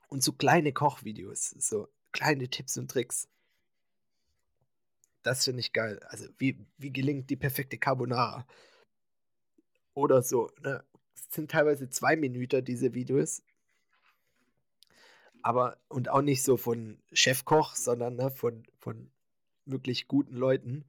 Und 0.10 0.24
so 0.24 0.34
kleine 0.34 0.74
Kochvideos, 0.74 1.50
so 1.58 1.88
kleine 2.12 2.48
Tipps 2.48 2.78
und 2.78 2.92
Tricks. 2.92 3.28
Das 5.24 5.46
finde 5.46 5.62
ich 5.62 5.74
geil. 5.74 6.00
Also, 6.08 6.28
wie, 6.38 6.58
wie 6.78 6.92
gelingt 6.92 7.30
die 7.30 7.36
perfekte 7.36 7.78
Carbonara? 7.78 8.46
Oder 9.94 10.22
so, 10.22 10.50
ne? 10.62 10.84
Es 11.14 11.36
sind 11.36 11.52
teilweise 11.52 11.90
zwei 11.90 12.16
Minuten, 12.16 12.64
diese 12.64 12.94
Videos. 12.94 13.44
Aber, 15.44 15.78
und 15.88 16.10
auch 16.10 16.22
nicht 16.22 16.44
so 16.44 16.58
von 16.58 17.02
Chefkoch, 17.12 17.76
sondern 17.76 18.16
ne, 18.16 18.32
von, 18.32 18.64
von 18.78 19.12
wirklich 19.66 20.08
guten 20.08 20.36
Leuten. 20.36 20.86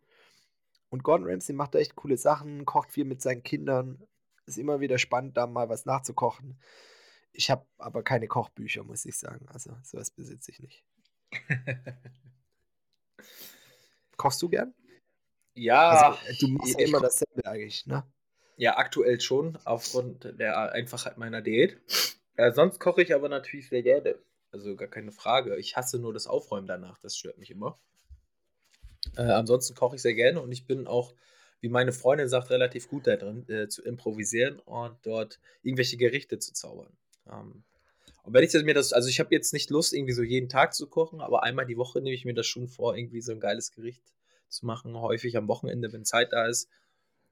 Und 0.90 1.04
Gordon 1.04 1.28
Ramsay 1.28 1.54
macht 1.54 1.74
da 1.74 1.78
echt 1.78 1.96
coole 1.96 2.18
Sachen, 2.18 2.66
kocht 2.66 2.90
viel 2.90 3.04
mit 3.04 3.22
seinen 3.22 3.42
Kindern. 3.42 4.06
Ist 4.46 4.58
immer 4.58 4.80
wieder 4.80 4.98
spannend, 4.98 5.36
da 5.36 5.46
mal 5.46 5.68
was 5.68 5.86
nachzukochen. 5.86 6.58
Ich 7.32 7.50
habe 7.50 7.64
aber 7.78 8.02
keine 8.02 8.28
Kochbücher, 8.28 8.84
muss 8.84 9.06
ich 9.06 9.16
sagen. 9.16 9.46
Also, 9.48 9.74
sowas 9.82 10.10
besitze 10.10 10.50
ich 10.50 10.60
nicht. 10.60 10.84
Kochst 14.16 14.42
du 14.42 14.48
gern? 14.48 14.74
Ja, 15.54 15.90
Also, 15.90 16.46
du 16.46 16.52
machst 16.52 16.78
ja 16.78 16.86
immer 16.86 17.00
dasselbe 17.00 17.46
eigentlich, 17.46 17.86
ne? 17.86 18.04
Ja, 18.56 18.76
aktuell 18.76 19.20
schon, 19.20 19.58
aufgrund 19.64 20.38
der 20.38 20.72
Einfachheit 20.72 21.18
meiner 21.18 21.42
Diät. 21.42 21.78
Äh, 22.36 22.52
sonst 22.52 22.80
koche 22.80 23.02
ich 23.02 23.14
aber 23.14 23.28
natürlich 23.28 23.68
sehr 23.68 23.82
gerne. 23.82 24.16
Also 24.50 24.76
gar 24.76 24.88
keine 24.88 25.12
Frage. 25.12 25.56
Ich 25.56 25.76
hasse 25.76 25.98
nur 25.98 26.12
das 26.12 26.26
Aufräumen 26.26 26.66
danach, 26.66 26.98
das 26.98 27.16
stört 27.16 27.38
mich 27.38 27.50
immer. 27.50 27.78
Äh, 29.16 29.22
ansonsten 29.22 29.74
koche 29.74 29.96
ich 29.96 30.02
sehr 30.02 30.14
gerne 30.14 30.40
und 30.40 30.52
ich 30.52 30.66
bin 30.66 30.86
auch, 30.86 31.14
wie 31.60 31.68
meine 31.68 31.92
Freundin 31.92 32.28
sagt, 32.28 32.50
relativ 32.50 32.88
gut 32.88 33.06
da 33.06 33.16
drin, 33.16 33.48
äh, 33.48 33.68
zu 33.68 33.82
improvisieren 33.82 34.58
und 34.60 34.96
dort 35.02 35.40
irgendwelche 35.62 35.96
Gerichte 35.96 36.38
zu 36.38 36.52
zaubern. 36.52 36.92
Ähm, 37.30 37.64
und 38.24 38.34
wenn 38.34 38.44
ich 38.44 38.52
mir 38.52 38.74
das, 38.74 38.92
also 38.92 39.08
ich 39.08 39.18
habe 39.18 39.34
jetzt 39.34 39.52
nicht 39.52 39.70
Lust, 39.70 39.92
irgendwie 39.92 40.12
so 40.12 40.22
jeden 40.22 40.48
Tag 40.48 40.74
zu 40.74 40.86
kochen, 40.86 41.20
aber 41.20 41.42
einmal 41.42 41.66
die 41.66 41.76
Woche 41.76 42.00
nehme 42.00 42.14
ich 42.14 42.24
mir 42.24 42.34
das 42.34 42.46
schon 42.46 42.68
vor, 42.68 42.96
irgendwie 42.96 43.20
so 43.20 43.32
ein 43.32 43.40
geiles 43.40 43.72
Gericht 43.72 44.02
zu 44.48 44.66
machen. 44.66 44.96
Häufig 44.96 45.36
am 45.36 45.48
Wochenende, 45.48 45.92
wenn 45.92 46.04
Zeit 46.04 46.32
da 46.32 46.46
ist. 46.46 46.68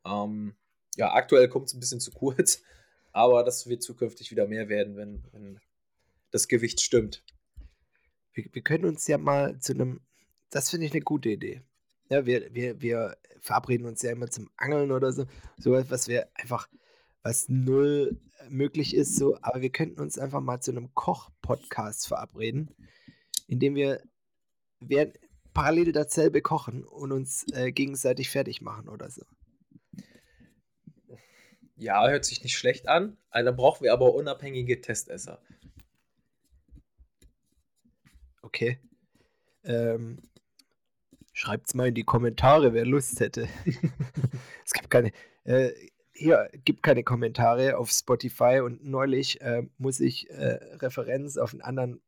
Ähm, 0.04 0.56
ja, 0.96 1.12
aktuell 1.12 1.48
kommt 1.48 1.68
es 1.68 1.74
ein 1.74 1.81
bisschen 1.81 2.00
zu 2.00 2.11
kurz, 2.11 2.62
aber 3.12 3.42
das 3.44 3.68
wird 3.68 3.83
zukünftig 3.83 4.31
wieder 4.31 4.46
mehr 4.46 4.68
werden, 4.68 4.96
wenn, 4.96 5.22
wenn 5.33 5.61
das 6.31 6.48
Gewicht 6.48 6.81
stimmt. 6.81 7.24
Wir, 8.33 8.44
wir 8.53 8.62
können 8.62 8.85
uns 8.85 9.07
ja 9.07 9.18
mal 9.18 9.59
zu 9.59 9.72
einem, 9.72 10.00
das 10.50 10.70
finde 10.70 10.87
ich 10.87 10.92
eine 10.92 11.03
gute 11.03 11.31
Idee. 11.31 11.62
Ja, 12.09 12.26
wir, 12.26 12.53
wir, 12.55 12.81
wir 12.81 13.16
verabreden 13.40 13.87
uns 13.87 14.03
ja 14.03 14.11
immer 14.11 14.29
zum 14.29 14.50
Angeln 14.57 14.90
oder 14.90 15.12
so, 15.12 15.26
so 15.57 15.72
was 15.72 16.09
wir 16.09 16.29
einfach, 16.35 16.68
was 17.22 17.48
null 17.48 18.20
möglich 18.48 18.94
ist, 18.94 19.16
so, 19.16 19.37
aber 19.42 19.61
wir 19.61 19.70
könnten 19.70 20.00
uns 20.00 20.18
einfach 20.18 20.40
mal 20.40 20.61
zu 20.61 20.70
einem 20.70 20.94
Koch-Podcast 20.94 22.09
verabreden, 22.09 22.74
indem 23.46 23.74
wir 23.74 24.03
während, 24.81 25.18
parallel 25.53 25.92
dasselbe 25.92 26.42
kochen 26.42 26.85
und 26.85 27.12
uns 27.12 27.44
äh, 27.53 27.72
gegenseitig 27.72 28.31
fertig 28.31 28.61
machen 28.61 28.88
oder 28.88 29.11
so. 29.11 29.22
Ja, 31.80 32.06
hört 32.06 32.26
sich 32.26 32.42
nicht 32.42 32.58
schlecht 32.58 32.88
an. 32.88 33.16
Dann 33.32 33.56
brauchen 33.56 33.84
wir 33.84 33.94
aber 33.94 34.14
unabhängige 34.14 34.82
Testesser. 34.82 35.40
Okay. 38.42 38.78
Ähm, 39.64 40.18
schreibt's 41.32 41.74
mal 41.74 41.88
in 41.88 41.94
die 41.94 42.04
Kommentare, 42.04 42.74
wer 42.74 42.84
Lust 42.84 43.20
hätte. 43.20 43.48
es 44.64 44.72
gibt 44.72 44.90
keine, 44.90 45.10
äh, 45.44 45.70
hier 46.12 46.50
gibt 46.66 46.82
keine 46.82 47.02
Kommentare 47.02 47.78
auf 47.78 47.90
Spotify 47.90 48.60
und 48.62 48.84
neulich 48.84 49.40
äh, 49.40 49.62
muss 49.78 50.00
ich 50.00 50.28
äh, 50.28 50.58
Referenz 50.82 51.38
auf 51.38 51.52
einen 51.52 51.62
anderen 51.62 52.02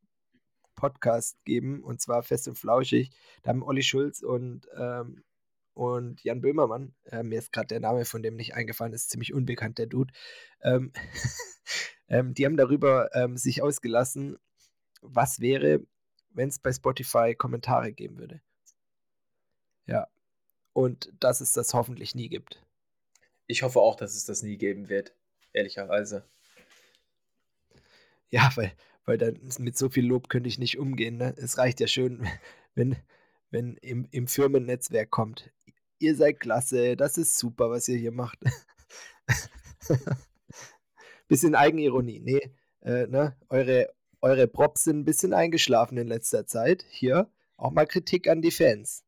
Podcast 0.75 1.43
geben 1.47 1.83
und 1.83 2.03
zwar 2.03 2.23
Fest 2.23 2.47
und 2.47 2.59
Flauschig. 2.59 3.11
Da 3.43 3.49
haben 3.49 3.63
Olli 3.63 3.83
Schulz 3.83 4.21
und, 4.21 4.67
ähm, 4.77 5.23
und 5.75 6.23
Jan 6.23 6.41
Böhmermann, 6.41 6.95
äh, 7.05 7.23
mir 7.23 7.39
ist 7.39 7.53
gerade 7.53 7.69
der 7.69 7.81
Name 7.81 8.05
von 8.05 8.23
dem 8.23 8.37
nicht 8.37 8.55
eingefallen, 8.55 8.93
ist 8.93 9.11
ziemlich 9.11 9.33
unbekannt, 9.33 9.79
der 9.79 9.87
Dude. 9.87 10.13
Ähm, 10.63 10.93
ähm, 12.09 12.35
die 12.35 12.45
haben 12.45 12.57
darüber 12.57 13.15
ähm, 13.15 13.37
sich 13.37 13.63
ausgelassen, 13.63 14.39
was 15.01 15.41
wäre, 15.41 15.81
wenn 16.31 16.49
es 16.49 16.59
bei 16.59 16.73
Spotify 16.73 17.35
Kommentare 17.35 17.93
geben 17.93 18.19
würde. 18.19 18.41
Ja. 19.87 20.09
Und 20.73 21.13
dass 21.21 21.41
es 21.41 21.53
das 21.53 21.75
hoffentlich 21.75 22.15
nie 22.15 22.29
gibt. 22.29 22.63
Ich 23.47 23.63
hoffe 23.63 23.81
auch, 23.81 23.97
dass 23.97 24.15
es 24.15 24.25
das 24.25 24.43
nie 24.43 24.57
geben 24.57 24.89
wird. 24.89 25.15
Ehrlicherweise. 25.53 26.25
Ja, 28.31 28.51
weil, 28.55 28.73
weil 29.05 29.19
dann 29.19 29.39
mit 29.59 29.77
so 29.77 29.91
viel 29.91 30.07
Lob 30.07 30.29
könnte 30.29 30.49
ich 30.49 30.59
nicht 30.59 30.79
umgehen. 30.79 31.19
Ne? 31.19 31.35
Es 31.37 31.59
reicht 31.59 31.81
ja 31.81 31.87
schön, 31.87 32.27
wenn, 32.75 32.97
wenn 33.53 33.77
im, 33.77 34.09
im 34.11 34.27
Firmennetzwerk 34.27 35.11
kommt. 35.11 35.53
Ihr 35.99 36.17
seid 36.17 36.41
klasse, 36.41 36.97
das 36.97 37.17
ist 37.17 37.39
super, 37.39 37.71
was 37.71 37.87
ihr 37.87 37.97
hier 37.97 38.11
macht. 38.11 38.39
bisschen 41.29 41.55
Eigenironie. 41.55 42.19
Nee, 42.21 42.51
äh, 42.81 43.07
ne? 43.07 43.37
eure, 43.49 43.93
eure 44.21 44.49
Props 44.49 44.85
sind 44.85 45.01
ein 45.01 45.05
bisschen 45.05 45.33
eingeschlafen 45.33 45.97
in 45.99 46.09
letzter 46.09 46.47
Zeit. 46.47 46.85
Hier 46.91 47.31
auch 47.57 47.71
mal 47.71 47.87
Kritik 47.87 48.27
an 48.29 48.43
die 48.43 48.51
Fans. 48.51 49.05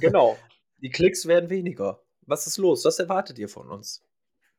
Genau. 0.00 0.38
Die 0.80 0.90
Klicks 0.90 1.26
werden 1.26 1.50
weniger. 1.50 2.00
Was 2.22 2.46
ist 2.46 2.56
los? 2.56 2.84
Was 2.84 3.00
erwartet 3.00 3.36
ihr 3.40 3.48
von 3.48 3.68
uns? 3.68 4.04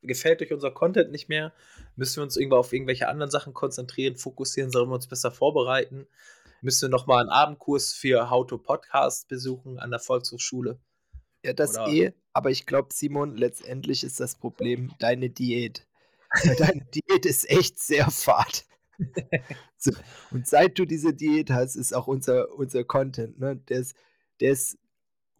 Gefällt 0.02 0.41
euch 0.41 0.52
unser 0.52 0.71
Content 0.71 1.12
nicht 1.12 1.30
mehr? 1.30 1.54
Müssen 1.95 2.17
wir 2.17 2.23
uns 2.23 2.36
irgendwo 2.36 2.58
auf 2.58 2.73
irgendwelche 2.73 3.08
anderen 3.08 3.32
Sachen 3.32 3.54
konzentrieren, 3.54 4.17
fokussieren? 4.17 4.69
Sollen 4.69 4.89
wir 4.89 4.95
uns 4.95 5.08
besser 5.08 5.32
vorbereiten? 5.32 6.08
Müssen 6.61 6.83
wir 6.83 6.89
nochmal 6.89 7.21
einen 7.21 7.29
Abendkurs 7.29 7.93
für 7.93 8.29
How 8.29 8.45
to 8.45 8.57
Podcast 8.57 9.27
besuchen 9.27 9.79
an 9.79 9.91
der 9.91 9.99
Volkshochschule? 9.99 10.79
Ja, 11.43 11.53
das 11.53 11.77
Oder- 11.77 11.87
eh, 11.87 12.13
aber 12.33 12.51
ich 12.51 12.65
glaube, 12.65 12.89
Simon, 12.93 13.35
letztendlich 13.35 14.03
ist 14.03 14.19
das 14.19 14.35
Problem 14.35 14.93
deine 14.99 15.29
Diät. 15.29 15.87
Deine 16.59 16.85
Diät 16.93 17.25
ist 17.25 17.49
echt 17.49 17.79
sehr 17.79 18.11
fad. 18.11 18.65
so, 19.77 19.91
und 20.29 20.47
seit 20.47 20.77
du 20.77 20.85
diese 20.85 21.11
Diät 21.13 21.49
hast, 21.49 21.75
ist 21.75 21.91
auch 21.93 22.05
unser, 22.05 22.53
unser 22.53 22.83
Content, 22.83 23.39
ne? 23.39 23.55
Der 23.55 23.79
ist, 23.79 23.95
der 24.39 24.51
ist 24.51 24.77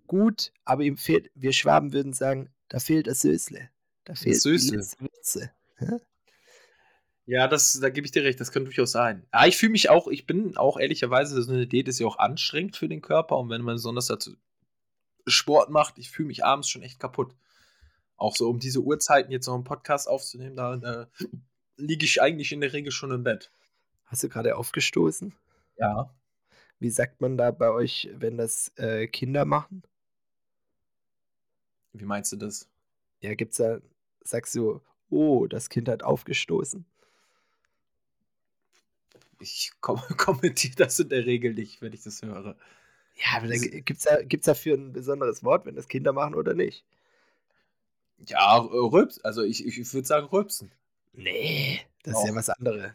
gut, 0.08 0.52
aber 0.66 0.82
ihm 0.84 0.98
fehlt, 0.98 1.30
wir 1.36 1.54
Schwaben 1.54 1.94
würden 1.94 2.14
sagen, 2.14 2.50
da 2.70 2.80
fehlt 2.80 3.06
das 3.06 3.20
Sösle. 3.22 3.70
Da 4.06 4.16
fehlt 4.16 4.36
die 4.36 4.40
Sösle. 4.40 4.78
letzte 4.78 5.02
Würze. 5.02 5.52
Ja, 5.80 5.98
das, 7.48 7.80
da 7.80 7.90
gebe 7.90 8.06
ich 8.06 8.12
dir 8.12 8.24
recht, 8.24 8.40
das 8.40 8.52
könnte 8.52 8.66
durchaus 8.66 8.92
sein. 8.92 9.26
Ja, 9.34 9.46
ich 9.46 9.58
fühle 9.58 9.72
mich 9.72 9.90
auch, 9.90 10.08
ich 10.08 10.26
bin 10.26 10.58
auch 10.58 10.78
ehrlicherweise, 10.78 11.42
so 11.42 11.52
eine 11.52 11.68
Diät 11.68 11.88
ist 11.88 12.00
ja 12.00 12.08
auch 12.08 12.18
anstrengend 12.18 12.76
für 12.76 12.88
den 12.88 13.02
Körper 13.02 13.38
und 13.38 13.50
wenn 13.50 13.62
man 13.62 13.76
besonders 13.76 14.08
dazu 14.08 14.36
Sport 15.28 15.70
macht, 15.70 16.00
ich 16.00 16.10
fühle 16.10 16.28
mich 16.28 16.44
abends 16.44 16.70
schon 16.70 16.82
echt 16.82 17.00
kaputt. 17.00 17.36
Auch 18.18 18.36
so 18.36 18.50
um 18.50 18.60
diese 18.60 18.82
Uhrzeiten 18.82 19.32
jetzt 19.32 19.48
noch 19.48 19.54
einen 19.54 19.64
Podcast 19.64 20.08
aufzunehmen, 20.08 20.56
da, 20.56 20.78
da 20.78 21.08
liege 21.78 22.06
ich 22.06 22.22
eigentlich 22.22 22.52
in 22.52 22.62
der 22.62 22.74
Regel 22.74 22.92
schon 22.92 23.12
im 23.12 23.24
Bett. 23.24 23.52
Hast 24.06 24.24
du 24.24 24.30
gerade 24.30 24.58
aufgestoßen? 24.58 25.34
Ja. 25.78 26.14
Wie 26.80 26.90
sagt 26.90 27.22
man 27.22 27.38
da 27.38 27.52
bei 27.52 27.70
euch, 27.70 28.10
wenn 28.16 28.38
das 28.38 28.72
äh, 28.78 29.08
Kinder 29.08 29.46
machen? 29.46 29.84
Wie 31.94 32.06
meinst 32.06 32.32
du 32.32 32.38
das? 32.38 32.68
Ja, 33.22 33.36
gibt's 33.36 33.58
da, 33.58 33.80
sagst 34.24 34.56
du, 34.56 34.82
oh, 35.10 35.48
das 35.48 35.70
Kind 35.70 35.90
hat 35.90 36.04
aufgestoßen? 36.04 36.86
Ich 39.40 39.72
kom 39.82 40.00
kommentiere 40.18 40.76
das 40.76 41.00
in 41.00 41.10
der 41.10 41.26
Regel 41.26 41.54
nicht, 41.54 41.82
wenn 41.82 41.94
ich 41.94 42.04
das 42.04 42.22
höre. 42.22 42.56
Ja, 43.16 43.38
aber 43.38 43.48
Also- 43.48 43.70
gibt 43.70 43.92
es 43.92 44.04
da, 44.04 44.22
gibt's 44.24 44.46
dafür 44.46 44.76
ein 44.78 44.94
besonderes 44.94 45.44
Wort, 45.44 45.66
wenn 45.66 45.76
das 45.76 45.88
Kinder 45.88 46.14
machen 46.14 46.36
oder 46.36 46.54
nicht? 46.54 46.86
Ja, 48.28 48.58
äh, 48.58 48.62
Rülps, 48.62 49.20
also 49.22 49.44
ich, 49.44 49.66
ich, 49.66 49.94
würde 49.94 50.08
sagen 50.08 50.28
Rülpsen. 50.28 50.72
Nee, 51.14 51.82
das 52.04 52.18
ist 52.22 52.28
ja 52.28 52.36
was 52.36 52.50
anderes. 52.50 52.94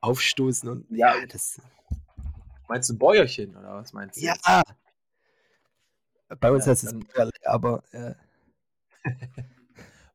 Aufstoßen 0.00 0.68
und 0.68 0.86
Ja. 0.90 1.16
ja, 1.16 1.26
das. 1.26 1.60
Meinst 2.68 2.90
du 2.90 2.94
ein 2.94 2.98
Bäuerchen 2.98 3.56
oder 3.56 3.74
was 3.76 3.92
meinst 3.92 4.16
du? 4.16 4.20
Ja. 4.24 4.34
Bei 6.40 6.50
uns 6.50 6.64
Ja, 6.66 6.72
heißt 6.72 6.84
es 6.84 6.90
dann- 6.90 7.00
Bäuerle, 7.00 7.32
aber 7.44 7.82
äh, 7.92 8.14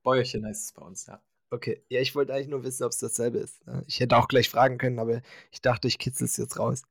Bäuerchen 0.04 0.46
heißt 0.46 0.66
es 0.66 0.72
bei 0.74 0.82
uns, 0.86 1.06
ja. 1.06 1.22
Okay. 1.52 1.84
Ja, 1.89 2.02
ich 2.02 2.16
wollte 2.16 2.34
eigentlich 2.34 2.47
nur 2.47 2.64
wissen, 2.64 2.84
ob 2.84 2.91
es 2.91 2.97
dasselbe 2.97 3.38
ist. 3.39 3.66
ne? 3.68 3.84
Ich 3.88 3.99
hätte 3.99 4.18
auch 4.18 4.28
gleich 4.28 4.49
fragen 4.49 4.78
können, 4.78 4.97
aber 4.99 5.22
ich 5.52 5.62
dachte, 5.62 5.88
ich 5.88 5.99
kitzel 5.99 6.26
es 6.26 6.38
jetzt 6.38 6.58
raus. 6.58 6.82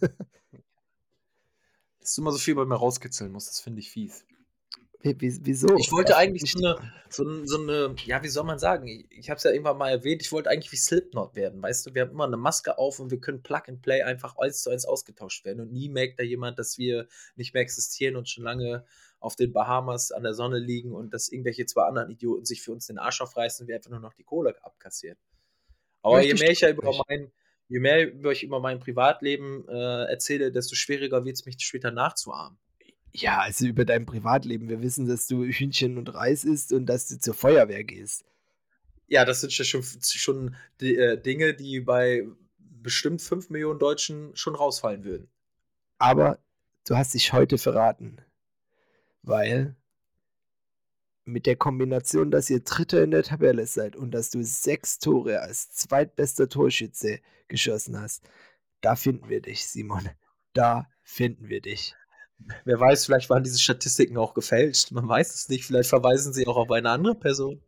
Dass 2.00 2.14
du 2.14 2.22
immer 2.22 2.32
so 2.32 2.38
viel 2.38 2.54
bei 2.54 2.64
mir 2.64 2.76
rauskitzeln 2.76 3.30
musst, 3.30 3.48
das 3.48 3.60
finde 3.60 3.80
ich 3.80 3.90
fies. 3.90 4.24
Wie, 5.02 5.18
wie, 5.18 5.38
wieso? 5.42 5.76
Ich 5.76 5.90
wollte 5.92 6.10
Darf 6.12 6.20
eigentlich 6.20 6.42
nicht- 6.42 6.58
so 6.58 6.66
eine, 6.66 6.92
so, 7.08 7.44
so 7.46 7.58
eine, 7.58 7.94
ja, 8.04 8.22
wie 8.22 8.28
soll 8.28 8.44
man 8.44 8.58
sagen? 8.58 8.86
Ich, 8.86 9.06
ich 9.10 9.30
habe 9.30 9.38
es 9.38 9.44
ja 9.44 9.50
irgendwann 9.50 9.78
mal 9.78 9.88
erwähnt, 9.90 10.20
ich 10.20 10.30
wollte 10.30 10.50
eigentlich 10.50 10.72
wie 10.72 10.76
Slipknot 10.76 11.34
werden, 11.34 11.62
weißt 11.62 11.86
du? 11.86 11.94
Wir 11.94 12.02
haben 12.02 12.10
immer 12.10 12.24
eine 12.26 12.36
Maske 12.36 12.76
auf 12.76 13.00
und 13.00 13.10
wir 13.10 13.18
können 13.18 13.42
Plug 13.42 13.62
and 13.68 13.80
Play 13.80 14.02
einfach 14.02 14.36
eins 14.36 14.60
zu 14.60 14.68
eins 14.70 14.84
ausgetauscht 14.84 15.44
werden. 15.46 15.60
Und 15.60 15.72
nie 15.72 15.88
merkt 15.88 16.20
da 16.20 16.22
jemand, 16.22 16.58
dass 16.58 16.76
wir 16.76 17.06
nicht 17.36 17.54
mehr 17.54 17.62
existieren 17.62 18.16
und 18.16 18.28
schon 18.28 18.44
lange 18.44 18.84
auf 19.20 19.36
den 19.36 19.52
Bahamas 19.52 20.12
an 20.12 20.22
der 20.22 20.34
Sonne 20.34 20.58
liegen 20.58 20.92
und 20.92 21.12
dass 21.14 21.28
irgendwelche 21.28 21.66
zwei 21.66 21.82
anderen 21.82 22.10
Idioten 22.10 22.44
sich 22.46 22.62
für 22.62 22.72
uns 22.72 22.86
den 22.86 22.98
Arsch 22.98 23.20
aufreißen 23.20 23.64
und 23.64 23.68
wir 23.68 23.76
einfach 23.76 23.90
nur 23.90 24.00
noch 24.00 24.14
die 24.14 24.24
Kohle 24.24 24.56
abkassieren. 24.62 25.18
Aber 26.02 26.22
je 26.22 26.34
mehr 26.34 26.50
ich 26.50 26.60
ja 26.60 26.70
über 26.70 26.90
mein, 27.08 27.30
je 27.68 27.80
mehr 27.80 28.10
über 28.10 28.32
ich 28.32 28.42
über 28.42 28.60
mein 28.60 28.80
Privatleben 28.80 29.68
äh, 29.68 30.04
erzähle, 30.04 30.50
desto 30.50 30.74
schwieriger 30.74 31.24
wird 31.24 31.36
es 31.36 31.44
mich 31.44 31.56
später 31.60 31.90
nachzuahmen. 31.90 32.58
Ja, 33.12 33.40
also 33.40 33.66
über 33.66 33.84
dein 33.84 34.06
Privatleben. 34.06 34.68
Wir 34.68 34.80
wissen, 34.80 35.06
dass 35.06 35.26
du 35.26 35.44
Hühnchen 35.44 35.98
und 35.98 36.14
Reis 36.14 36.44
isst 36.44 36.72
und 36.72 36.86
dass 36.86 37.08
du 37.08 37.18
zur 37.18 37.34
Feuerwehr 37.34 37.84
gehst. 37.84 38.24
Ja, 39.08 39.24
das 39.24 39.40
sind 39.40 39.56
ja 39.56 39.64
schon, 39.64 39.82
schon 39.82 40.54
die, 40.80 40.96
äh, 40.96 41.20
Dinge, 41.20 41.52
die 41.54 41.80
bei 41.80 42.26
bestimmt 42.58 43.20
5 43.20 43.50
Millionen 43.50 43.78
Deutschen 43.78 44.34
schon 44.36 44.54
rausfallen 44.54 45.04
würden. 45.04 45.28
Aber 45.98 46.38
du 46.86 46.96
hast 46.96 47.14
dich 47.14 47.32
heute 47.32 47.58
verraten. 47.58 48.18
Weil 49.22 49.76
mit 51.24 51.46
der 51.46 51.56
Kombination, 51.56 52.30
dass 52.30 52.50
ihr 52.50 52.60
Dritter 52.60 53.02
in 53.02 53.10
der 53.10 53.22
Tabelle 53.22 53.66
seid 53.66 53.96
und 53.96 54.12
dass 54.12 54.30
du 54.30 54.42
sechs 54.42 54.98
Tore 54.98 55.40
als 55.40 55.70
zweitbester 55.70 56.48
Torschütze 56.48 57.20
geschossen 57.48 58.00
hast, 58.00 58.28
da 58.80 58.96
finden 58.96 59.28
wir 59.28 59.40
dich, 59.40 59.66
Simon. 59.66 60.08
Da 60.52 60.88
finden 61.02 61.48
wir 61.48 61.60
dich. 61.60 61.94
Wer 62.64 62.80
weiß, 62.80 63.04
vielleicht 63.04 63.28
waren 63.28 63.42
diese 63.42 63.58
Statistiken 63.58 64.16
auch 64.16 64.34
gefälscht. 64.34 64.92
Man 64.92 65.08
weiß 65.08 65.34
es 65.34 65.48
nicht. 65.48 65.64
Vielleicht 65.64 65.90
verweisen 65.90 66.32
sie 66.32 66.46
auch 66.46 66.56
auf 66.56 66.70
eine 66.70 66.90
andere 66.90 67.14
Person. 67.14 67.62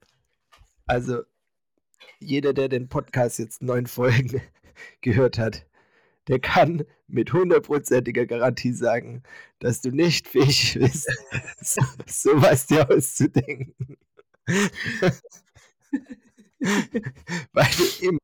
Also, 0.87 1.23
jeder, 2.19 2.53
der 2.55 2.69
den 2.69 2.89
Podcast 2.89 3.39
jetzt 3.39 3.63
neun 3.63 3.87
Folgen 3.87 4.41
gehört 5.03 5.39
hat, 5.39 5.67
der 6.29 6.39
kann 6.41 6.85
mit 7.09 7.33
hundertprozentiger 7.33 8.27
Garantie 8.27 8.73
sagen, 8.73 9.23
dass 9.59 9.81
du 9.81 9.91
nicht 9.91 10.29
fähig 10.29 10.75
bist, 10.79 11.09
so, 11.61 11.83
sowas 12.07 12.67
dir 12.67 12.89
auszudenken. 12.91 13.97
Weil 17.53 17.67
du 17.77 18.07
immer, 18.07 18.19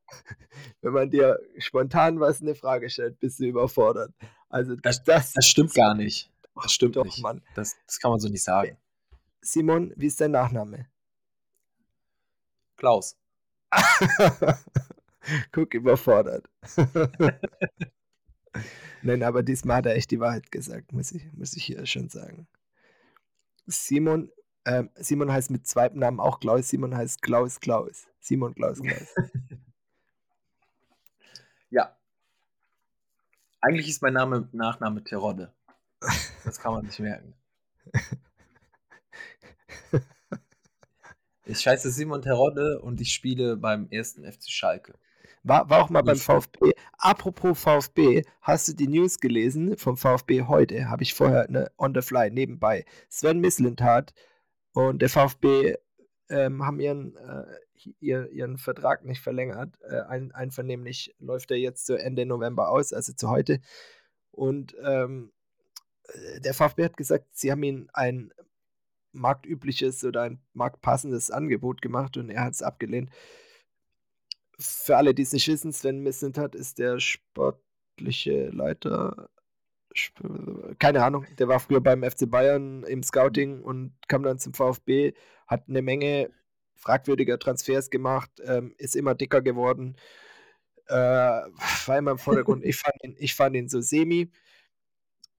wenn 0.81 0.93
man 0.93 1.09
dir 1.09 1.39
spontan 1.57 2.19
was 2.19 2.41
eine 2.41 2.55
Frage 2.55 2.89
stellt, 2.89 3.19
bist 3.19 3.39
du 3.39 3.45
überfordert. 3.45 4.13
Also 4.49 4.75
Das- 4.77 5.03
das, 5.03 5.33
Das 5.33 5.45
stimmt 5.45 5.73
gar 5.73 5.93
nicht. 5.95 6.31
Das 6.55 6.73
stimmt 6.73 6.95
doch, 6.95 7.05
nicht. 7.05 7.21
Mann. 7.21 7.41
Das, 7.55 7.75
das 7.85 7.99
kann 7.99 8.11
man 8.11 8.19
so 8.19 8.27
nicht 8.29 8.43
sagen. 8.43 8.77
Simon, 9.41 9.93
wie 9.95 10.07
ist 10.07 10.19
dein 10.19 10.31
Nachname? 10.31 10.87
Klaus. 12.77 13.17
Guck, 15.51 15.73
überfordert. 15.73 16.49
Nein, 19.01 19.23
aber 19.23 19.43
diesmal 19.43 19.77
hat 19.77 19.85
er 19.85 19.95
echt 19.95 20.11
die 20.11 20.19
Wahrheit 20.19 20.51
gesagt, 20.51 20.91
muss 20.91 21.11
ich, 21.11 21.31
muss 21.33 21.55
ich 21.55 21.63
hier 21.63 21.85
schon 21.85 22.09
sagen. 22.09 22.47
Simon, 23.67 24.31
ähm, 24.65 24.89
Simon 24.95 25.31
heißt 25.31 25.51
mit 25.51 25.67
zweitem 25.67 25.99
Namen 25.99 26.19
auch 26.19 26.39
Klaus. 26.39 26.69
Simon 26.69 26.95
heißt 26.95 27.21
Klaus 27.21 27.59
Klaus. 27.59 28.07
Simon 28.19 28.55
Klaus 28.55 28.81
Klaus. 28.81 29.15
Ja. 31.71 31.95
Eigentlich 33.61 33.87
ist 33.89 34.01
mein 34.01 34.13
Name 34.13 34.49
Nachname 34.53 35.03
Terodde. 35.03 35.53
Das 36.43 36.59
kann 36.59 36.73
man 36.73 36.83
nicht 36.83 36.99
merken. 36.99 37.35
Ich 41.49 41.65
heiße 41.65 41.89
Simon 41.89 42.21
Terodde 42.21 42.79
und 42.79 43.01
ich 43.01 43.11
spiele 43.11 43.57
beim 43.57 43.87
ersten 43.89 44.23
FC 44.23 44.51
Schalke. 44.51 44.93
War, 45.43 45.69
war 45.69 45.83
auch 45.83 45.89
mal 45.89 46.01
beim 46.01 46.17
VfB. 46.17 46.73
Apropos 46.97 47.59
VfB, 47.59 48.23
hast 48.41 48.67
du 48.67 48.73
die 48.73 48.87
News 48.87 49.19
gelesen 49.19 49.77
vom 49.77 49.95
VfB 49.95 50.43
heute? 50.43 50.89
Habe 50.89 51.03
ich 51.03 51.13
vorher 51.13 51.49
ne, 51.49 51.71
on 51.77 51.93
the 51.93 52.01
fly 52.01 52.29
nebenbei. 52.29 52.85
Sven 53.09 53.39
Mislintat 53.39 54.13
und 54.73 55.01
der 55.01 55.09
VfB 55.09 55.75
ähm, 56.29 56.65
haben 56.65 56.79
ihren, 56.79 57.15
äh, 57.15 57.45
ihr, 57.99 58.29
ihren 58.31 58.57
Vertrag 58.57 59.05
nicht 59.05 59.21
verlängert. 59.21 59.75
Äh, 59.81 60.01
ein, 60.01 60.31
einvernehmlich 60.31 61.15
läuft 61.19 61.51
er 61.51 61.57
jetzt 61.57 61.85
zu 61.85 61.95
Ende 61.95 62.25
November 62.25 62.69
aus, 62.69 62.93
also 62.93 63.13
zu 63.13 63.29
heute. 63.29 63.61
Und 64.31 64.75
ähm, 64.83 65.31
äh, 66.03 66.41
der 66.41 66.53
VfB 66.53 66.83
hat 66.83 66.97
gesagt, 66.97 67.25
sie 67.31 67.51
haben 67.51 67.63
ihm 67.63 67.89
ein 67.93 68.31
marktübliches 69.11 70.03
oder 70.03 70.23
ein 70.23 70.41
marktpassendes 70.53 71.31
Angebot 71.31 71.81
gemacht 71.81 72.17
und 72.17 72.29
er 72.29 72.43
hat 72.43 72.53
es 72.53 72.61
abgelehnt. 72.61 73.09
Für 74.59 74.97
alle, 74.97 75.13
die 75.13 75.21
es 75.21 75.31
nicht 75.31 75.47
wissen, 75.47 75.71
Sven 75.71 76.03
Mislintat 76.03 76.53
ist 76.53 76.79
der 76.79 76.99
sportliche 76.99 78.49
Leiter. 78.49 79.29
Keine 80.79 81.03
Ahnung, 81.03 81.25
der 81.37 81.47
war 81.47 81.59
früher 81.59 81.81
beim 81.81 82.03
FC 82.03 82.29
Bayern 82.29 82.83
im 82.83 83.01
Scouting 83.01 83.61
und 83.61 83.93
kam 84.07 84.23
dann 84.23 84.37
zum 84.37 84.53
VfB, 84.53 85.13
hat 85.47 85.63
eine 85.67 85.81
Menge 85.81 86.29
fragwürdiger 86.75 87.39
Transfers 87.39 87.89
gemacht, 87.89 88.31
ähm, 88.43 88.73
ist 88.77 88.95
immer 88.95 89.15
dicker 89.15 89.41
geworden. 89.41 89.95
Äh, 90.87 90.95
war 90.95 91.97
immer 91.97 92.11
im 92.11 92.17
Vordergrund. 92.17 92.65
ich, 92.65 92.77
fand 92.77 92.95
ihn, 93.03 93.15
ich 93.17 93.35
fand 93.35 93.55
ihn 93.55 93.69
so 93.69 93.79
semi. 93.79 94.29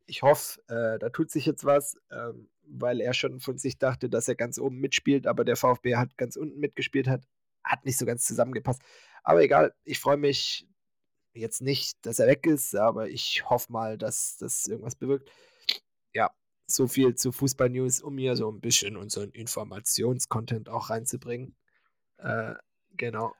Ich 0.06 0.22
hoffe, 0.22 0.60
äh, 0.68 0.98
da 0.98 1.10
tut 1.10 1.30
sich 1.30 1.44
jetzt 1.44 1.64
was, 1.64 1.96
ähm, 2.10 2.48
weil 2.62 3.00
er 3.00 3.14
schon 3.14 3.40
von 3.40 3.58
sich 3.58 3.78
dachte, 3.78 4.08
dass 4.08 4.28
er 4.28 4.34
ganz 4.34 4.58
oben 4.58 4.78
mitspielt, 4.78 5.26
aber 5.26 5.44
der 5.44 5.56
VfB 5.56 5.96
hat 5.96 6.16
ganz 6.16 6.36
unten 6.36 6.58
mitgespielt, 6.58 7.08
hat, 7.08 7.22
hat 7.64 7.84
nicht 7.84 7.98
so 7.98 8.06
ganz 8.06 8.24
zusammengepasst. 8.24 8.80
Aber 9.22 9.42
egal, 9.42 9.74
ich 9.84 9.98
freue 9.98 10.16
mich 10.16 10.66
jetzt 11.32 11.62
nicht, 11.62 12.04
dass 12.06 12.18
er 12.18 12.26
weg 12.26 12.46
ist, 12.46 12.74
aber 12.74 13.08
ich 13.08 13.48
hoffe 13.48 13.72
mal, 13.72 13.98
dass 13.98 14.36
das 14.38 14.66
irgendwas 14.66 14.96
bewirkt. 14.96 15.30
Ja, 16.12 16.30
so 16.66 16.88
viel 16.88 17.14
zu 17.14 17.32
Fußball-News, 17.32 18.00
um 18.02 18.14
mir 18.14 18.36
so 18.36 18.50
ein 18.50 18.60
bisschen 18.60 18.96
unseren 18.96 19.30
Informationscontent 19.30 20.68
auch 20.68 20.90
reinzubringen. 20.90 21.54
Äh, 22.18 22.54
genau. 22.96 23.32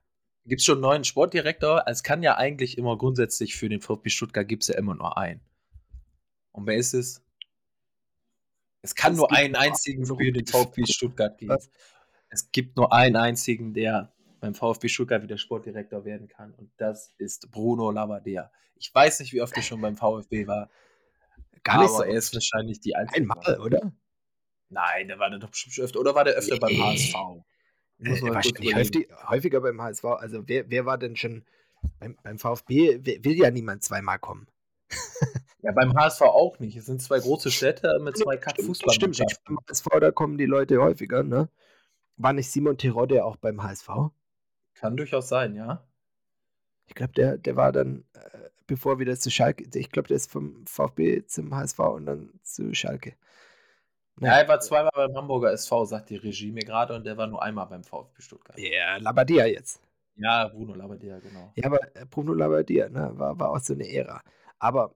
Gibt 0.47 0.61
es 0.61 0.65
schon 0.65 0.77
einen 0.77 0.83
neuen 0.83 1.05
Sportdirektor? 1.05 1.85
Es 1.87 2.03
kann 2.03 2.23
ja 2.23 2.37
eigentlich 2.37 2.79
immer 2.79 2.97
grundsätzlich 2.97 3.57
für 3.57 3.69
den 3.69 3.81
VfB 3.81 4.09
Stuttgart 4.09 4.49
gibt 4.49 4.63
es 4.63 4.69
ja 4.69 4.77
immer 4.77 4.95
nur 4.95 5.19
einen. 5.19 5.41
Und 6.53 6.67
wer 6.67 6.77
ist 6.77 6.95
es? 6.95 7.23
Es 8.83 8.95
kann 8.95 9.13
Es 9.13 9.19
nur 9.19 9.33
einen 9.33 9.57
einzigen 9.57 10.07
für 10.07 10.33
den 10.33 10.47
VfB 10.47 10.87
Stuttgart 10.87 11.37
geben. 11.37 11.51
Was? 11.51 11.71
Es 12.31 12.51
gibt 12.53 12.77
nur 12.77 12.93
einen 12.93 13.17
einzigen, 13.17 13.75
der 13.75 14.13
beim 14.41 14.55
VfB 14.55 14.89
Stuttgart 14.89 15.23
wieder 15.23 15.39
Sportdirektor 15.39 16.05
werden 16.05 16.29
kann. 16.29 16.53
Und 16.55 16.71
das 16.79 17.15
ist 17.19 17.51
Bruno 17.51 17.91
Labbadia. 17.91 18.51
Ich 18.77 18.95
weiß 18.95 19.21
nicht, 19.21 19.33
wie 19.33 19.43
oft 19.43 19.55
er 19.57 19.63
schon 19.63 19.81
beim 19.81 19.97
VfB 19.97 20.47
war. 20.47 20.71
Gar 21.63 21.83
nicht 21.83 21.91
so. 21.91 22.03
er 22.03 22.15
ist 22.15 22.33
wahrscheinlich 22.35 22.81
die 22.81 22.95
einzige. 22.97 23.21
Einmal, 23.21 23.61
oder? 23.61 23.93
Nein, 24.71 25.09
der 25.09 25.19
war 25.19 25.29
der 25.31 25.39
doch 25.41 25.51
bestimmt 25.51 25.75
schon 25.75 25.85
öfter. 25.85 26.01
Oder 26.01 26.15
war 26.15 26.25
der 26.25 26.35
öfter 26.35 26.59
beim 26.59 26.71
Nee. 26.73 26.81
HSV? 26.81 27.15
Ich 27.99 28.09
muss 28.09 28.19
Äh, 28.19 28.21
kurz 28.21 28.35
wahrscheinlich 28.35 28.71
überlegen. 28.71 28.79
häufig, 28.79 29.09
häufiger 29.29 29.61
beim 29.61 29.83
HSV. 29.83 30.05
Also 30.05 30.49
wer, 30.49 30.71
wer 30.71 30.87
war 30.87 30.97
denn 30.97 31.17
schon 31.17 31.45
beim, 31.99 32.17
beim 32.23 32.39
VfB? 32.39 33.01
Will 33.05 33.37
ja 33.37 33.51
niemand 33.51 33.83
zweimal 33.85 34.19
kommen. 34.19 34.47
Ja, 35.63 35.73
beim 35.73 35.95
HSV 35.95 36.23
auch 36.23 36.59
nicht. 36.59 36.75
Es 36.75 36.87
sind 36.87 37.03
zwei 37.03 37.19
große 37.21 37.51
Städte 37.51 37.99
mit 38.01 38.17
zwei 38.17 38.39
Stimmt, 38.39 38.55
stimmt. 38.55 38.57
Kack-Fußballmannschaften. 38.57 39.57
Beim 39.57 39.59
HSV, 39.69 39.87
da 40.01 40.11
kommen 40.11 40.39
die 40.39 40.47
Leute 40.47 40.81
häufiger, 40.81 41.23
ne? 41.23 41.51
War 42.17 42.33
nicht 42.33 42.51
Simon 42.51 42.79
Terodde 42.79 43.27
auch 43.27 43.37
beim 43.37 43.63
HSV? 43.63 43.89
Kann 44.81 44.97
durchaus 44.97 45.29
sein, 45.29 45.55
ja. 45.55 45.85
Ich 46.87 46.95
glaube, 46.95 47.13
der, 47.13 47.37
der 47.37 47.55
war 47.55 47.71
dann, 47.71 48.03
äh, 48.15 48.49
bevor 48.67 48.99
wieder 48.99 49.15
zu 49.17 49.31
Schalke, 49.31 49.65
ich 49.75 49.91
glaube, 49.91 50.09
der 50.09 50.17
ist 50.17 50.33
vom 50.33 50.65
VfB 50.67 51.27
zum 51.27 51.55
HSV 51.55 51.79
und 51.81 52.07
dann 52.07 52.31
zu 52.43 52.75
Schalke. 52.75 53.15
Ja, 54.21 54.39
er 54.39 54.49
war 54.49 54.59
zweimal 54.61 54.91
beim 54.95 55.15
Hamburger 55.15 55.53
SV, 55.53 55.85
sagt 55.85 56.09
die 56.09 56.17
Regie 56.17 56.51
mir 56.51 56.65
gerade, 56.65 56.95
und 56.95 57.05
der 57.05 57.19
war 57.19 57.27
nur 57.27 57.43
einmal 57.43 57.67
beim 57.67 57.85
VfB 57.85 58.23
Stuttgart. 58.23 58.59
Ja, 58.59 58.97
Labadia 58.97 59.45
jetzt. 59.45 59.83
Ja, 60.17 60.49
Bruno 60.49 60.75
Labbadia, 60.75 61.19
genau. 61.19 61.53
Ja, 61.57 61.67
aber 61.67 61.95
äh, 61.95 62.07
Bruno 62.07 62.33
Labbadia, 62.33 62.89
ne, 62.89 63.11
war, 63.19 63.39
war 63.39 63.51
auch 63.51 63.61
so 63.61 63.75
eine 63.75 63.87
Ära. 63.87 64.23
Aber 64.59 64.95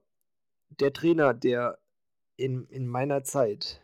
der 0.69 0.93
Trainer, 0.93 1.35
der 1.35 1.77
in, 2.37 2.65
in 2.69 2.87
meiner 2.87 3.23
Zeit 3.23 3.81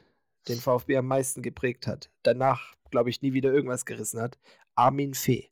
den 0.47 0.57
VfB 0.57 0.97
am 0.97 1.05
meisten 1.05 1.43
geprägt 1.43 1.85
hat, 1.85 2.09
danach, 2.23 2.73
glaube 2.89 3.11
ich, 3.11 3.21
nie 3.21 3.33
wieder 3.33 3.53
irgendwas 3.53 3.85
gerissen 3.85 4.19
hat, 4.19 4.39
Armin 4.75 5.13
Fee. 5.13 5.50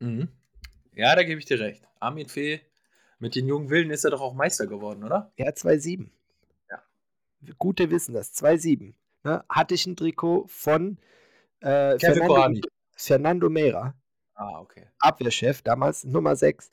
Mhm. 0.00 0.28
Ja, 0.94 1.14
da 1.14 1.22
gebe 1.22 1.38
ich 1.38 1.46
dir 1.46 1.60
recht. 1.60 1.86
Armin 2.00 2.28
Fee 2.28 2.60
Mit 3.18 3.34
den 3.34 3.46
jungen 3.46 3.70
Wilden 3.70 3.90
ist 3.90 4.04
er 4.04 4.10
doch 4.10 4.20
auch 4.20 4.34
Meister 4.34 4.66
geworden, 4.66 5.04
oder? 5.04 5.32
Ja, 5.36 5.48
2-7. 5.50 6.10
Ja. 6.70 6.82
Gute 7.58 7.90
wissen 7.90 8.14
das, 8.14 8.34
2-7. 8.34 8.94
Ne? 9.24 9.44
Hatte 9.48 9.74
ich 9.74 9.86
ein 9.86 9.96
Trikot 9.96 10.46
von 10.48 10.98
äh, 11.60 11.98
Fernando. 11.98 12.68
Fernando 12.96 13.48
Meira, 13.48 13.94
Ah, 14.40 14.58
okay. 14.58 14.86
Abwehrchef 15.00 15.60
damals, 15.60 16.04
Nummer 16.04 16.34
6. 16.34 16.70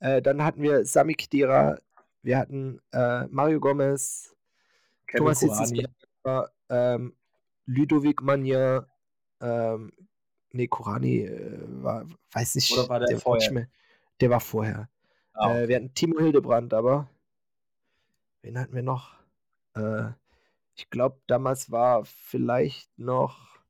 Äh, 0.00 0.22
dann 0.22 0.42
hatten 0.42 0.62
wir 0.62 0.86
Sami 0.86 1.14
Khedira, 1.14 1.78
wir 2.22 2.38
hatten 2.38 2.80
äh, 2.92 3.26
Mario 3.26 3.60
Gomez, 3.60 4.34
Kevin 5.06 5.34
Thomas 5.34 5.72
ähm, 6.70 7.14
Ludovic 7.66 8.22
Magna, 8.22 8.86
ähm, 9.42 9.92
nee, 10.52 10.68
Kurani 10.68 11.20
äh, 11.22 11.58
war, 11.82 12.06
weiß 12.32 12.54
nicht, 12.56 12.72
Oder 12.72 12.88
war 12.88 13.00
der 13.00 13.08
nicht 13.14 13.22
vorher? 13.22 13.52
mehr, 13.52 13.68
der 14.20 14.30
war 14.30 14.40
vorher. 14.40 14.88
Ah, 15.34 15.62
Äh, 15.62 15.68
wir 15.68 15.76
hatten 15.76 15.94
Timo 15.94 16.18
Hildebrand, 16.20 16.74
aber 16.74 17.08
wen 18.42 18.58
hatten 18.58 18.74
wir 18.74 18.82
noch? 18.82 19.14
Äh, 19.74 20.10
ich 20.76 20.90
glaube, 20.90 21.20
damals 21.26 21.70
war 21.70 22.04
vielleicht 22.04 22.98
noch. 22.98 23.60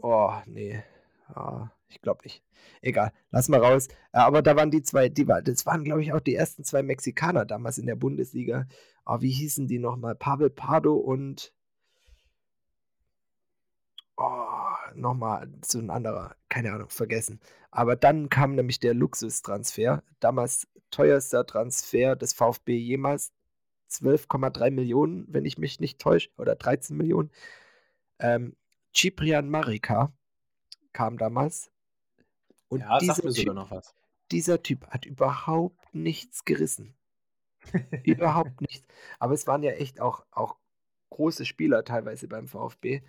Oh, 0.00 0.32
nee. 0.46 0.82
Ah, 1.28 1.70
ich 1.88 2.00
glaube 2.02 2.22
nicht. 2.24 2.42
Egal, 2.82 3.12
lass 3.30 3.48
mal 3.48 3.60
raus. 3.60 3.88
Äh, 4.12 4.18
aber 4.18 4.42
da 4.42 4.56
waren 4.56 4.70
die 4.70 4.82
zwei, 4.82 5.08
die 5.08 5.26
war, 5.28 5.42
das 5.42 5.64
waren, 5.66 5.84
glaube 5.84 6.02
ich, 6.02 6.12
auch 6.12 6.20
die 6.20 6.34
ersten 6.34 6.64
zwei 6.64 6.82
Mexikaner 6.82 7.44
damals 7.46 7.78
in 7.78 7.86
der 7.86 7.96
Bundesliga. 7.96 8.66
Ah, 9.04 9.20
wie 9.20 9.30
hießen 9.30 9.66
die 9.68 9.78
nochmal? 9.78 10.14
Pavel 10.14 10.50
Pardo 10.50 10.94
und. 10.96 11.52
Oh, 14.16 14.76
nochmal 14.94 15.48
so 15.64 15.78
ein 15.78 15.90
anderer, 15.90 16.36
keine 16.48 16.72
Ahnung, 16.72 16.88
vergessen. 16.88 17.40
Aber 17.70 17.96
dann 17.96 18.28
kam 18.28 18.54
nämlich 18.54 18.80
der 18.80 18.94
Luxustransfer, 18.94 20.02
damals 20.20 20.68
teuerster 20.90 21.46
Transfer 21.46 22.16
des 22.16 22.32
VfB 22.32 22.76
jemals, 22.76 23.32
12,3 23.90 24.70
Millionen, 24.70 25.26
wenn 25.28 25.44
ich 25.44 25.58
mich 25.58 25.80
nicht 25.80 25.98
täusche, 25.98 26.30
oder 26.36 26.54
13 26.54 26.96
Millionen. 26.96 27.30
Ähm, 28.18 28.56
Ciprian 28.94 29.48
Marika 29.48 30.12
kam 30.92 31.18
damals. 31.18 31.70
Und 32.68 32.80
ja, 32.80 32.98
dieser, 32.98 33.30
typ, 33.30 33.82
dieser 34.30 34.62
Typ 34.62 34.86
hat 34.88 35.04
überhaupt 35.04 35.94
nichts 35.94 36.44
gerissen. 36.44 36.94
überhaupt 38.04 38.60
nichts. 38.60 38.86
Aber 39.18 39.34
es 39.34 39.46
waren 39.46 39.62
ja 39.62 39.72
echt 39.72 40.00
auch, 40.00 40.24
auch 40.30 40.56
große 41.10 41.44
Spieler 41.44 41.84
teilweise 41.84 42.28
beim 42.28 42.48
VfB. 42.48 43.02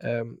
Ähm, 0.00 0.40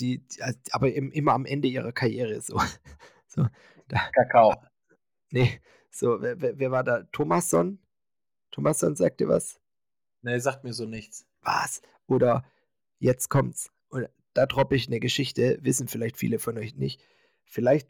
die, 0.00 0.18
die, 0.18 0.42
also, 0.42 0.58
aber 0.70 0.92
im, 0.92 1.10
immer 1.12 1.32
am 1.32 1.46
Ende 1.46 1.68
ihrer 1.68 1.92
Karriere 1.92 2.40
so. 2.40 2.60
so 3.26 3.46
da, 3.88 4.10
Kakao. 4.14 4.54
nee, 5.30 5.60
so, 5.90 6.20
wer, 6.20 6.40
wer, 6.40 6.70
war 6.70 6.84
da? 6.84 7.02
Thomasson? 7.12 7.78
Thomasson 8.50 8.96
sagte 8.96 9.28
was? 9.28 9.60
Nee, 10.22 10.38
sagt 10.38 10.64
mir 10.64 10.72
so 10.72 10.84
nichts. 10.84 11.26
Was? 11.42 11.82
Oder 12.06 12.44
jetzt 12.98 13.28
kommt's. 13.28 13.70
Und 13.88 14.08
da 14.34 14.46
droppe 14.46 14.76
ich 14.76 14.86
eine 14.86 15.00
Geschichte, 15.00 15.58
wissen 15.62 15.88
vielleicht 15.88 16.16
viele 16.16 16.38
von 16.38 16.58
euch 16.58 16.74
nicht. 16.74 17.00
Vielleicht 17.44 17.88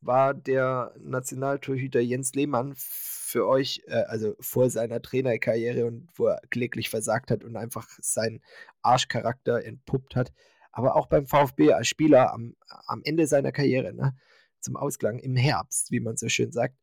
war 0.00 0.34
der 0.34 0.94
Nationaltorhüter 0.98 2.00
Jens 2.00 2.34
Lehmann 2.34 2.72
für 2.76 3.46
euch, 3.46 3.82
äh, 3.86 4.04
also 4.04 4.34
vor 4.40 4.70
seiner 4.70 5.02
Trainerkarriere 5.02 5.86
und 5.86 6.08
wo 6.14 6.26
er 6.28 6.40
kläglich 6.50 6.88
versagt 6.88 7.30
hat 7.30 7.44
und 7.44 7.56
einfach 7.56 7.86
seinen 8.00 8.40
Arschcharakter 8.82 9.62
entpuppt 9.64 10.16
hat, 10.16 10.32
aber 10.72 10.96
auch 10.96 11.06
beim 11.06 11.26
VfB 11.26 11.72
als 11.72 11.88
Spieler 11.88 12.32
am, 12.32 12.56
am 12.86 13.02
Ende 13.04 13.26
seiner 13.26 13.52
Karriere, 13.52 13.92
ne, 13.92 14.16
zum 14.60 14.76
Ausklang 14.76 15.18
im 15.18 15.36
Herbst, 15.36 15.90
wie 15.90 16.00
man 16.00 16.16
so 16.16 16.28
schön 16.28 16.52
sagt, 16.52 16.76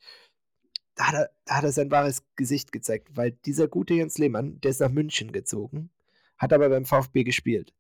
da 0.96 1.08
hat, 1.08 1.14
er, 1.14 1.30
da 1.46 1.58
hat 1.58 1.64
er 1.64 1.72
sein 1.72 1.92
wahres 1.92 2.24
Gesicht 2.36 2.72
gezeigt, 2.72 3.10
weil 3.16 3.32
dieser 3.32 3.68
gute 3.68 3.94
Jens 3.94 4.18
Lehmann, 4.18 4.60
der 4.62 4.72
ist 4.72 4.82
nach 4.82 4.90
München 4.90 5.32
gezogen, 5.32 5.92
hat 6.38 6.54
aber 6.54 6.70
beim 6.70 6.86
VfB 6.86 7.24
gespielt. 7.24 7.74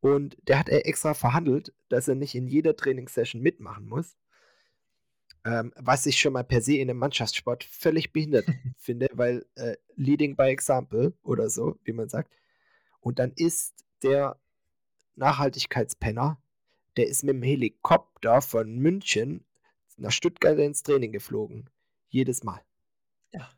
Und 0.00 0.36
der 0.48 0.58
hat 0.58 0.68
er 0.68 0.86
extra 0.86 1.14
verhandelt, 1.14 1.72
dass 1.88 2.08
er 2.08 2.14
nicht 2.14 2.34
in 2.34 2.48
jeder 2.48 2.74
Trainingssession 2.76 3.40
mitmachen 3.40 3.86
muss. 3.86 4.16
Ähm, 5.44 5.72
was 5.76 6.06
ich 6.06 6.18
schon 6.18 6.32
mal 6.32 6.44
per 6.44 6.60
se 6.60 6.76
in 6.76 6.88
einem 6.88 6.98
Mannschaftssport 6.98 7.64
völlig 7.64 8.12
behindert 8.12 8.46
finde, 8.78 9.08
weil 9.12 9.44
äh, 9.56 9.76
leading 9.94 10.36
by 10.36 10.44
example 10.44 11.14
oder 11.22 11.50
so, 11.50 11.78
wie 11.84 11.92
man 11.92 12.08
sagt. 12.08 12.32
Und 13.00 13.18
dann 13.18 13.32
ist 13.34 13.84
der 14.02 14.40
Nachhaltigkeitspenner, 15.16 16.40
der 16.96 17.06
ist 17.06 17.24
mit 17.24 17.34
dem 17.34 17.42
Helikopter 17.42 18.40
von 18.42 18.76
München 18.76 19.44
nach 19.96 20.12
Stuttgart 20.12 20.58
ins 20.58 20.82
Training 20.82 21.12
geflogen. 21.12 21.70
Jedes 22.08 22.44
Mal. 22.44 22.60
Ja. 23.32 23.48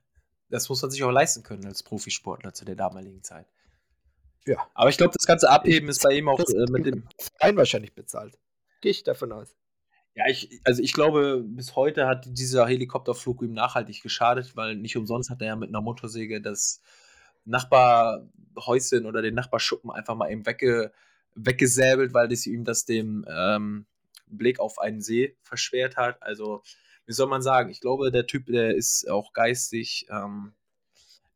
Das 0.50 0.68
muss 0.68 0.82
man 0.82 0.90
sich 0.90 1.02
auch 1.02 1.10
leisten 1.10 1.42
können 1.42 1.66
als 1.66 1.82
Profisportler 1.82 2.54
zu 2.54 2.64
der 2.64 2.76
damaligen 2.76 3.22
Zeit. 3.22 3.46
Ja. 4.46 4.58
Aber 4.74 4.90
ich 4.90 4.96
glaube, 4.96 5.14
das 5.14 5.26
ganze 5.26 5.48
Abheben 5.48 5.88
ist 5.88 6.02
bei 6.02 6.12
ihm 6.12 6.28
auch 6.28 6.38
äh, 6.38 6.66
mit 6.70 6.86
dem. 6.86 7.08
Verein 7.38 7.56
wahrscheinlich 7.56 7.94
bezahlt. 7.94 8.38
Gehe 8.80 8.90
ich 8.90 9.02
davon 9.02 9.32
aus. 9.32 9.56
Ja, 10.14 10.26
ich, 10.28 10.60
also 10.64 10.82
ich 10.82 10.92
glaube, 10.92 11.42
bis 11.44 11.74
heute 11.74 12.06
hat 12.06 12.26
dieser 12.28 12.66
Helikopterflug 12.66 13.42
ihm 13.42 13.52
nachhaltig 13.52 14.00
geschadet, 14.02 14.54
weil 14.56 14.76
nicht 14.76 14.96
umsonst 14.96 15.30
hat 15.30 15.40
er 15.40 15.48
ja 15.48 15.56
mit 15.56 15.70
einer 15.70 15.80
Motorsäge 15.80 16.40
das 16.40 16.80
Nachbarhäuschen 17.44 19.06
oder 19.06 19.22
den 19.22 19.34
Nachbarschuppen 19.34 19.90
einfach 19.90 20.14
mal 20.14 20.30
eben 20.30 20.46
wegge, 20.46 20.92
weggesäbelt, 21.34 22.14
weil 22.14 22.28
das 22.28 22.46
ihm 22.46 22.64
das 22.64 22.84
dem 22.84 23.24
ähm, 23.28 23.86
Blick 24.26 24.60
auf 24.60 24.78
einen 24.78 25.00
See 25.00 25.36
verschwert 25.42 25.96
hat. 25.96 26.22
Also, 26.22 26.62
wie 27.06 27.12
soll 27.12 27.28
man 27.28 27.42
sagen? 27.42 27.70
Ich 27.70 27.80
glaube, 27.80 28.10
der 28.10 28.26
Typ, 28.26 28.46
der 28.46 28.74
ist 28.74 29.08
auch 29.08 29.32
geistig 29.32 30.06
ähm, 30.10 30.52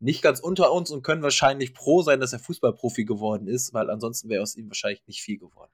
nicht 0.00 0.22
ganz 0.22 0.40
unter 0.40 0.72
uns 0.72 0.90
und 0.90 1.02
können 1.02 1.22
wahrscheinlich 1.22 1.72
froh 1.72 2.02
sein, 2.02 2.20
dass 2.20 2.32
er 2.32 2.38
Fußballprofi 2.38 3.04
geworden 3.04 3.48
ist, 3.48 3.74
weil 3.74 3.90
ansonsten 3.90 4.28
wäre 4.28 4.42
aus 4.42 4.56
ihm 4.56 4.68
wahrscheinlich 4.68 5.06
nicht 5.06 5.22
viel 5.22 5.38
geworden. 5.38 5.72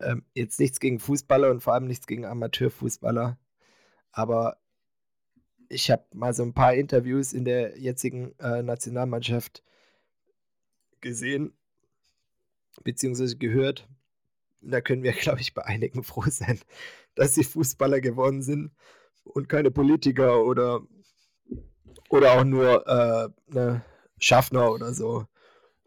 Ähm, 0.00 0.24
jetzt 0.34 0.58
nichts 0.58 0.80
gegen 0.80 0.98
Fußballer 0.98 1.50
und 1.50 1.62
vor 1.62 1.74
allem 1.74 1.86
nichts 1.86 2.06
gegen 2.06 2.24
Amateurfußballer. 2.24 3.38
Aber 4.10 4.58
ich 5.68 5.90
habe 5.90 6.04
mal 6.12 6.34
so 6.34 6.42
ein 6.42 6.54
paar 6.54 6.74
Interviews 6.74 7.32
in 7.32 7.44
der 7.44 7.78
jetzigen 7.78 8.36
äh, 8.38 8.62
Nationalmannschaft 8.62 9.62
gesehen, 11.00 11.52
beziehungsweise 12.82 13.36
gehört. 13.36 13.88
Da 14.60 14.80
können 14.80 15.02
wir, 15.02 15.12
glaube 15.12 15.40
ich, 15.40 15.54
bei 15.54 15.64
einigen 15.64 16.02
froh 16.02 16.24
sein, 16.28 16.58
dass 17.14 17.34
sie 17.34 17.44
Fußballer 17.44 18.00
geworden 18.00 18.42
sind 18.42 18.72
und 19.24 19.48
keine 19.48 19.70
Politiker 19.70 20.44
oder, 20.44 20.80
oder 22.10 22.32
auch 22.38 22.44
nur 22.44 22.86
äh, 22.86 23.28
ne, 23.52 23.82
Schaffner 24.18 24.70
oder 24.72 24.92
so. 24.94 25.26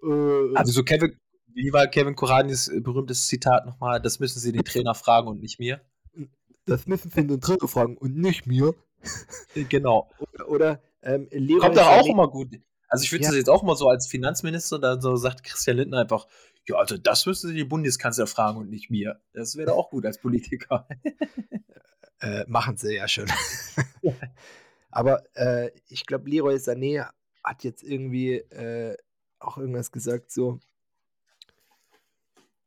Äh, 0.03 0.55
Also 0.55 0.71
so 0.71 0.83
Kevin, 0.83 1.17
wie 1.53 1.73
war 1.73 1.87
Kevin 1.87 2.15
Koranis 2.15 2.71
berühmtes 2.81 3.27
Zitat 3.27 3.65
nochmal? 3.65 3.99
Das 4.01 4.19
müssen 4.19 4.39
Sie 4.39 4.51
den 4.51 4.63
Trainer 4.63 4.93
fragen 4.95 5.27
und 5.27 5.41
nicht 5.41 5.59
mir. 5.59 5.81
das 6.65 6.85
müssen 6.87 7.09
Sie 7.11 7.25
den 7.25 7.41
Trainer 7.41 7.67
fragen 7.67 7.97
und 7.97 8.15
nicht 8.17 8.45
mir. 8.45 8.73
Genau. 9.55 10.09
Oder, 10.33 10.49
oder 10.49 10.81
ähm, 11.01 11.27
Kommt 11.59 11.77
doch 11.77 11.87
auch 11.87 12.05
immer 12.07 12.27
gut. 12.27 12.59
Also 12.89 13.03
ich 13.03 13.11
würde 13.11 13.23
Ja. 13.23 13.29
das 13.29 13.37
jetzt 13.37 13.49
auch 13.49 13.63
mal 13.63 13.75
so 13.75 13.89
als 13.89 14.07
Finanzminister, 14.07 14.79
da 14.79 14.99
so 14.99 15.15
sagt 15.15 15.43
Christian 15.43 15.77
Lindner 15.77 15.99
einfach, 16.01 16.27
ja, 16.67 16.75
also 16.77 16.97
das 16.97 17.25
müssen 17.25 17.49
Sie 17.49 17.55
die 17.55 17.63
Bundeskanzler 17.63 18.27
fragen 18.27 18.57
und 18.57 18.69
nicht 18.69 18.89
mir. 18.89 19.19
Das 19.33 19.55
wäre 19.55 19.73
auch 19.73 19.89
gut 19.89 20.05
als 20.05 20.19
Politiker. 20.19 20.87
Äh, 22.19 22.45
machen 22.47 22.77
sie 22.77 22.95
ja 22.95 23.07
schon. 23.07 23.27
Aber 24.89 25.21
äh, 25.35 25.69
ich 25.87 26.07
glaube, 26.07 26.27
Leroy 26.27 26.55
Sané 26.55 27.07
hat 27.43 27.63
jetzt 27.63 27.83
irgendwie 27.83 28.37
äh, 28.37 28.97
auch 29.37 29.59
irgendwas 29.59 29.91
gesagt, 29.91 30.31
so, 30.31 30.59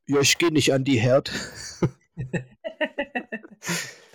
ja, 0.07 0.21
ich 0.21 0.39
gehe 0.39 0.53
nicht 0.53 0.73
an 0.73 0.85
die 0.85 1.01
Herd. 1.01 1.33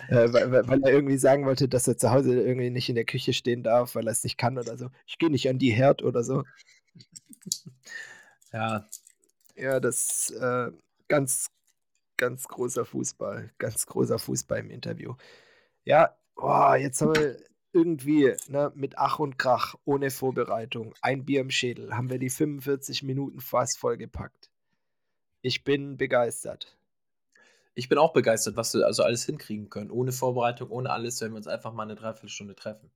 äh, 0.08 0.32
weil, 0.32 0.52
weil- 0.52 0.68
weil 0.68 0.82
er 0.84 0.92
irgendwie 0.92 1.18
sagen 1.18 1.44
wollte, 1.46 1.68
dass 1.68 1.86
er 1.88 1.96
zu 1.98 2.10
Hause 2.10 2.40
irgendwie 2.40 2.70
nicht 2.70 2.88
in 2.88 2.94
der 2.94 3.04
Küche 3.04 3.32
stehen 3.32 3.62
darf, 3.62 3.94
weil 3.94 4.06
er 4.08 4.12
es 4.12 4.24
nicht 4.24 4.38
kann 4.38 4.58
oder 4.58 4.76
so. 4.78 4.88
Ich 5.06 5.18
gehe 5.18 5.30
nicht 5.30 5.48
an 5.48 5.58
die 5.58 5.72
Herd 5.72 6.02
oder 6.02 6.22
so. 6.24 6.44
Ja, 8.52 8.88
Ja, 9.56 9.80
das 9.80 10.30
äh, 10.30 10.70
ganz, 11.08 11.50
ganz 12.16 12.46
großer 12.46 12.84
Fußball, 12.84 13.50
ganz 13.58 13.86
großer 13.86 14.18
Fußball 14.18 14.60
im 14.60 14.70
Interview. 14.70 15.14
Ja, 15.84 16.14
boah, 16.34 16.76
jetzt 16.76 17.00
haben 17.00 17.14
wir 17.14 17.38
irgendwie 17.72 18.34
ne, 18.48 18.72
mit 18.74 18.98
Ach 18.98 19.18
und 19.18 19.38
Krach, 19.38 19.74
ohne 19.84 20.10
Vorbereitung, 20.10 20.94
ein 21.02 21.24
Bier 21.24 21.40
im 21.40 21.50
Schädel, 21.50 21.96
haben 21.96 22.10
wir 22.10 22.18
die 22.18 22.30
45 22.30 23.02
Minuten 23.02 23.40
fast 23.40 23.78
vollgepackt. 23.78 24.50
Ich 25.42 25.64
bin 25.64 25.96
begeistert. 25.96 26.76
ich 27.74 27.88
bin 27.88 27.98
auch 27.98 28.12
begeistert, 28.12 28.56
was 28.56 28.74
wir 28.74 28.86
also 28.86 29.02
alles 29.02 29.24
hinkriegen 29.26 29.68
können. 29.70 29.90
Ohne 29.90 30.12
Vorbereitung, 30.12 30.70
ohne 30.70 30.90
alles, 30.90 31.20
wenn 31.20 31.32
wir 31.32 31.36
uns 31.36 31.46
einfach 31.46 31.72
mal 31.72 31.84
eine 31.84 31.94
Dreiviertelstunde 31.94 32.54
treffen. 32.54 32.90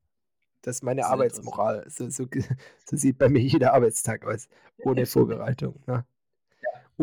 Das 0.62 0.76
ist 0.76 0.82
meine 0.82 1.02
Sehr 1.02 1.10
Arbeitsmoral. 1.10 1.84
So, 1.88 2.08
so, 2.10 2.26
so 2.86 2.96
sieht 2.96 3.18
bei 3.18 3.28
mir 3.28 3.40
jeder 3.40 3.74
Arbeitstag 3.74 4.24
aus, 4.26 4.48
ohne 4.78 5.06
Vorbereitung. 5.06 5.80
Ne? 5.86 6.04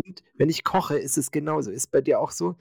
Und 0.06 0.24
wenn 0.36 0.50
ich 0.50 0.64
koche, 0.64 0.98
ist 0.98 1.18
es 1.18 1.32
genauso. 1.32 1.72
Ist 1.72 1.92
bei 1.92 2.02
dir 2.02 2.20
auch 2.20 2.32
so? 2.32 2.56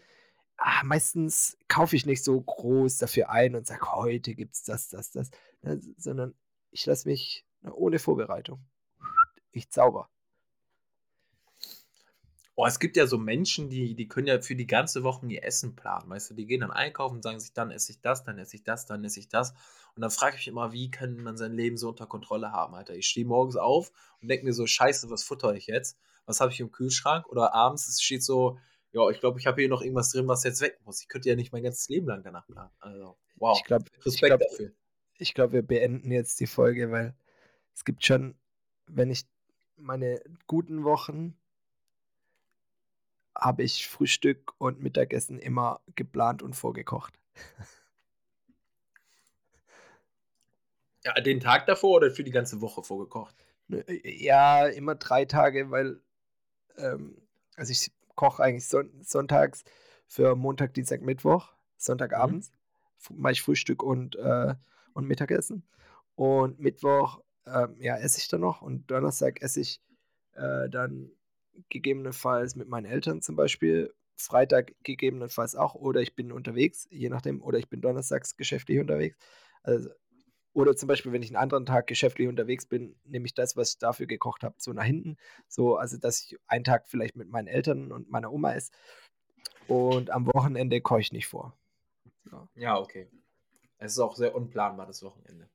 ah, 0.56 0.82
meistens 0.84 1.56
kaufe 1.68 1.96
ich 1.96 2.06
nicht 2.06 2.24
so 2.24 2.40
groß 2.40 2.98
dafür 2.98 3.30
ein 3.30 3.54
und 3.54 3.66
sage, 3.66 3.92
heute 3.92 4.34
gibt 4.34 4.54
es 4.54 4.62
das, 4.62 4.88
das, 4.88 5.10
das, 5.10 5.30
ne, 5.62 5.80
sondern 5.96 6.34
ich 6.70 6.86
lasse 6.86 7.08
mich 7.08 7.44
ne, 7.62 7.72
ohne 7.74 7.98
Vorbereitung. 7.98 8.64
Ich 9.52 9.70
zauber. 9.70 10.08
Oh, 12.58 12.64
es 12.64 12.78
gibt 12.78 12.96
ja 12.96 13.06
so 13.06 13.18
Menschen, 13.18 13.68
die, 13.68 13.94
die 13.94 14.08
können 14.08 14.28
ja 14.28 14.40
für 14.40 14.56
die 14.56 14.66
ganze 14.66 15.02
Woche 15.02 15.26
ihr 15.26 15.44
Essen 15.44 15.76
planen. 15.76 16.08
Weißt 16.08 16.30
du, 16.30 16.34
die 16.34 16.46
gehen 16.46 16.62
dann 16.62 16.70
einkaufen 16.70 17.16
und 17.16 17.22
sagen 17.22 17.38
sich, 17.38 17.52
dann 17.52 17.70
esse 17.70 17.92
ich 17.92 18.00
das, 18.00 18.24
dann 18.24 18.38
esse 18.38 18.56
ich 18.56 18.64
das, 18.64 18.86
dann 18.86 19.04
esse 19.04 19.20
ich 19.20 19.28
das. 19.28 19.52
Und 19.94 20.00
dann 20.00 20.10
frage 20.10 20.36
ich 20.36 20.40
mich 20.40 20.48
immer, 20.48 20.72
wie 20.72 20.90
kann 20.90 21.16
man 21.16 21.36
sein 21.36 21.52
Leben 21.52 21.76
so 21.76 21.90
unter 21.90 22.06
Kontrolle 22.06 22.52
haben, 22.52 22.74
Alter? 22.74 22.94
Ich 22.94 23.08
stehe 23.08 23.26
morgens 23.26 23.56
auf 23.56 23.92
und 24.22 24.28
denke 24.28 24.46
mir 24.46 24.54
so, 24.54 24.66
scheiße, 24.66 25.10
was 25.10 25.22
futter 25.22 25.54
ich 25.54 25.66
jetzt? 25.66 25.98
Was 26.26 26.40
habe 26.40 26.52
ich 26.52 26.60
im 26.60 26.70
Kühlschrank? 26.70 27.26
Oder 27.28 27.54
abends 27.54 27.88
es 27.88 28.02
steht 28.02 28.22
so, 28.22 28.58
ja, 28.92 29.08
ich 29.10 29.20
glaube, 29.20 29.38
ich 29.38 29.46
habe 29.46 29.60
hier 29.60 29.68
noch 29.68 29.82
irgendwas 29.82 30.10
drin, 30.10 30.28
was 30.28 30.44
jetzt 30.44 30.60
weg 30.60 30.78
muss. 30.84 31.00
Ich 31.00 31.08
könnte 31.08 31.28
ja 31.28 31.36
nicht 31.36 31.52
mein 31.52 31.62
ganzes 31.62 31.88
Leben 31.88 32.06
lang 32.06 32.22
danach 32.22 32.46
planen. 32.46 32.70
Also, 32.80 33.16
wow. 33.36 33.56
Ich 33.58 33.64
glaube, 33.64 33.84
Respekt 34.04 34.26
glaub, 34.26 34.40
dafür. 34.40 34.72
Ich 35.18 35.34
glaube, 35.34 35.52
wir 35.54 35.62
beenden 35.62 36.10
jetzt 36.10 36.40
die 36.40 36.46
Folge, 36.46 36.90
weil 36.90 37.14
es 37.74 37.84
gibt 37.84 38.04
schon, 38.04 38.36
wenn 38.86 39.10
ich 39.10 39.24
meine 39.76 40.20
guten 40.46 40.84
Wochen 40.84 41.36
habe 43.36 43.62
ich 43.62 43.86
Frühstück 43.86 44.54
und 44.58 44.80
Mittagessen 44.82 45.38
immer 45.38 45.80
geplant 45.94 46.42
und 46.42 46.54
vorgekocht. 46.54 47.18
Ja, 51.04 51.12
den 51.20 51.38
Tag 51.38 51.66
davor 51.66 51.96
oder 51.96 52.10
für 52.10 52.24
die 52.24 52.32
ganze 52.32 52.60
Woche 52.60 52.82
vorgekocht? 52.82 53.36
Äh, 53.70 54.24
ja, 54.24 54.66
immer 54.66 54.96
drei 54.96 55.24
Tage, 55.24 55.70
weil 55.70 56.00
ähm, 56.78 57.16
also 57.56 57.72
ich 57.72 57.92
koche 58.14 58.42
eigentlich 58.42 58.66
son 58.66 58.90
sonntags 59.02 59.64
für 60.06 60.36
Montag, 60.36 60.74
Dienstag, 60.74 61.02
Mittwoch, 61.02 61.52
Sonntagabends 61.76 62.52
mhm. 63.10 63.20
mache 63.20 63.32
ich 63.32 63.42
Frühstück 63.42 63.82
und, 63.82 64.16
äh, 64.16 64.54
und 64.94 65.06
Mittagessen. 65.06 65.64
Und 66.14 66.60
Mittwoch 66.60 67.20
äh, 67.44 67.68
ja, 67.78 67.96
esse 67.96 68.18
ich 68.18 68.28
dann 68.28 68.40
noch 68.40 68.62
und 68.62 68.90
Donnerstag 68.90 69.42
esse 69.42 69.60
ich 69.60 69.80
äh, 70.34 70.68
dann 70.68 71.10
gegebenenfalls 71.70 72.56
mit 72.56 72.68
meinen 72.68 72.86
Eltern 72.86 73.22
zum 73.22 73.36
Beispiel. 73.36 73.92
Freitag 74.18 74.72
gegebenenfalls 74.82 75.54
auch 75.56 75.74
oder 75.74 76.00
ich 76.00 76.14
bin 76.14 76.32
unterwegs, 76.32 76.88
je 76.90 77.10
nachdem, 77.10 77.42
oder 77.42 77.58
ich 77.58 77.68
bin 77.68 77.82
donnerstags 77.82 78.38
geschäftlich 78.38 78.78
unterwegs. 78.80 79.18
Also, 79.62 79.90
oder 80.56 80.74
zum 80.74 80.86
Beispiel, 80.86 81.12
wenn 81.12 81.22
ich 81.22 81.28
einen 81.28 81.36
anderen 81.36 81.66
Tag 81.66 81.86
geschäftlich 81.86 82.28
unterwegs 82.28 82.64
bin, 82.64 82.96
nehme 83.04 83.26
ich 83.26 83.34
das, 83.34 83.58
was 83.58 83.72
ich 83.72 83.78
dafür 83.78 84.06
gekocht 84.06 84.42
habe, 84.42 84.54
so 84.56 84.72
nach 84.72 84.84
hinten. 84.84 85.18
So, 85.48 85.76
also 85.76 85.98
dass 85.98 86.22
ich 86.22 86.38
einen 86.46 86.64
Tag 86.64 86.88
vielleicht 86.88 87.14
mit 87.14 87.28
meinen 87.28 87.46
Eltern 87.46 87.92
und 87.92 88.10
meiner 88.10 88.32
Oma 88.32 88.54
esse. 88.54 88.72
Und 89.68 90.08
am 90.08 90.26
Wochenende 90.26 90.80
koche 90.80 91.00
ich 91.00 91.12
nicht 91.12 91.26
vor. 91.26 91.54
So. 92.24 92.48
Ja, 92.54 92.78
okay. 92.78 93.06
Es 93.76 93.92
ist 93.92 93.98
auch 93.98 94.16
sehr 94.16 94.34
unplanbar, 94.34 94.86
das 94.86 95.02
Wochenende. 95.02 95.46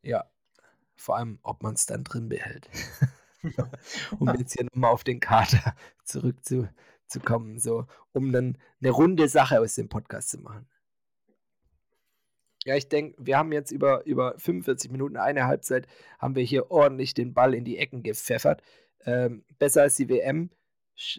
Ja. 0.00 0.24
Vor 0.96 1.18
allem, 1.18 1.38
ob 1.42 1.62
man 1.62 1.74
es 1.74 1.84
dann 1.84 2.02
drin 2.02 2.30
behält. 2.30 2.70
um 4.18 4.34
jetzt 4.38 4.54
hier 4.54 4.64
nochmal 4.72 4.90
auf 4.90 5.04
den 5.04 5.20
Kater 5.20 5.76
zurückzukommen, 6.04 7.58
so, 7.58 7.86
um 8.12 8.32
dann 8.32 8.56
eine 8.80 8.90
runde 8.90 9.28
Sache 9.28 9.60
aus 9.60 9.74
dem 9.74 9.90
Podcast 9.90 10.30
zu 10.30 10.38
machen. 10.38 10.66
Ja, 12.64 12.76
ich 12.76 12.88
denke, 12.88 13.16
wir 13.18 13.38
haben 13.38 13.52
jetzt 13.52 13.70
über, 13.70 14.04
über 14.04 14.34
45 14.36 14.90
Minuten, 14.90 15.16
eine 15.16 15.46
Halbzeit, 15.46 15.86
haben 16.18 16.34
wir 16.34 16.42
hier 16.42 16.70
ordentlich 16.70 17.14
den 17.14 17.32
Ball 17.32 17.54
in 17.54 17.64
die 17.64 17.78
Ecken 17.78 18.02
gepfeffert. 18.02 18.62
Ähm, 19.06 19.44
besser 19.58 19.82
als 19.82 19.96
die 19.96 20.08
WM. 20.08 20.50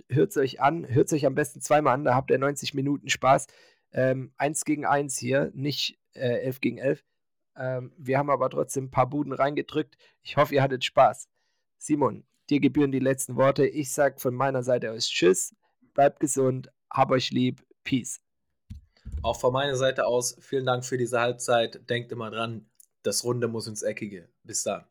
Hört 0.09 0.29
es 0.29 0.37
euch 0.37 0.61
an, 0.61 0.87
hört 0.87 1.07
es 1.07 1.13
euch 1.13 1.25
am 1.25 1.33
besten 1.33 1.59
zweimal 1.59 1.95
an, 1.95 2.03
da 2.03 2.13
habt 2.13 2.29
ihr 2.29 2.37
90 2.37 2.75
Minuten 2.75 3.09
Spaß. 3.09 3.47
Ähm, 3.93 4.31
eins 4.37 4.63
gegen 4.63 4.85
eins 4.85 5.17
hier, 5.17 5.51
nicht 5.55 5.99
äh, 6.13 6.41
11 6.43 6.61
gegen 6.61 6.77
11. 6.77 7.03
Ähm, 7.57 7.91
wir 7.97 8.19
haben 8.19 8.29
aber 8.29 8.49
trotzdem 8.49 8.85
ein 8.85 8.91
paar 8.91 9.09
Buden 9.09 9.33
reingedrückt. 9.33 9.97
Ich 10.21 10.37
hoffe, 10.37 10.53
ihr 10.53 10.61
hattet 10.61 10.85
Spaß. 10.85 11.27
Simon, 11.79 12.23
dir 12.51 12.59
gebühren 12.59 12.91
die 12.91 12.99
letzten 12.99 13.35
Worte. 13.35 13.65
Ich 13.65 13.91
sage 13.91 14.19
von 14.19 14.35
meiner 14.35 14.61
Seite 14.61 14.91
aus 14.91 15.09
Tschüss, 15.09 15.55
bleibt 15.95 16.19
gesund, 16.19 16.71
hab 16.91 17.09
euch 17.09 17.31
lieb, 17.31 17.65
Peace. 17.83 18.21
Auch 19.23 19.39
von 19.39 19.53
meiner 19.53 19.75
Seite 19.75 20.05
aus 20.05 20.35
vielen 20.39 20.65
Dank 20.65 20.83
für 20.85 20.97
diese 20.97 21.19
Halbzeit. 21.19 21.89
Denkt 21.89 22.11
immer 22.11 22.31
dran, 22.31 22.65
das 23.03 23.23
Runde 23.23 23.47
muss 23.47 23.67
ins 23.67 23.83
Eckige. 23.83 24.27
Bis 24.43 24.63
dann. 24.63 24.83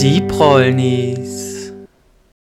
Die 0.00 0.20
Prollnis. 0.22 1.19